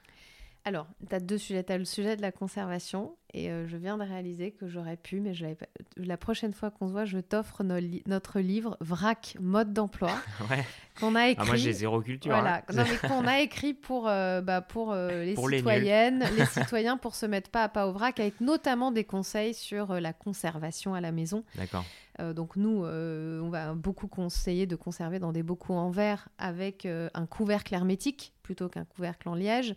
Alors, 0.67 0.87
tu 1.09 1.15
as 1.15 1.21
deux 1.21 1.37
sujets. 1.37 1.63
Tu 1.63 1.73
as 1.73 1.79
le 1.79 1.85
sujet 1.85 2.17
de 2.17 2.23
la 2.23 2.33
conservation, 2.33 3.17
et 3.35 3.51
euh, 3.51 3.69
je 3.69 3.77
viens 3.77 3.99
de 3.99 4.03
réaliser 4.03 4.51
que 4.51 4.67
j'aurais 4.67 4.97
pu, 4.97 5.21
mais 5.21 5.35
je 5.35 5.45
pas... 5.47 5.67
la 5.99 6.17
prochaine 6.17 6.55
fois 6.55 6.71
qu'on 6.71 6.89
se 6.89 6.93
voit, 6.93 7.05
je 7.05 7.19
t'offre 7.19 7.63
notre 7.63 8.41
livre 8.41 8.79
VRAC, 8.81 9.37
mode 9.41 9.75
d'emploi, 9.75 10.13
qu'on 11.01 11.15
a 11.17 11.29
écrit. 11.29 11.43
Ah, 11.43 11.47
moi, 11.47 11.57
j'ai 11.57 11.73
zéro 11.73 12.01
culture. 12.01 12.33
Voilà, 12.33 12.65
hein. 12.69 12.73
non, 12.73 12.85
mais 12.85 13.09
qu'on 13.09 13.27
a 13.27 13.41
écrit 13.41 13.75
pour, 13.75 14.09
euh, 14.09 14.41
bah, 14.41 14.63
pour 14.63 14.95
les 14.95 15.37
citoyennes, 15.37 16.25
les, 16.35 16.47
citoyens, 16.47 16.97
pour 16.97 17.15
se 17.15 17.27
mettre 17.27 17.51
pas 17.51 17.65
à 17.65 17.69
pas 17.69 17.87
au 17.87 17.93
vrac, 17.93 18.19
avec 18.19 18.41
notamment 18.41 18.91
des 18.91 19.05
conseils 19.05 19.53
sur 19.53 20.01
la 20.01 20.15
conservation 20.15 20.95
à 20.95 21.03
la 21.03 21.13
maison. 21.13 21.45
D'accord. 21.57 21.85
Euh, 22.21 22.33
donc 22.33 22.57
nous, 22.57 22.85
euh, 22.85 23.41
on 23.41 23.49
va 23.49 23.75
beaucoup 23.75 24.07
conseiller 24.07 24.67
de 24.67 24.77
conserver 24.77 25.19
dans 25.19 25.33
des 25.33 25.43
bocaux 25.43 25.75
en 25.75 25.91
verre 25.91 26.29
avec 26.39 26.87
euh, 26.87 27.09
un 27.15 27.27
couvercle 27.27 27.75
hermétique 27.75 28.33
plutôt 28.43 28.69
qu'un 28.69 28.85
couvercle 28.85 29.29
en 29.29 29.35
liège. 29.35 29.75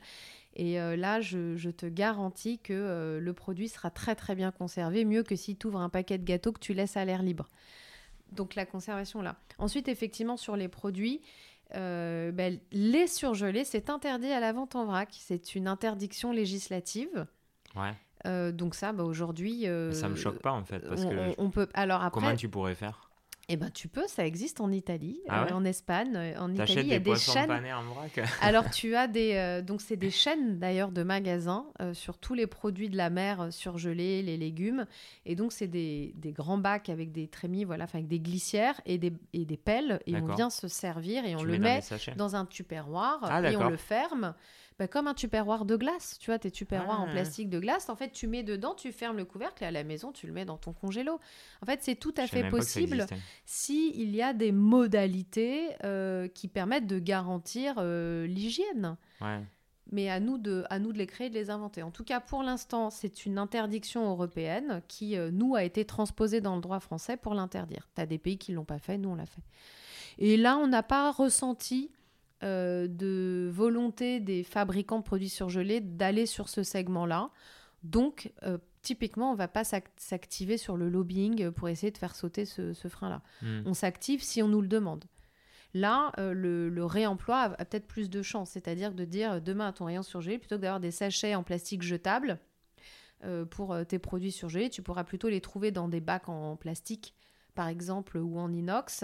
Et 0.58 0.82
euh, 0.82 0.96
là, 0.96 1.22
je, 1.22 1.70
te 1.70 1.86
garantis 1.86 2.58
que 2.58 2.74
euh, 2.74 3.20
le 3.20 3.34
produit 3.34 3.70
sera 3.70 3.92
très 3.92 4.16
très 4.16 4.34
bien 4.34 4.52
conservé, 4.52 5.06
mieux 5.06 5.22
que 5.22 5.36
si 5.36 5.56
tu 5.56 5.68
ouvres 5.68 5.80
un 5.80 5.90
paquet 5.90 6.18
de 6.18 6.24
gâteaux 6.24 6.52
que 6.52 6.60
tu 6.60 6.74
laisses 6.74 6.98
à 6.98 7.06
l'air 7.06 7.22
libre. 7.22 7.48
Donc 8.32 8.56
la 8.56 8.66
conservation 8.66 9.22
là. 9.22 9.38
Ensuite, 9.60 9.88
effectivement, 9.88 10.36
sur 10.36 10.58
les 10.58 10.68
produits, 10.68 11.22
euh, 11.76 12.32
ben, 12.32 12.60
les 12.72 13.06
surgelés, 13.06 13.66
c'est 13.66 13.92
interdit 13.92 14.32
à 14.32 14.40
la 14.40 14.52
vente 14.52 14.76
en 14.76 14.86
vrac. 14.86 15.10
C'est 15.12 15.54
une 15.54 15.68
interdiction 15.68 16.32
législative. 16.32 17.28
Ouais. 17.76 18.52
donc 18.52 18.74
ça, 18.74 18.94
bah, 18.94 19.04
aujourd'hui... 19.04 19.68
ça 19.92 20.10
me 20.10 20.16
choque 20.16 20.40
pas 20.40 20.52
en 20.52 20.66
fait. 20.66 20.80
Parce 20.80 21.06
que 21.06 21.36
on 21.38 21.52
peut... 21.52 21.70
Alors 21.76 22.02
après, 22.02 22.20
comment 22.20 22.36
tu 22.36 22.50
pourrais 22.50 22.74
faire? 22.74 23.07
Eh 23.50 23.56
ben, 23.56 23.70
tu 23.70 23.88
peux, 23.88 24.06
ça 24.08 24.26
existe 24.26 24.60
en 24.60 24.74
Italie, 24.74 25.22
ah 25.30 25.46
euh, 25.46 25.54
en 25.54 25.64
Espagne, 25.64 26.14
euh, 26.18 26.38
en 26.38 26.54
Italie, 26.54 26.74
il 26.80 26.88
y 26.88 26.94
a 26.94 27.00
des, 27.00 27.16
chaînes. 27.16 27.50
en 27.50 27.84
vrac? 27.94 28.20
Alors 28.42 28.70
tu 28.70 28.94
as 28.94 29.08
des, 29.08 29.36
euh, 29.36 29.62
donc 29.62 29.80
c'est 29.80 29.96
des 29.96 30.12
chaînes 30.12 30.60
d'ailleurs 30.60 30.92
de 30.92 31.02
magasins 31.02 31.66
sur 31.94 32.18
tous 32.18 32.34
les 32.34 32.46
produits 32.46 32.90
de 32.90 32.98
la 32.98 33.10
mer 33.10 33.48
surgelés, 33.52 34.22
les 34.22 34.36
légumes, 34.36 34.86
et 35.26 35.36
donc 35.36 35.54
c'est 35.54 35.68
des, 35.68 36.12
des, 36.16 36.34
grands 36.34 36.58
bacs 36.58 36.90
avec 36.90 37.14
des 37.14 37.30
trémies, 37.30 37.64
voilà, 37.64 37.86
enfin 37.86 38.00
avec 38.00 38.10
des 38.10 38.20
glissières 38.20 38.82
et 38.86 38.98
des, 38.98 39.14
et 39.32 39.46
des 39.46 39.58
pelles, 39.58 40.02
et 40.08 40.18
on 40.18 40.36
vient 40.36 40.50
se 40.50 40.68
servir 40.68 41.26
et 41.26 41.36
on 41.38 41.44
le 41.44 41.58
met 41.58 41.80
dans, 42.18 42.36
un 42.36 42.46
tupperware 42.46 43.20
ah, 43.22 43.50
et 43.50 43.56
on 43.56 43.70
le 43.70 43.78
ferme. 43.78 44.34
Bah, 44.80 44.88
comme 44.88 45.08
un 45.08 45.16
tupperware 45.16 45.66
de 45.66 45.76
glace. 45.76 46.18
Tu 46.20 46.30
vois, 46.30 46.38
tes 46.38 46.52
tupperwares 46.52 47.02
en 47.02 47.08
ah. 47.08 47.12
plastique 47.12 47.50
de 47.50 47.60
glace, 47.60 47.90
en 47.90 47.96
fait, 47.96 48.12
tu 48.12 48.28
mets 48.28 48.44
dedans, 48.44 48.76
tu 48.76 48.92
fermes 48.92 49.18
le 49.18 49.26
couvercle 49.26 49.64
et 49.64 49.68
à 49.68 49.72
la 49.72 49.84
maison, 49.84 50.12
tu 50.12 50.28
le 50.28 50.34
mets 50.34 50.46
dans 50.46 50.58
ton 50.58 50.72
congélo. 50.72 51.20
En 51.64 51.66
fait, 51.66 51.80
c'est 51.82 51.96
tout 51.96 52.14
à 52.16 52.28
fait 52.28 52.48
possible 52.50 53.08
s'il 53.46 54.00
il 54.00 54.16
y 54.16 54.22
a 54.22 54.34
des 54.34 54.52
modalités 54.52 55.70
euh, 55.84 56.28
qui 56.28 56.48
permettent 56.48 56.86
de 56.86 57.00
garantir 57.00 57.76
euh, 57.78 58.28
l'hygiène. 58.28 58.98
Mais 59.90 60.10
à 60.10 60.20
nous, 60.20 60.38
de, 60.38 60.66
à 60.70 60.80
nous 60.80 60.92
de 60.92 60.98
les 60.98 61.08
créer, 61.08 61.30
de 61.30 61.34
les 61.34 61.50
inventer. 61.50 61.82
En 61.82 61.92
tout 61.92 62.04
cas, 62.04 62.20
pour 62.20 62.44
l'instant, 62.44 62.90
c'est 62.90 63.26
une 63.26 63.38
interdiction 63.38 64.10
européenne 64.10 64.82
qui, 64.90 65.18
euh, 65.18 65.32
nous, 65.32 65.56
a 65.56 65.64
été 65.64 65.86
transposée 65.86 66.42
dans 66.42 66.56
le 66.56 66.62
droit 66.62 66.82
français 66.82 67.16
pour 67.16 67.34
l'interdire. 67.34 67.88
Tu 67.96 68.02
as 68.02 68.06
des 68.06 68.18
pays 68.18 68.38
qui 68.38 68.52
ne 68.52 68.58
l'ont 68.58 68.66
pas 68.66 68.80
fait, 68.80 68.98
nous, 68.98 69.10
on 69.10 69.16
l'a 69.16 69.26
fait. 69.26 69.42
Et 70.18 70.36
là, 70.36 70.58
on 70.58 70.68
n'a 70.68 70.84
pas 70.84 71.10
ressenti 71.12 71.90
euh, 72.44 72.88
de 72.88 73.50
volonté 73.52 74.20
des 74.20 74.44
fabricants 74.44 75.00
de 75.00 75.04
produits 75.04 75.30
surgelés 75.30 75.82
d'aller 75.82 76.28
sur 76.28 76.50
ce 76.50 76.62
segment-là. 76.62 77.32
Donc, 77.82 78.32
euh, 78.44 78.60
typiquement, 78.84 79.32
on 79.32 79.34
ne 79.34 79.38
va 79.38 79.48
pas 79.48 79.64
s'activer 79.64 80.58
sur 80.58 80.78
le 80.78 80.88
lobbying 80.88 81.50
pour 81.50 81.68
essayer 81.68 81.92
de 81.92 81.98
faire 81.98 82.16
sauter 82.16 82.46
ce, 82.46 82.74
frein-là. 82.88 83.24
Hmm. 83.42 83.64
On 83.66 83.74
s'active 83.74 84.22
si 84.22 84.44
on 84.44 84.48
nous 84.50 84.62
le 84.62 84.68
demande. 84.68 85.06
Là, 85.74 86.12
euh, 86.20 86.32
le, 86.34 86.86
réemploi 86.86 87.56
a, 87.58 87.66
peut-être 87.66 87.88
plus 87.88 88.10
de 88.10 88.22
chance, 88.22 88.52
c'est-à-dire 88.52 88.94
de 88.94 89.04
dire 89.04 89.42
demain 89.42 89.70
à 89.70 89.74
ton 89.74 89.86
rayon 89.86 90.04
surgelé, 90.04 90.38
plutôt 90.38 90.58
que 90.58 90.62
d'avoir 90.62 90.80
des 90.80 90.92
sachets 90.92 91.34
en 91.34 91.42
plastique 91.42 91.82
jetables 91.82 92.40
pour 93.50 93.76
tes 93.88 93.98
produits 93.98 94.32
surgelés, 94.32 94.70
tu 94.70 94.84
pourras 94.84 95.04
plutôt 95.04 95.28
les 95.28 95.42
trouver 95.42 95.72
dans 95.72 95.88
des 95.88 96.02
bacs 96.02 96.30
en 96.30 96.56
plastique 96.56 97.16
par 97.58 97.70
exemple, 97.70 98.20
ou 98.20 98.38
en 98.38 98.54
inox. 98.54 99.04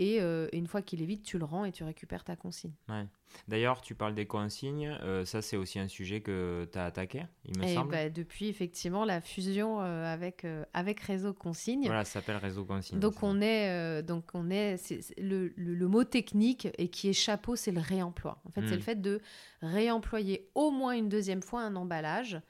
Euh, 0.00 0.48
et, 0.50 0.56
une 0.56 0.66
fois 0.66 0.80
qu'il 0.80 1.02
est 1.02 1.04
vide, 1.04 1.22
tu 1.22 1.38
le 1.38 1.44
rends 1.44 1.66
et 1.66 1.70
tu 1.70 1.84
récupères 1.84 2.24
ta 2.24 2.34
consigne. 2.34 2.72
Ouais. 2.88 3.04
D'ailleurs, 3.46 3.82
tu 3.82 3.94
parles 3.94 4.14
des 4.14 4.24
consignes. 4.24 4.96
Euh, 5.02 5.26
ça, 5.26 5.42
c'est 5.42 5.58
aussi 5.58 5.78
un 5.78 5.86
sujet 5.86 6.22
que 6.22 6.66
tu 6.72 6.78
as 6.78 6.86
attaqué, 6.86 7.26
il 7.44 7.58
me 7.58 7.64
et 7.64 7.74
semble. 7.74 7.90
Bah, 7.90 8.08
depuis, 8.08 8.48
effectivement, 8.48 9.04
la 9.04 9.20
fusion 9.20 9.82
euh, 9.82 10.10
avec, 10.10 10.46
avec 10.72 11.00
Réseau 11.00 11.34
Consigne. 11.34 11.84
Voilà, 11.84 12.06
ça 12.06 12.14
s'appelle 12.14 12.38
Réseau 12.38 12.64
Consigne. 12.64 12.98
Donc, 12.98 13.22
on 13.22 13.42
est, 13.42 14.02
donc, 14.02 14.24
on 14.32 14.48
est, 14.48 14.78
le, 15.18 15.52
le, 15.54 15.86
mot 15.86 16.04
technique 16.04 16.68
et 16.78 16.88
qui 16.88 17.10
est 17.10 17.12
chapeau, 17.12 17.54
c'est 17.54 17.70
le 17.70 17.82
réemploi. 17.82 18.40
En 18.46 18.50
fait, 18.50 18.62
c'est 18.62 18.70
le 18.70 18.78
hmm. 18.78 18.80
fait 18.80 19.02
de 19.02 19.20
réemployer 19.60 20.48
au 20.54 20.70
moins 20.70 20.92
une 20.92 21.10
deuxième 21.10 21.42
fois 21.42 21.60
un 21.60 21.76
emballage 21.76 22.40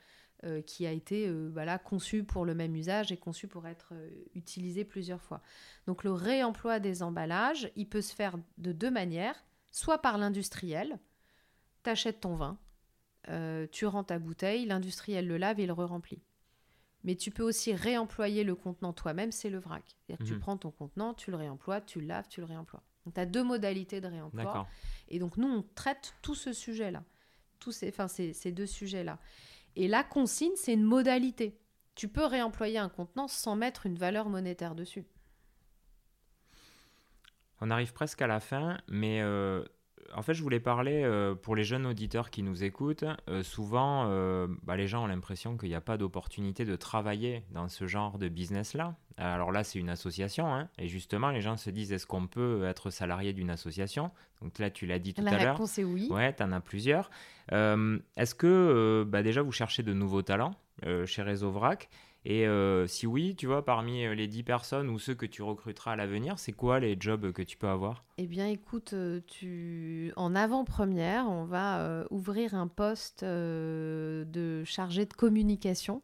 euh, 0.45 0.63
qui 0.63 0.87
a 0.87 0.91
été 0.91 1.29
euh, 1.29 1.51
voilà, 1.53 1.79
conçu 1.79 2.25
pour 2.25 2.47
le 2.47 2.55
même 2.55 2.75
usage 2.75 3.13
et 3.13 3.19
conçu 3.19 3.47
pour 3.47 3.67
être 3.67 3.91
euh, 3.93 4.09
utilisé 4.35 4.87
plusieurs 4.87 5.21
fois. 5.21 5.43
Donc 5.87 6.03
le 6.03 6.13
réemploi 6.13 6.81
des 6.81 7.03
emballages, 7.03 7.71
il 7.77 7.87
peut 7.87 8.01
se 8.01 8.15
faire 8.15 8.39
de 8.57 8.73
deux 8.73 8.91
manières, 8.91 9.45
soit 9.71 9.99
par 9.99 10.17
l'industriel, 10.17 10.99
tu 11.85 11.91
achètes 11.91 12.21
ton 12.21 12.37
vin, 12.37 12.59
tu 13.71 13.85
rends 13.85 14.03
ta 14.03 14.19
bouteille, 14.19 14.65
l'industriel 14.65 15.27
le 15.27 15.37
lave 15.37 15.61
et 15.61 15.65
il 15.65 15.73
re-remplit. 15.73 16.23
Mais 17.05 17.17
tu 17.17 17.31
peux 17.31 17.43
aussi 17.43 17.75
réemployer 17.75 18.43
le 18.43 18.55
contenant 18.55 18.95
toi-même, 18.95 19.33
c'est 19.33 19.51
le 19.51 19.59
vrac. 19.59 19.99
Tu 20.25 20.33
mhm. 20.33 20.41
prends 20.41 20.57
ton 20.57 20.71
contenant, 20.71 21.13
tu 21.13 21.31
le 21.31 21.37
réemploies, 21.37 21.83
tu 21.83 22.01
le 22.01 22.07
laves, 22.07 22.29
tu 22.31 22.41
le 22.41 22.47
réemploies. 22.47 22.83
Donc 23.05 23.13
tu 23.13 23.21
as 23.21 23.27
deux 23.27 23.45
modalités 23.45 24.01
de 24.01 24.07
réemploi. 24.07 24.67
Et 25.09 25.19
donc 25.19 25.37
nous, 25.37 25.49
on 25.49 25.63
traite 25.75 26.15
tout 26.23 26.35
ce 26.35 26.55
sujet-là, 26.55 27.05
tous 27.59 27.73
ces, 27.73 27.91
enfin, 27.91 28.09
ces 28.09 28.53
deux 28.53 28.67
sujets-là. 28.67 29.19
Et 29.77 29.89
la 29.89 30.05
consigne, 30.05 30.53
c'est 30.57 30.75
une 30.75 30.83
modalité. 30.83 31.59
Tu 31.95 32.09
peux 32.09 32.25
réemployer 32.25 32.79
un 32.79 32.89
contenant 32.89 33.29
sans 33.29 33.57
mettre 33.57 33.87
une 33.87 33.97
valeur 33.97 34.29
monétaire 34.29 34.75
dessus. 34.75 35.05
On 37.61 37.71
arrive 37.71 37.93
presque 37.93 38.23
à 38.23 38.27
la 38.27 38.41
fin, 38.41 38.79
mais 38.89 39.21
euh, 39.21 39.65
en 40.15 40.23
fait, 40.23 40.35
je 40.35 40.43
voulais 40.43 40.61
parler 40.61 41.03
euh, 41.05 41.35
pour 41.35 41.57
les 41.57 41.65
jeunes 41.65 41.87
auditeurs 41.87 42.31
qui 42.31 42.43
nous 42.43 42.65
écoutent. 42.65 43.05
Euh, 43.29 43.43
souvent, 43.43 44.07
bah, 44.63 44.77
les 44.77 44.87
gens 44.87 45.05
ont 45.05 45.07
l'impression 45.07 45.57
qu'il 45.57 45.69
n'y 45.69 45.75
a 45.75 45.81
pas 45.81 45.97
d'opportunité 45.97 46.65
de 46.65 46.77
travailler 46.77 47.43
dans 47.51 47.69
ce 47.69 47.87
genre 47.87 48.19
de 48.19 48.29
business-là. 48.29 48.97
Alors 49.17 49.53
là, 49.53 49.65
c'est 49.65 49.79
une 49.79 49.91
association, 49.91 50.55
hein, 50.55 50.69
et 50.79 50.89
justement, 50.89 51.31
les 51.31 51.43
gens 51.43 51.57
se 51.59 51.69
disent 51.69 51.93
est-ce 51.93 52.07
qu'on 52.07 52.27
peut 52.27 52.65
être 52.65 52.89
salarié 52.89 53.35
d'une 53.35 53.51
association? 53.51 54.11
Donc 54.41 54.59
là, 54.59 54.71
tu 54.71 54.87
l'as 54.87 54.99
dit 54.99 55.13
tout 55.13 55.21
à 55.21 55.31
l'heure. 55.31 55.41
La 55.43 55.53
réponse 55.53 55.79
est 55.79 55.85
oui. 55.85 56.09
Ouais, 56.11 56.33
tu 56.35 56.43
en 56.43 56.53
as 56.53 56.61
plusieurs. 56.61 57.11
est-ce 57.51 58.35
que 58.35 59.05
bah, 59.07 59.23
déjà 59.23 59.43
vous 59.43 59.53
cherchez 59.53 59.83
de 59.83 59.93
nouveaux 59.93 60.23
talents 60.23 60.55
chez 61.05 61.23
Réseau 61.23 61.51
Vrac? 61.51 61.91
Et 62.25 62.47
euh, 62.47 62.87
si 62.87 63.07
oui, 63.07 63.35
tu 63.35 63.47
vois, 63.47 63.65
parmi 63.65 64.05
euh, 64.05 64.15
les 64.15 64.27
10 64.27 64.43
personnes 64.43 64.91
ou 64.91 64.99
ceux 64.99 65.15
que 65.15 65.25
tu 65.25 65.43
recruteras 65.43 65.93
à 65.93 65.97
l'avenir, 65.97 66.39
c'est 66.39 66.53
quoi 66.53 66.79
les 66.79 66.97
jobs 67.01 67.33
que 67.33 67.43
tu 67.43 67.57
peux 67.57 67.69
avoir? 67.69 68.05
Eh 68.19 68.27
bien, 68.27 68.47
écoute, 68.47 68.93
euh, 68.93 69.21
tu... 69.27 70.13
en 70.17 70.35
avant-première, 70.35 71.29
on 71.29 71.45
va 71.45 72.05
ouvrir 72.11 72.55
un 72.55 72.69
poste 72.69 73.25
de 73.25 74.63
chargé 74.65 75.07
de 75.07 75.15
communication 75.15 76.03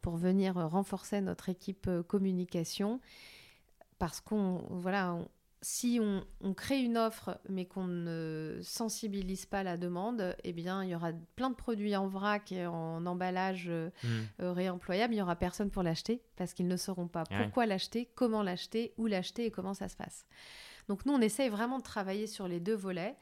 pour 0.00 0.16
venir 0.16 0.54
renforcer 0.54 1.20
notre 1.20 1.48
équipe 1.48 1.88
communication. 2.08 3.00
Parce 4.00 4.20
qu'on 4.20 4.64
voilà, 4.70 5.16
si 5.62 6.00
on, 6.02 6.54
crée 6.54 6.80
une 6.80 6.98
offre 6.98 7.38
mais 7.48 7.66
qu'on 7.66 7.86
ne 7.86 8.58
sensibilise 8.62 9.46
pas 9.46 9.62
la 9.62 9.76
demande, 9.76 10.36
eh 10.42 10.52
bien, 10.52 10.82
il 10.82 10.90
y 10.90 10.94
aura 10.94 11.12
plein 11.36 11.50
de 11.50 11.54
produits 11.54 11.94
en 11.94 12.08
vrac 12.08 12.50
et 12.50 12.66
en 12.66 13.06
emballage 13.06 13.66
euh, 13.68 13.90
hmm. 14.02 14.08
euh, 14.42 14.52
réemployable. 14.52 15.14
Il 15.14 15.18
n'y 15.18 15.22
aura 15.22 15.36
personne 15.36 15.70
pour 15.70 15.84
l'acheter 15.84 16.20
parce 16.36 16.52
qu'ils 16.52 16.66
ne 16.66 16.76
sauront 16.76 17.06
pas 17.06 17.22
pourquoi 17.24 17.66
l'acheter, 17.66 18.10
comment 18.16 18.42
l'acheter, 18.42 18.92
où 18.98 19.06
l'acheter 19.06 19.46
et 19.46 19.50
comment 19.52 19.74
ça 19.74 19.88
se 19.88 19.96
passe. 19.96 20.26
Donc 20.88 21.06
nous, 21.06 21.12
on 21.12 21.20
essaye 21.20 21.48
vraiment 21.48 21.78
de 21.78 21.84
travailler 21.84 22.26
sur 22.26 22.48
les 22.48 22.58
deux 22.58 22.74
volets. 22.74 23.16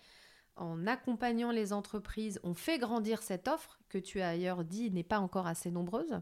En 0.56 0.86
accompagnant 0.86 1.50
les 1.50 1.72
entreprises, 1.74 2.40
on 2.42 2.54
fait 2.54 2.78
grandir 2.78 3.22
cette 3.22 3.48
offre 3.48 3.78
que 3.90 3.98
tu 3.98 4.20
as 4.20 4.30
ailleurs 4.30 4.64
dit 4.64 4.90
n'est 4.90 5.02
pas 5.02 5.20
encore 5.20 5.46
assez 5.46 5.70
nombreuse 5.70 6.20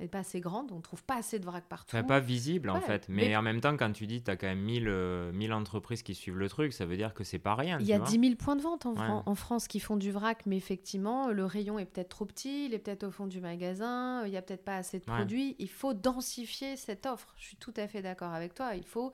n'est 0.00 0.08
pas 0.08 0.20
assez 0.20 0.40
grande, 0.40 0.72
on 0.72 0.76
ne 0.76 0.82
trouve 0.82 1.02
pas 1.04 1.16
assez 1.16 1.38
de 1.38 1.44
vrac 1.44 1.64
partout. 1.68 1.96
Enfin, 1.96 2.04
pas 2.04 2.20
visible 2.20 2.70
en 2.70 2.80
fait, 2.80 3.06
mais, 3.08 3.34
en 3.36 3.42
même 3.42 3.60
temps, 3.60 3.76
quand 3.76 3.92
tu 3.92 4.06
dis 4.06 4.20
que 4.20 4.26
tu 4.26 4.30
as 4.30 4.36
quand 4.36 4.46
même 4.46 4.60
1000, 4.60 4.88
euh, 4.88 5.50
entreprises 5.52 6.02
qui 6.02 6.14
suivent 6.14 6.38
le 6.38 6.48
truc, 6.48 6.72
ça 6.72 6.86
veut 6.86 6.96
dire 6.96 7.14
que 7.14 7.24
c'est 7.24 7.38
pas 7.38 7.54
rien. 7.54 7.78
Il 7.80 7.86
y 7.86 7.92
a 7.92 7.98
10 7.98 8.20
000 8.20 8.34
points 8.36 8.56
de 8.56 8.62
vente 8.62 8.86
en, 8.86 9.22
en, 9.26 9.34
France 9.34 9.68
qui 9.68 9.80
font 9.80 9.96
du 9.96 10.10
vrac, 10.10 10.44
mais 10.46 10.56
effectivement, 10.56 11.28
le 11.28 11.44
rayon 11.44 11.78
est 11.78 11.86
peut-être 11.86 12.08
trop 12.08 12.24
petit, 12.24 12.66
il 12.66 12.74
est 12.74 12.78
peut-être 12.78 13.04
au 13.04 13.10
fond 13.10 13.26
du 13.26 13.40
magasin, 13.40 14.24
il 14.24 14.30
n'y 14.30 14.36
a 14.36 14.42
peut-être 14.42 14.64
pas 14.64 14.76
assez 14.76 14.98
de 14.98 15.04
produits. 15.04 15.56
Il 15.58 15.70
faut 15.70 15.94
densifier 15.94 16.76
cette 16.76 17.06
offre. 17.06 17.34
Je 17.36 17.46
suis 17.46 17.56
tout 17.56 17.74
à 17.76 17.86
fait 17.88 18.02
d'accord 18.02 18.32
avec 18.32 18.54
toi. 18.54 18.74
Il 18.74 18.84
faut 18.84 19.12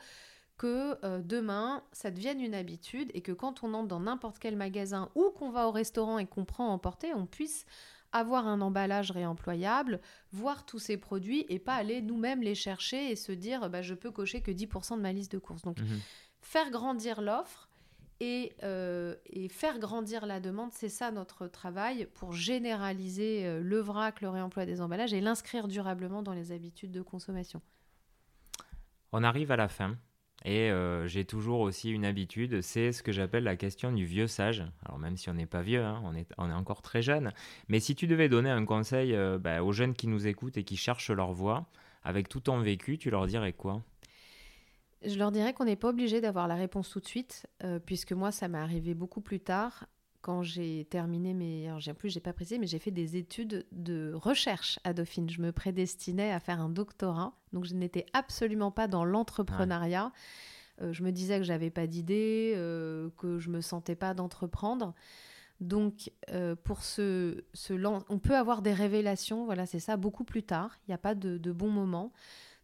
que 0.57 0.96
euh, 1.05 1.20
demain, 1.22 1.83
ça 1.92 2.11
devienne 2.11 2.40
une 2.40 2.55
habitude 2.55 3.11
et 3.14 3.20
que 3.20 3.33
quand 3.33 3.62
on 3.62 3.75
entre 3.75 3.88
dans 3.88 4.01
n'importe 4.01 4.38
quel 4.38 4.57
magasin 4.57 5.11
ou 5.14 5.31
qu'on 5.31 5.51
va 5.51 5.68
au 5.68 5.70
restaurant 5.70 6.18
et 6.18 6.27
qu'on 6.27 6.44
prend 6.44 6.68
à 6.68 6.72
emporter, 6.72 7.12
on 7.14 7.27
puisse 7.27 7.66
avoir 8.18 8.46
un 8.46 8.61
emballage 8.61 9.11
réemployable, 9.11 10.00
voir 10.33 10.64
tous 10.66 10.79
ces 10.79 10.96
produits 10.96 11.46
et 11.48 11.59
pas 11.59 11.74
aller 11.74 12.02
nous-mêmes 12.02 12.42
les 12.42 12.55
chercher 12.55 13.11
et 13.11 13.16
se 13.16 13.33
dire 13.33 13.70
bah, 13.70 13.83
je 13.83 13.94
peux 13.94 14.11
cocher 14.11 14.40
que 14.40 14.50
10% 14.50 14.96
de 14.96 15.02
ma 15.02 15.12
liste 15.12 15.33
de 15.33 15.38
courses. 15.38 15.62
Donc 15.62 15.81
mhm. 15.81 16.00
faire 16.40 16.70
grandir 16.70 17.20
l'offre 17.20 17.68
euh, 18.22 19.14
et, 19.26 19.48
faire 19.48 19.79
grandir 19.79 20.24
la 20.24 20.40
demande, 20.40 20.72
c'est 20.72 20.88
ça 20.88 21.11
notre 21.11 21.49
travail 21.49 22.09
pour 22.14 22.32
généraliser 22.32 23.47
euh, 23.47 23.61
le 23.61 23.78
vrac, 23.78 24.22
le 24.22 24.30
réemploi 24.30 24.64
des 24.64 24.80
emballages 24.80 25.12
et 25.12 25.20
l'inscrire 25.20 25.68
durablement 25.68 26.22
dans 26.22 26.32
les 26.32 26.53
habitudes 26.53 26.93
de 26.93 27.03
consommation. 27.03 27.61
On 29.12 29.22
arrive 29.22 29.51
à 29.51 29.57
la 29.57 29.68
fin. 29.68 29.97
Et 30.47 30.70
euh, 30.70 31.09
j'ai 31.09 31.24
toujours 31.24 31.59
aussi 31.59 31.90
une 31.90 32.05
habitude, 32.05 32.61
c'est 32.61 32.92
ce 32.92 33.03
que 33.03 33.11
j'appelle 33.11 33.42
la 33.42 33.57
question 33.57 33.90
du 33.90 34.07
vieux 34.07 34.28
sage. 34.28 34.64
Alors 34.84 34.97
même 34.97 35.16
si 35.16 35.28
on 35.28 35.34
n'est 35.34 35.44
pas 35.44 35.61
vieux, 35.61 35.82
hein, 35.82 36.01
on, 36.05 36.14
est, 36.14 36.53
encore 36.53 36.82
très 36.82 37.03
jeune. 37.03 37.32
Mais 37.66 37.80
si 37.80 37.97
tu 37.97 38.07
devais 38.07 38.28
donner 38.28 38.51
un 38.51 38.64
conseil 38.64 39.12
euh, 39.12 39.38
bah, 39.38 39.64
aux 39.64 39.72
jeunes 39.72 39.94
qui 39.94 40.07
nous 40.07 40.28
écoutent 40.28 40.57
et 40.57 40.62
qui 40.62 40.76
cherchent 40.76 41.11
leur 41.11 41.32
voie, 41.32 41.66
avec 42.05 42.28
tout 42.28 42.38
ton 42.38 42.61
vécu, 42.61 42.97
tu 42.97 43.11
leur 43.11 43.26
dirais 43.26 43.55
quoi? 43.55 43.82
Je 45.05 45.18
leur 45.18 45.32
dirais 45.32 45.53
qu'on 45.53 45.64
n'est 45.64 45.74
pas 45.74 45.88
obligé 45.88 46.20
d'avoir 46.20 46.47
la 46.47 46.55
réponse 46.55 46.90
tout 46.90 47.01
de 47.01 47.09
suite, 47.09 47.49
euh, 47.64 47.80
puisque 47.80 48.12
moi, 48.12 48.30
ça 48.30 48.47
m'est 48.47 48.57
arrivé 48.57 48.94
beaucoup 48.94 49.20
plus 49.20 49.40
tard. 49.40 49.88
Quand 50.27 50.43
j'ai 50.43 50.85
terminé 50.91 51.35
mes. 51.35 51.68
Alors, 51.68 51.81
en 51.89 51.95
plus, 51.95 52.11
j'ai 52.11 52.18
pas 52.18 52.33
précisé, 52.33 52.59
mais 52.59 52.66
j'ai 52.66 52.81
fait 52.81 52.91
des 52.91 53.16
études 53.16 53.64
de 53.70 54.12
recherche 54.12 54.81
à 54.83 54.93
Dauphine. 54.93 55.31
Je 55.31 55.41
me 55.41 55.53
prédestinais 55.53 56.33
à 56.33 56.41
faire 56.41 56.61
un 56.61 56.68
doctorat. 56.68 57.33
Donc, 57.53 57.64
je 57.64 57.74
n'étais 57.74 58.07
absolument 58.12 58.72
pas 58.72 58.89
dans 58.89 59.05
l'entrepreneuriat. 59.05 60.11
Euh, 60.83 60.93
je 60.93 61.05
me 61.05 61.12
disais 61.12 61.39
que 61.39 61.45
j'avais 61.45 61.70
pas 61.70 61.87
d'idée, 61.87 62.55
euh, 62.57 63.09
que 63.18 63.39
je 63.39 63.51
me 63.51 63.61
sentais 63.61 63.95
pas 63.95 64.14
d'entreprendre. 64.14 64.95
Donc, 65.61 66.11
euh, 66.33 66.57
pour 66.57 66.83
ce, 66.83 67.45
ce 67.55 67.74
on 68.09 68.18
peut 68.18 68.37
avoir 68.37 68.62
des 68.62 68.72
révélations, 68.72 69.45
voilà, 69.45 69.64
c'est 69.64 69.79
ça, 69.79 69.97
beaucoup 69.97 70.24
plus 70.24 70.43
tard. 70.43 70.77
Il 70.81 70.91
n'y 70.91 70.95
a 70.95 70.99
pas 70.99 71.14
de, 71.14 71.39
de, 71.39 71.53
bon 71.53 71.70
moment. 71.70 72.12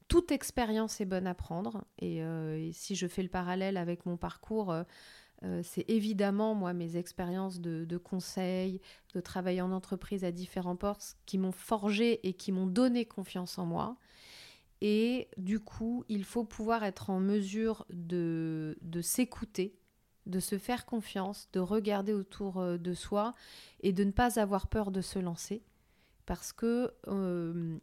Toute 0.09 0.33
expérience 0.33 1.01
est 1.01 1.07
bonne 1.07 1.29
à 1.29 1.35
prendre. 1.35 1.85
Et, 2.01 2.17
et, 2.17 2.73
si 2.73 2.97
je 2.97 3.07
fais 3.07 3.23
le 3.23 3.29
parallèle 3.29 3.77
avec 3.77 4.05
mon 4.05 4.17
parcours, 4.17 4.73
euh, 4.73 4.83
c'est 5.63 5.89
évidemment, 5.89 6.55
moi, 6.55 6.73
mes 6.73 6.97
expériences 6.97 7.61
de, 7.61 7.97
conseil, 7.97 8.81
de 9.15 9.21
travail 9.21 9.61
en 9.61 9.73
entreprise 9.73 10.25
à 10.25 10.33
différents 10.33 10.77
postes 10.77 11.19
qui 11.27 11.39
m'ont 11.39 11.53
forgé 11.53 12.27
et 12.29 12.33
qui 12.33 12.53
m'ont 12.53 12.67
donné 12.67 13.05
confiance 13.05 13.59
en 13.59 13.67
moi. 13.67 13.97
Et 14.81 15.29
du 15.37 15.61
coup, 15.61 16.05
il 16.09 16.25
faut 16.25 16.45
pouvoir 16.45 16.83
être 16.83 17.11
en 17.11 17.21
mesure 17.21 17.87
de, 17.91 18.77
s'écouter, 19.01 19.77
de 20.27 20.41
se 20.41 20.59
faire 20.59 20.87
confiance, 20.87 21.49
de 21.53 21.61
regarder 21.61 22.13
autour 22.13 22.59
euh, 22.59 22.79
de 22.79 22.93
soi 22.93 23.35
et 23.81 23.93
de 23.93 24.03
ne 24.03 24.11
pas 24.11 24.41
avoir 24.41 24.67
peur 24.67 24.91
de 24.91 25.01
se 25.01 25.21
lancer. 25.21 25.63
Parce 26.27 26.53
que 26.53 26.93
euh, 27.07 27.79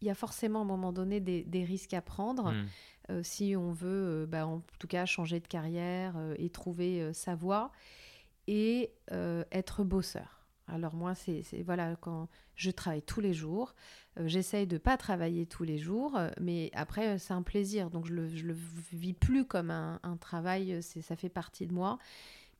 il 0.00 0.06
y 0.06 0.10
a 0.10 0.14
forcément 0.14 0.60
à 0.60 0.62
un 0.62 0.66
moment 0.66 0.92
donné 0.92 1.18
des, 1.18 1.64
risques 1.64 1.94
à 1.94 2.02
prendre. 2.02 2.52
Mmh. 2.52 2.66
Euh, 3.10 3.20
si 3.22 3.54
on 3.56 3.72
veut, 3.72 4.22
euh, 4.22 4.26
bah, 4.26 4.46
en 4.46 4.62
tout 4.78 4.86
cas, 4.86 5.04
changer 5.06 5.40
de 5.40 5.46
carrière 5.46 6.14
euh, 6.16 6.34
et 6.38 6.48
trouver 6.48 7.12
sa 7.12 7.34
voie 7.34 7.70
et 8.46 8.90
être 9.10 9.84
bosseur. 9.84 10.46
Alors 10.66 10.94
moi, 10.94 11.14
c'est 11.14 11.42
voilà, 11.64 11.96
quand 11.96 12.28
je 12.56 12.70
travaille 12.70 13.02
tous 13.02 13.20
les 13.20 13.32
jours, 13.32 13.74
j'essaye 14.18 14.66
de 14.66 14.76
pas 14.76 14.96
travailler 14.98 15.46
tous 15.46 15.64
les 15.64 15.78
jours, 15.78 16.18
mais 16.40 16.70
après, 16.74 17.18
c'est 17.18 17.32
un 17.32 17.42
plaisir. 17.42 17.88
Donc 17.88 18.06
je 18.06 18.28
je 18.28 18.44
le 18.44 18.56
vis 18.92 19.14
plus 19.14 19.46
comme 19.46 19.70
un, 19.70 20.16
travail, 20.20 20.82
ça 20.82 21.16
fait 21.16 21.30
partie 21.30 21.66
de 21.66 21.72
moi. 21.72 21.98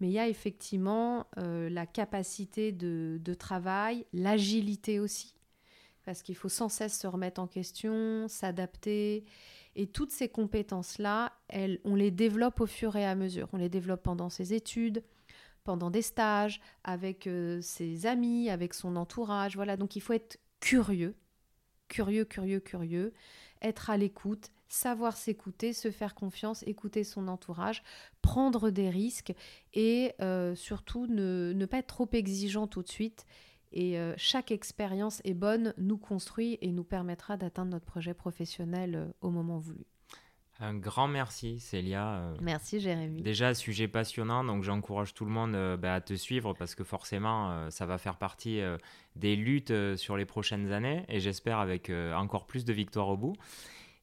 Mais 0.00 0.08
il 0.08 0.12
y 0.12 0.18
a 0.18 0.28
effectivement 0.28 1.26
la 1.36 1.86
capacité 1.86 2.72
de 2.72 3.34
travail, 3.34 4.06
l'agilité 4.14 5.00
aussi, 5.00 5.34
parce 6.04 6.22
qu'il 6.22 6.36
faut 6.36 6.48
sans 6.48 6.68
cesse 6.68 6.98
se 6.98 7.06
remettre 7.06 7.40
en 7.40 7.46
question, 7.46 8.26
s'adapter. 8.28 9.24
Et 9.76 9.86
toutes 9.86 10.12
ces 10.12 10.28
compétences-là, 10.28 11.32
on 11.84 11.94
les 11.94 12.10
développe 12.10 12.60
au 12.60 12.66
fur 12.66 12.96
et 12.96 13.06
à 13.06 13.14
mesure. 13.14 13.48
On 13.52 13.56
les 13.56 13.68
développe 13.68 14.02
pendant 14.02 14.30
ses 14.30 14.54
études, 14.54 15.02
pendant 15.64 15.90
des 15.90 16.02
stages, 16.02 16.60
avec 16.84 17.26
euh, 17.26 17.60
ses 17.60 18.06
amis, 18.06 18.50
avec 18.50 18.74
son 18.74 18.96
entourage. 18.96 19.56
Voilà, 19.56 19.76
donc 19.76 19.96
il 19.96 20.00
faut 20.00 20.12
être 20.12 20.38
curieux, 20.60 21.16
curieux, 21.88 22.24
curieux, 22.24 22.60
curieux, 22.60 23.12
être 23.62 23.90
à 23.90 23.96
l'écoute, 23.96 24.50
savoir 24.68 25.16
s'écouter, 25.16 25.72
se 25.72 25.90
faire 25.90 26.14
confiance, 26.14 26.62
écouter 26.66 27.02
son 27.02 27.28
entourage, 27.28 27.82
prendre 28.22 28.70
des 28.70 28.90
risques 28.90 29.32
et 29.72 30.12
euh, 30.20 30.54
surtout 30.54 31.06
ne, 31.06 31.52
ne, 31.54 31.66
pas 31.66 31.78
être 31.78 31.88
trop 31.88 32.08
exigeant 32.12 32.66
tout 32.66 32.82
de 32.82 32.88
suite 32.88 33.24
et 33.74 33.98
euh, 33.98 34.14
chaque 34.16 34.52
expérience 34.52 35.20
est 35.24 35.34
bonne, 35.34 35.74
nous 35.78 35.98
construit 35.98 36.58
et 36.62 36.70
nous 36.70 36.84
permettra 36.84 37.36
d'atteindre 37.36 37.72
notre 37.72 37.84
projet 37.84 38.14
professionnel 38.14 38.94
euh, 38.94 39.06
au 39.20 39.30
moment 39.30 39.58
voulu. 39.58 39.84
Un 40.60 40.74
grand 40.74 41.08
merci, 41.08 41.58
Célia. 41.58 42.14
Euh, 42.14 42.36
merci, 42.40 42.78
Jérémy. 42.78 43.20
Déjà, 43.22 43.52
sujet 43.52 43.88
passionnant, 43.88 44.44
donc 44.44 44.62
j'encourage 44.62 45.12
tout 45.12 45.24
le 45.24 45.32
monde 45.32 45.76
bah, 45.80 45.94
à 45.94 46.00
te 46.00 46.14
suivre 46.14 46.54
parce 46.54 46.76
que 46.76 46.84
forcément, 46.84 47.68
ça 47.70 47.86
va 47.86 47.98
faire 47.98 48.16
partie 48.16 48.60
des 49.16 49.34
luttes 49.34 49.96
sur 49.96 50.16
les 50.16 50.24
prochaines 50.24 50.70
années 50.70 51.04
et 51.08 51.18
j'espère 51.18 51.58
avec 51.58 51.90
encore 52.14 52.46
plus 52.46 52.64
de 52.64 52.72
victoires 52.72 53.08
au 53.08 53.16
bout. 53.16 53.34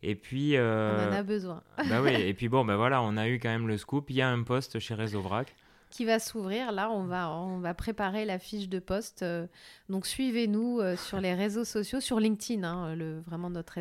Et 0.04 0.16
puis. 0.16 0.56
on 0.58 0.60
en 0.60 1.14
a 1.14 1.24
besoin. 1.24 1.64
bah 1.88 2.02
oui, 2.02 2.12
et 2.16 2.34
puis 2.34 2.50
bon, 2.50 2.66
ben 2.66 2.76
voilà, 2.76 3.02
on 3.02 3.16
a 3.16 3.30
eu 3.30 3.40
quand 3.40 3.50
même 3.50 3.70
le 3.70 3.78
scoop. 3.78 4.10
Il 4.10 4.18
y 4.18 4.22
a 4.22 4.30
un 4.30 4.44
poste 4.44 4.80
chez 4.80 4.94
Réseau 4.94 5.22
Vrac 5.22 5.56
qui 5.92 6.06
va 6.06 6.18
s'ouvrir. 6.20 6.72
Là, 6.72 6.90
on 6.90 7.04
va, 7.04 7.32
on 7.32 7.60
va 7.60 7.74
préparer 7.76 8.26
la 8.26 8.40
fiche 8.40 8.68
de 8.68 8.80
poste. 8.80 9.22
Euh, 9.22 9.46
donc, 9.90 10.08
suivez-nous 10.08 10.80
euh, 10.80 10.96
sur 10.96 11.22
les 11.22 11.36
réseaux 11.36 11.66
sociaux, 11.66 12.00
sur 12.00 12.20
LinkedIn, 12.20 12.64
hein, 12.64 12.96
vraiment 13.28 13.52
notre 13.52 13.76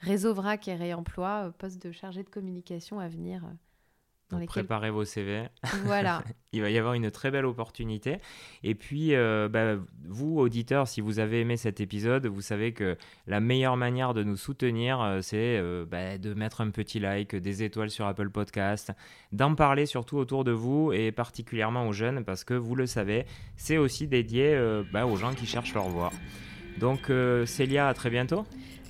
réseau, 0.00 0.34
VRAC 0.34 0.68
et 0.68 0.74
réemploi, 0.74 1.46
euh, 1.46 1.50
poste 1.50 1.80
de 1.82 1.92
chargé 1.92 2.22
de 2.22 2.28
communication 2.28 3.00
à 3.00 3.08
venir 3.08 3.42
Préparez 4.46 4.90
vos 4.90 5.04
CV. 5.04 5.44
Voilà. 5.84 6.22
Il 6.52 6.60
va 6.60 6.70
y 6.70 6.78
avoir 6.78 6.94
une 6.94 7.10
très 7.10 7.30
belle 7.30 7.44
opportunité. 7.44 8.18
Et 8.64 8.74
puis, 8.74 9.14
euh, 9.14 9.48
bah, 9.48 9.76
vous, 10.08 10.38
auditeurs, 10.38 10.88
si 10.88 11.00
vous 11.00 11.18
avez 11.20 11.40
aimé 11.40 11.56
cet 11.56 11.80
épisode, 11.80 12.26
vous 12.26 12.40
savez 12.40 12.72
que 12.72 12.96
la 13.26 13.40
meilleure 13.40 13.76
manière 13.76 14.14
de 14.14 14.24
nous 14.24 14.36
soutenir, 14.36 15.00
euh, 15.00 15.20
c'est 15.22 15.58
euh, 15.58 15.84
bah, 15.88 16.18
de 16.18 16.34
mettre 16.34 16.60
un 16.60 16.70
petit 16.70 16.98
like, 16.98 17.36
des 17.36 17.62
étoiles 17.62 17.90
sur 17.90 18.06
Apple 18.06 18.30
Podcast, 18.30 18.92
d'en 19.32 19.54
parler 19.54 19.86
surtout 19.86 20.16
autour 20.16 20.42
de 20.42 20.52
vous 20.52 20.92
et 20.92 21.12
particulièrement 21.12 21.86
aux 21.86 21.92
jeunes, 21.92 22.24
parce 22.24 22.42
que 22.42 22.54
vous 22.54 22.74
le 22.74 22.86
savez, 22.86 23.26
c'est 23.56 23.78
aussi 23.78 24.08
dédié 24.08 24.58
bah, 24.92 25.06
aux 25.06 25.16
gens 25.16 25.34
qui 25.34 25.46
cherchent 25.46 25.74
leur 25.74 25.88
voie. 25.88 26.10
Donc, 26.78 27.12
Célia, 27.46 27.88
à 27.88 27.94
très 27.94 28.10
bientôt. 28.10 28.44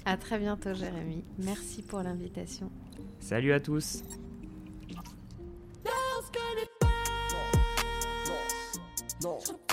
À 0.05 0.16
très 0.16 0.39
bientôt, 0.39 0.72
Jérémy. 0.72 1.24
Merci 1.39 1.82
pour 1.82 2.01
l'invitation. 2.01 2.70
Salut 3.18 3.53
à 3.53 3.61
tous. 3.61 4.03
No. 9.22 9.65